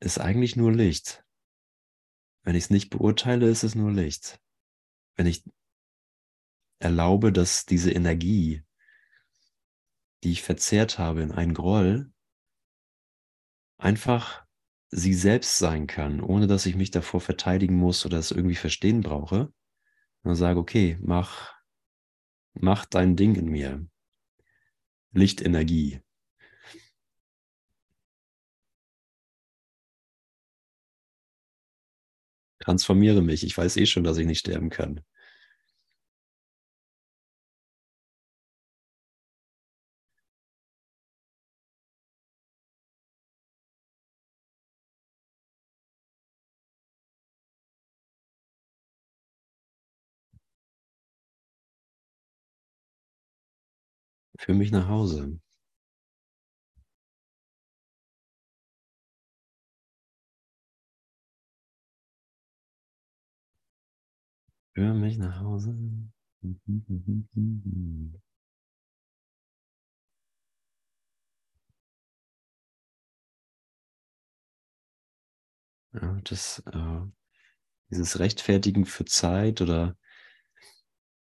ist 0.00 0.18
eigentlich 0.18 0.56
nur 0.56 0.72
Licht. 0.72 1.24
Wenn 2.42 2.54
ich 2.54 2.64
es 2.64 2.70
nicht 2.70 2.90
beurteile, 2.90 3.48
ist 3.48 3.64
es 3.64 3.74
nur 3.74 3.92
Licht. 3.92 4.40
Wenn 5.16 5.26
ich 5.26 5.44
erlaube, 6.78 7.32
dass 7.32 7.66
diese 7.66 7.90
Energie, 7.90 8.62
die 10.24 10.32
ich 10.32 10.42
verzehrt 10.42 10.98
habe 10.98 11.22
in 11.22 11.30
einen 11.32 11.54
Groll, 11.54 12.10
einfach 13.78 14.44
sie 14.90 15.14
selbst 15.14 15.58
sein 15.58 15.86
kann, 15.86 16.20
ohne 16.20 16.46
dass 16.46 16.66
ich 16.66 16.76
mich 16.76 16.90
davor 16.90 17.20
verteidigen 17.20 17.76
muss 17.76 18.06
oder 18.06 18.18
es 18.18 18.30
irgendwie 18.30 18.56
verstehen 18.56 19.02
brauche. 19.02 19.52
Und 20.22 20.36
sage, 20.36 20.58
okay, 20.58 20.96
mach, 21.02 21.52
mach 22.54 22.86
dein 22.86 23.16
Ding 23.16 23.34
in 23.34 23.46
mir. 23.46 23.86
Lichtenergie. 25.12 26.00
Transformiere 32.60 33.20
mich. 33.22 33.44
Ich 33.44 33.56
weiß 33.56 33.76
eh 33.76 33.86
schon, 33.86 34.04
dass 34.04 34.16
ich 34.18 34.26
nicht 34.26 34.40
sterben 34.40 34.70
kann. 34.70 35.00
Für 54.44 54.52
mich 54.52 54.70
nach 54.72 54.88
Hause. 54.88 55.40
Für 64.72 64.94
mich 64.94 65.18
nach 65.18 65.40
Hause. 65.40 65.74
Ja, 75.92 76.20
das, 76.24 76.62
äh, 76.72 77.00
dieses 77.90 78.18
Rechtfertigen 78.18 78.86
für 78.86 79.04
Zeit 79.06 79.60
oder 79.60 79.96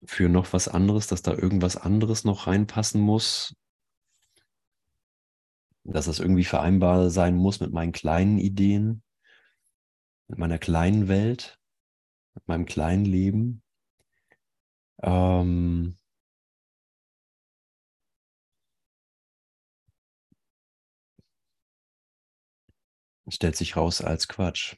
für 0.05 0.29
noch 0.29 0.53
was 0.53 0.69
anderes, 0.69 1.07
dass 1.07 1.23
da 1.23 1.33
irgendwas 1.33 1.77
anderes 1.77 2.25
noch 2.25 2.47
reinpassen 2.47 3.01
muss, 3.01 3.55
dass 5.85 6.07
das 6.07 6.21
irgendwie 6.21 6.45
vereinbar 6.45 7.11
sein 7.11 7.35
muss 7.35 7.61
mit 7.61 7.73
meinen 7.73 7.93
kleinen 7.93 8.39
Ideen, 8.39 9.03
mit 10.29 10.39
meiner 10.39 10.59
kleinen 10.59 11.09
Welt, 11.09 11.59
mit 12.35 12.47
meinem 12.47 12.67
kleinen 12.67 13.05
Leben. 13.05 13.63
Ähm, 15.03 15.99
stellt 23.31 23.57
sich 23.57 23.77
raus 23.77 24.01
als 24.01 24.29
Quatsch. 24.29 24.77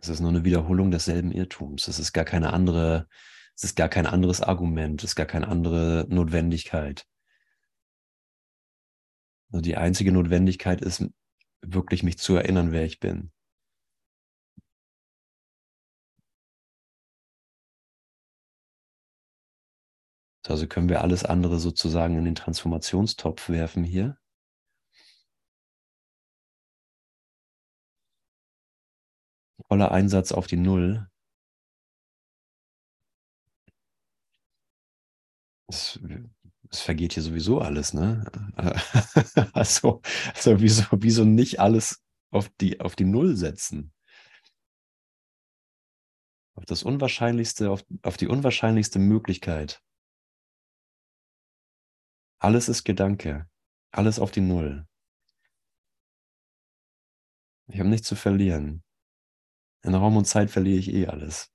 Es 0.00 0.08
ist 0.08 0.20
nur 0.20 0.30
eine 0.30 0.44
Wiederholung 0.44 0.90
desselben 0.90 1.30
Irrtums. 1.30 1.86
Es 1.88 1.98
ist 1.98 2.12
gar 2.12 2.24
keine 2.24 2.52
andere, 2.52 3.08
es 3.62 3.70
ist 3.70 3.76
gar 3.76 3.88
kein 3.88 4.06
anderes 4.06 4.40
Argument, 4.40 5.04
es 5.04 5.10
ist 5.10 5.16
gar 5.16 5.26
keine 5.26 5.46
andere 5.46 6.04
Notwendigkeit. 6.08 7.06
Also 9.52 9.60
die 9.62 9.76
einzige 9.76 10.10
Notwendigkeit 10.10 10.80
ist, 10.80 11.04
wirklich 11.62 12.02
mich 12.02 12.18
zu 12.18 12.34
erinnern, 12.34 12.72
wer 12.72 12.84
ich 12.84 12.98
bin. 12.98 13.30
Also 20.46 20.66
können 20.66 20.88
wir 20.88 21.00
alles 21.02 21.24
andere 21.24 21.58
sozusagen 21.58 22.18
in 22.18 22.24
den 22.24 22.34
Transformationstopf 22.34 23.48
werfen 23.48 23.84
hier. 23.84 24.18
Voller 29.68 29.92
Einsatz 29.92 30.32
auf 30.32 30.46
die 30.46 30.56
Null. 30.56 31.11
Es, 35.72 35.98
es 36.68 36.80
vergeht 36.82 37.14
hier 37.14 37.22
sowieso 37.22 37.60
alles, 37.60 37.94
ne? 37.94 38.24
Also, 39.54 40.02
also 40.34 40.60
wieso, 40.60 40.84
wieso 40.92 41.24
nicht 41.24 41.60
alles 41.60 42.04
auf 42.30 42.50
die, 42.60 42.80
auf 42.80 42.94
die 42.94 43.06
Null 43.06 43.36
setzen? 43.36 43.92
Auf 46.54 46.66
das 46.66 46.82
Unwahrscheinlichste, 46.82 47.70
auf, 47.70 47.82
auf 48.02 48.18
die 48.18 48.28
unwahrscheinlichste 48.28 48.98
Möglichkeit. 48.98 49.82
Alles 52.38 52.68
ist 52.68 52.84
Gedanke. 52.84 53.48
Alles 53.92 54.18
auf 54.18 54.30
die 54.30 54.42
Null. 54.42 54.86
Ich 57.68 57.78
habe 57.78 57.88
nichts 57.88 58.08
zu 58.08 58.14
verlieren. 58.16 58.84
In 59.82 59.94
Raum 59.94 60.18
und 60.18 60.26
Zeit 60.26 60.50
verliere 60.50 60.78
ich 60.78 60.92
eh 60.92 61.06
alles. 61.06 61.50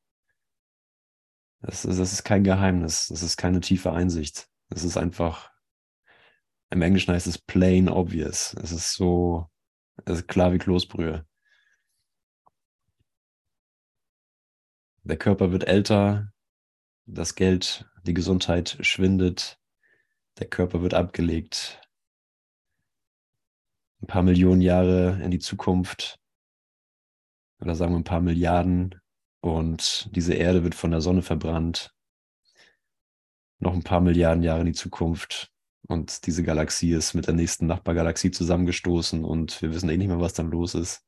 Das, 1.61 1.81
das 1.81 1.99
ist 1.99 2.23
kein 2.23 2.43
Geheimnis. 2.43 3.07
Das 3.07 3.23
ist 3.23 3.37
keine 3.37 3.59
tiefe 3.59 3.91
Einsicht. 3.91 4.49
Das 4.69 4.83
ist 4.83 4.97
einfach, 4.97 5.51
im 6.69 6.81
Englischen 6.81 7.13
heißt 7.13 7.27
es 7.27 7.37
plain 7.37 7.89
obvious. 7.89 8.53
Es 8.61 8.71
ist 8.71 8.93
so, 8.93 9.49
es 10.05 10.19
ist 10.19 10.27
klar 10.27 10.53
wie 10.53 10.57
Kloßbrühe. 10.57 11.25
Der 15.03 15.17
Körper 15.17 15.51
wird 15.51 15.67
älter, 15.67 16.33
das 17.05 17.35
Geld, 17.35 17.89
die 18.03 18.13
Gesundheit 18.13 18.77
schwindet, 18.81 19.57
der 20.37 20.47
Körper 20.47 20.81
wird 20.81 20.93
abgelegt. 20.93 21.81
Ein 24.01 24.07
paar 24.07 24.23
Millionen 24.23 24.61
Jahre 24.61 25.21
in 25.23 25.31
die 25.31 25.39
Zukunft 25.39 26.19
oder 27.59 27.73
sagen 27.75 27.93
wir 27.93 27.99
ein 27.99 28.03
paar 28.03 28.21
Milliarden 28.21 28.99
und 29.41 30.09
diese 30.15 30.33
Erde 30.33 30.63
wird 30.63 30.75
von 30.75 30.91
der 30.91 31.01
Sonne 31.01 31.21
verbrannt. 31.21 31.93
Noch 33.59 33.73
ein 33.73 33.83
paar 33.83 34.01
Milliarden 34.01 34.43
Jahre 34.43 34.61
in 34.61 34.67
die 34.67 34.73
Zukunft 34.73 35.51
und 35.87 36.25
diese 36.25 36.43
Galaxie 36.43 36.91
ist 36.91 37.13
mit 37.13 37.27
der 37.27 37.33
nächsten 37.33 37.65
Nachbargalaxie 37.65 38.31
zusammengestoßen 38.31 39.23
und 39.23 39.61
wir 39.61 39.73
wissen 39.73 39.89
eh 39.89 39.97
nicht 39.97 40.07
mehr, 40.07 40.19
was 40.19 40.33
dann 40.33 40.51
los 40.51 40.75
ist. 40.75 41.03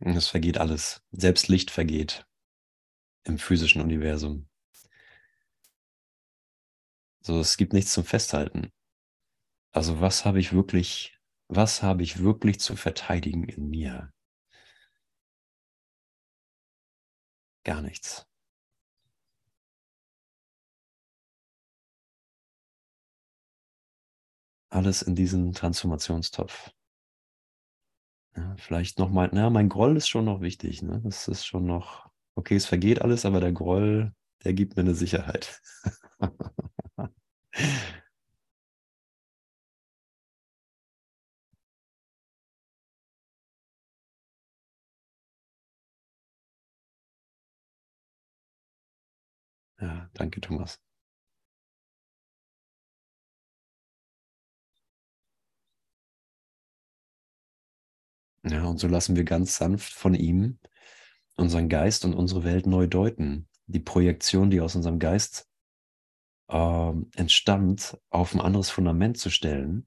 Es 0.00 0.28
vergeht 0.28 0.58
alles. 0.58 1.02
Selbst 1.12 1.48
Licht 1.48 1.70
vergeht 1.70 2.26
im 3.24 3.38
physischen 3.38 3.82
Universum. 3.82 4.48
So, 7.22 7.38
es 7.38 7.56
gibt 7.56 7.74
nichts 7.74 7.92
zum 7.92 8.04
Festhalten. 8.04 8.70
Also 9.72 10.00
was 10.00 10.24
habe 10.24 10.40
ich 10.40 10.52
wirklich, 10.52 11.18
was 11.48 11.82
habe 11.82 12.02
ich 12.02 12.22
wirklich 12.22 12.60
zu 12.60 12.76
verteidigen 12.76 13.44
in 13.44 13.68
mir? 13.68 14.12
Gar 17.64 17.80
nichts. 17.82 18.26
Alles 24.68 25.02
in 25.02 25.14
diesen 25.14 25.52
Transformationstopf. 25.52 26.72
Ja, 28.36 28.54
vielleicht 28.58 28.98
nochmal, 28.98 29.28
na, 29.32 29.50
mein 29.50 29.68
Groll 29.68 29.96
ist 29.96 30.08
schon 30.08 30.24
noch 30.24 30.40
wichtig. 30.40 30.82
Ne? 30.82 31.00
Das 31.04 31.28
ist 31.28 31.44
schon 31.46 31.66
noch, 31.66 32.08
okay, 32.34 32.56
es 32.56 32.66
vergeht 32.66 33.02
alles, 33.02 33.24
aber 33.24 33.40
der 33.40 33.52
Groll, 33.52 34.12
der 34.44 34.52
gibt 34.54 34.76
mir 34.76 34.82
eine 34.82 34.94
Sicherheit. 34.94 35.60
Ja, 49.80 50.08
danke, 50.14 50.40
Thomas. 50.40 50.80
Ja, 58.42 58.64
und 58.66 58.78
so 58.78 58.86
lassen 58.88 59.16
wir 59.16 59.24
ganz 59.24 59.56
sanft 59.56 59.92
von 59.94 60.14
ihm 60.14 60.58
unseren 61.36 61.68
Geist 61.70 62.04
und 62.04 62.14
unsere 62.14 62.44
Welt 62.44 62.66
neu 62.66 62.86
deuten. 62.86 63.48
Die 63.66 63.80
Projektion, 63.80 64.50
die 64.50 64.60
aus 64.60 64.76
unserem 64.76 64.98
Geist 64.98 65.48
äh, 66.48 66.92
entstand, 67.16 67.98
auf 68.10 68.34
ein 68.34 68.40
anderes 68.40 68.70
Fundament 68.70 69.18
zu 69.18 69.30
stellen. 69.30 69.86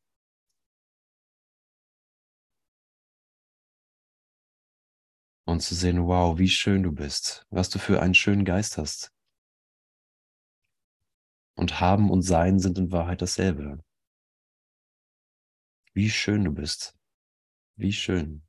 Und 5.45 5.61
zu 5.61 5.73
sehen, 5.73 6.05
wow, 6.05 6.37
wie 6.37 6.49
schön 6.49 6.83
du 6.83 6.91
bist, 6.91 7.45
was 7.49 7.69
du 7.69 7.79
für 7.79 8.01
einen 8.01 8.13
schönen 8.13 8.43
Geist 8.43 8.77
hast. 8.77 9.12
Und 11.56 11.80
haben 11.80 12.10
und 12.10 12.22
sein 12.24 12.60
sind 12.60 12.78
in 12.78 12.91
Wahrheit 12.91 13.22
dasselbe. 13.22 13.84
Wie 15.93 16.10
schön 16.10 16.43
du 16.43 16.51
bist. 16.51 16.97
Wie 17.76 17.93
schön. 17.93 18.43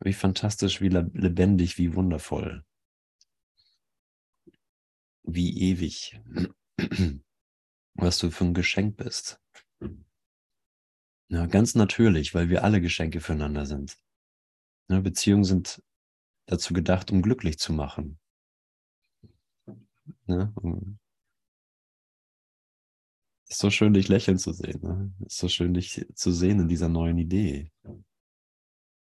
Wie 0.00 0.12
fantastisch, 0.12 0.80
wie 0.80 0.88
lebendig, 0.88 1.78
wie 1.78 1.94
wundervoll. 1.94 2.64
Wie 5.22 5.70
ewig. 5.70 6.20
was 7.94 8.18
du 8.18 8.30
für 8.30 8.44
ein 8.44 8.54
Geschenk 8.54 8.96
bist. 8.96 9.40
Ja, 11.28 11.46
ganz 11.46 11.74
natürlich, 11.74 12.34
weil 12.34 12.48
wir 12.48 12.62
alle 12.62 12.80
Geschenke 12.80 13.20
füreinander 13.20 13.66
sind. 13.66 13.96
Ja, 14.88 15.00
Beziehungen 15.00 15.44
sind 15.44 15.82
dazu 16.46 16.74
gedacht, 16.74 17.10
um 17.10 17.22
glücklich 17.22 17.58
zu 17.58 17.72
machen. 17.72 18.18
Ja, 20.26 20.52
ist 23.48 23.58
so 23.58 23.70
schön, 23.70 23.94
dich 23.94 24.08
lächeln 24.08 24.38
zu 24.38 24.52
sehen. 24.52 24.80
Ne? 24.82 25.12
Ist 25.24 25.38
so 25.38 25.48
schön, 25.48 25.74
dich 25.74 26.04
zu 26.14 26.32
sehen 26.32 26.60
in 26.60 26.68
dieser 26.68 26.88
neuen 26.88 27.18
Idee. 27.18 27.70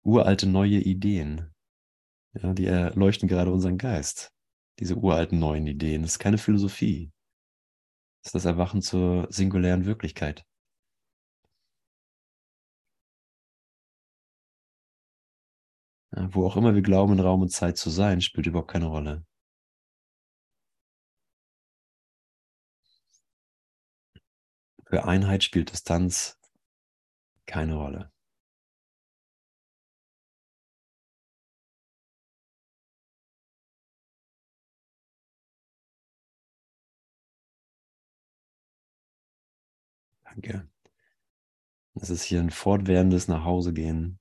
Uralte 0.03 0.47
neue 0.47 0.79
Ideen. 0.79 1.53
Ja, 2.33 2.53
die 2.53 2.65
erleuchten 2.65 3.27
gerade 3.27 3.51
unseren 3.51 3.77
Geist. 3.77 4.31
Diese 4.79 4.95
uralten 4.95 5.39
neuen 5.39 5.65
Ideen. 5.67 6.03
Das 6.03 6.11
ist 6.11 6.19
keine 6.19 6.37
Philosophie. 6.37 7.11
Das 8.21 8.29
ist 8.29 8.35
das 8.35 8.45
Erwachen 8.45 8.81
zur 8.81 9.27
singulären 9.31 9.85
Wirklichkeit. 9.85 10.45
Wo 16.19 16.45
auch 16.45 16.57
immer 16.57 16.75
wir 16.75 16.81
glauben, 16.81 17.13
in 17.13 17.19
Raum 17.19 17.41
und 17.41 17.49
Zeit 17.51 17.77
zu 17.77 17.89
sein, 17.89 18.21
spielt 18.21 18.47
überhaupt 18.47 18.71
keine 18.71 18.85
Rolle. 18.87 19.25
Für 24.85 25.05
Einheit 25.05 25.43
spielt 25.43 25.71
Distanz 25.71 26.37
keine 27.45 27.75
Rolle. 27.75 28.11
Danke. 40.23 40.67
Es 41.95 42.09
ist 42.09 42.23
hier 42.23 42.39
ein 42.39 42.49
fortwährendes 42.49 43.27
Nachhausegehen. 43.27 44.18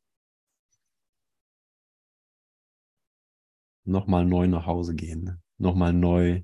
Nochmal 3.89 4.27
neu 4.27 4.47
nach 4.49 4.67
Hause 4.67 4.95
gehen. 4.95 5.43
Nochmal 5.57 5.95
neu 5.95 6.43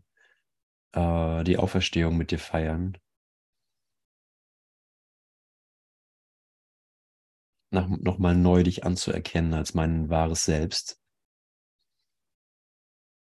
äh, 0.93 1.45
die 1.45 1.59
Auferstehung 1.59 2.17
mit 2.17 2.31
dir 2.31 2.39
feiern. 2.39 2.97
Nochmal 7.71 8.35
neu 8.37 8.63
dich 8.63 8.85
anzuerkennen 8.85 9.53
als 9.53 9.75
mein 9.75 10.09
wahres 10.09 10.45
Selbst. 10.45 10.99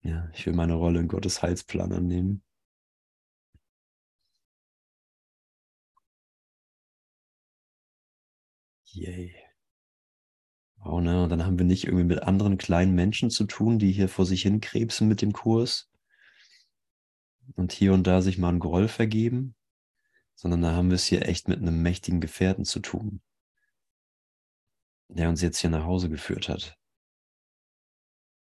Ja, 0.03 0.29
ich 0.35 0.45
will 0.47 0.55
meine 0.55 0.75
Rolle 0.75 0.99
in 1.01 1.07
Gottes 1.09 1.43
Heilsplan 1.43 1.93
annehmen. 1.93 2.43
Yay. 8.95 9.38
Oh, 10.85 11.01
ne? 11.01 11.23
Und 11.25 11.31
dann 11.31 11.45
haben 11.45 11.59
wir 11.59 11.67
nicht 11.67 11.85
irgendwie 11.85 12.05
mit 12.05 12.23
anderen 12.23 12.59
kleinen 12.59 12.95
Menschen 12.95 13.31
zu 13.31 13.45
tun, 13.45 13.79
die 13.79 13.93
hier 13.93 14.09
vor 14.09 14.27
sich 14.27 14.43
hin 14.43 14.61
krebsen 14.61 15.09
mit 15.09 15.23
dem 15.23 15.33
Kurs 15.33 15.91
und 17.57 17.73
hier 17.73 17.93
und 17.93 18.07
da 18.07 18.23
sich 18.23 18.39
mal 18.39 18.51
einen 18.51 18.61
Groll 18.61 18.89
vergeben, 18.89 19.55
sondern 20.35 20.63
da 20.63 20.73
haben 20.73 20.89
wir 20.91 20.95
es 20.95 21.07
hier 21.07 21.27
echt 21.27 21.49
mit 21.49 21.59
einem 21.61 21.83
mächtigen 21.83 22.21
Gefährten 22.21 22.65
zu 22.65 22.81
tun, 22.81 23.21
der 25.09 25.29
uns 25.29 25.43
jetzt 25.43 25.59
hier 25.59 25.71
nach 25.71 25.85
Hause 25.85 26.09
geführt 26.09 26.49
hat. 26.49 26.79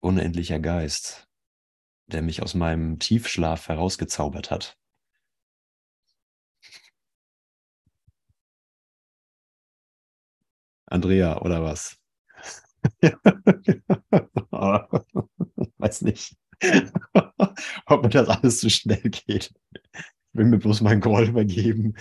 Unendlicher 0.01 0.61
Geist, 0.61 1.28
der 2.07 2.22
mich 2.22 2.43
aus 2.43 2.55
meinem 2.55 2.99
Tiefschlaf 2.99 3.68
herausgezaubert 3.68 4.51
hat. 4.51 4.78
Andrea, 10.86 11.41
oder 11.43 11.62
was? 11.62 11.97
Weiß 15.79 16.03
nicht, 16.03 16.37
ob 17.87 18.03
mir 18.03 18.09
das 18.11 18.29
alles 18.29 18.61
zu 18.61 18.70
schnell 18.70 19.01
geht. 19.03 19.53
Ich 20.33 20.39
will 20.39 20.47
mir 20.47 20.59
bloß 20.59 20.81
meinen 20.83 21.01
Groll 21.01 21.29
übergeben. 21.29 21.95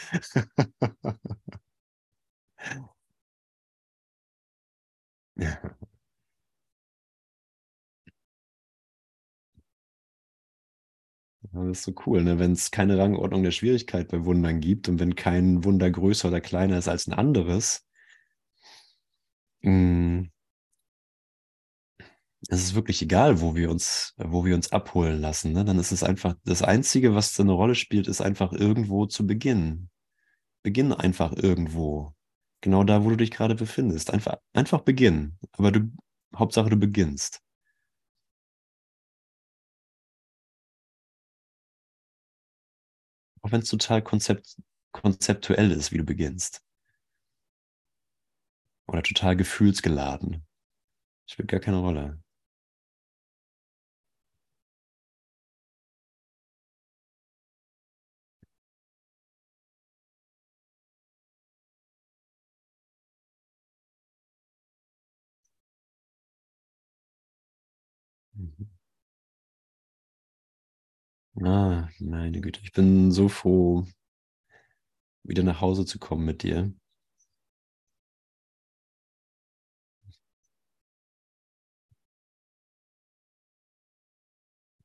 ja. 5.35 5.77
Das 11.51 11.79
ist 11.79 11.83
so 11.83 11.93
cool, 12.05 12.23
ne? 12.23 12.39
wenn 12.39 12.53
es 12.53 12.71
keine 12.71 12.97
Rangordnung 12.97 13.43
der 13.43 13.51
Schwierigkeit 13.51 14.07
bei 14.07 14.23
Wundern 14.23 14.61
gibt 14.61 14.87
und 14.87 14.99
wenn 14.99 15.15
kein 15.15 15.63
Wunder 15.65 15.89
größer 15.91 16.29
oder 16.29 16.39
kleiner 16.41 16.77
ist 16.77 16.87
als 16.87 17.05
ein 17.07 17.13
anderes, 17.13 17.85
Mm. 19.63 20.29
Es 22.49 22.63
ist 22.63 22.75
wirklich 22.75 23.01
egal, 23.01 23.41
wo 23.41 23.55
wir 23.55 23.69
uns, 23.69 24.13
wo 24.17 24.45
wir 24.45 24.55
uns 24.55 24.71
abholen 24.71 25.19
lassen. 25.19 25.51
Ne? 25.51 25.65
Dann 25.65 25.79
ist 25.79 25.91
es 25.91 26.03
einfach, 26.03 26.35
das 26.45 26.61
Einzige, 26.61 27.13
was 27.13 27.37
eine 27.39 27.51
Rolle 27.51 27.75
spielt, 27.75 28.07
ist 28.07 28.21
einfach 28.21 28.53
irgendwo 28.53 29.05
zu 29.05 29.27
beginnen. 29.27 29.89
Beginn 30.63 30.93
einfach 30.93 31.33
irgendwo. 31.33 32.13
Genau 32.61 32.83
da, 32.83 33.03
wo 33.03 33.09
du 33.09 33.17
dich 33.17 33.31
gerade 33.31 33.55
befindest. 33.55 34.11
Einfach, 34.11 34.37
einfach 34.53 34.81
beginnen. 34.81 35.37
Aber 35.53 35.71
du, 35.71 35.91
Hauptsache 36.35 36.69
du 36.69 36.77
beginnst. 36.77 37.41
Auch 43.41 43.51
wenn 43.51 43.61
es 43.61 43.69
total 43.69 44.01
konzept, 44.01 44.57
konzeptuell 44.91 45.71
ist, 45.71 45.91
wie 45.91 45.97
du 45.97 46.03
beginnst. 46.03 46.63
Oder 48.87 49.03
total 49.03 49.35
gefühlsgeladen. 49.35 50.45
Spielt 51.27 51.49
gar 51.49 51.59
keine 51.59 51.79
Rolle. 51.79 52.21
Ah, 71.43 71.89
meine 71.99 72.41
Güte, 72.41 72.59
ich 72.63 72.71
bin 72.73 73.11
so 73.11 73.27
froh, 73.29 73.85
wieder 75.23 75.43
nach 75.43 75.61
Hause 75.61 75.85
zu 75.85 75.99
kommen 75.99 76.25
mit 76.25 76.41
dir. 76.43 76.73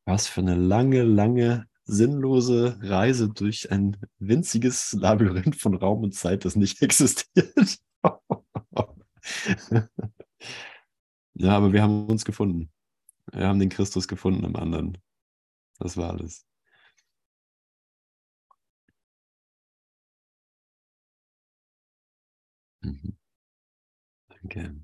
Was 0.05 0.27
für 0.29 0.41
eine 0.41 0.55
lange, 0.55 1.03
lange, 1.03 1.67
sinnlose 1.85 2.79
Reise 2.83 3.29
durch 3.31 3.71
ein 3.71 3.97
winziges 4.19 4.93
Labyrinth 4.93 5.57
von 5.57 5.75
Raum 5.75 6.03
und 6.05 6.15
Zeit, 6.15 6.45
das 6.45 6.57
nicht 6.57 6.83
existiert. 6.83 7.79
ja, 11.35 11.57
aber 11.57 11.73
wir 11.73 11.83
haben 11.83 12.07
uns 12.07 12.25
gefunden. 12.25 12.71
Wir 13.33 13.47
haben 13.49 13.59
den 13.59 13.69
Christus 13.71 14.09
gefunden 14.09 14.45
im 14.45 14.57
anderen. 14.57 14.99
Das 15.83 15.97
war 15.99 16.11
alles. 16.11 16.47
Mhm. 22.83 23.13
Danke. 24.31 24.82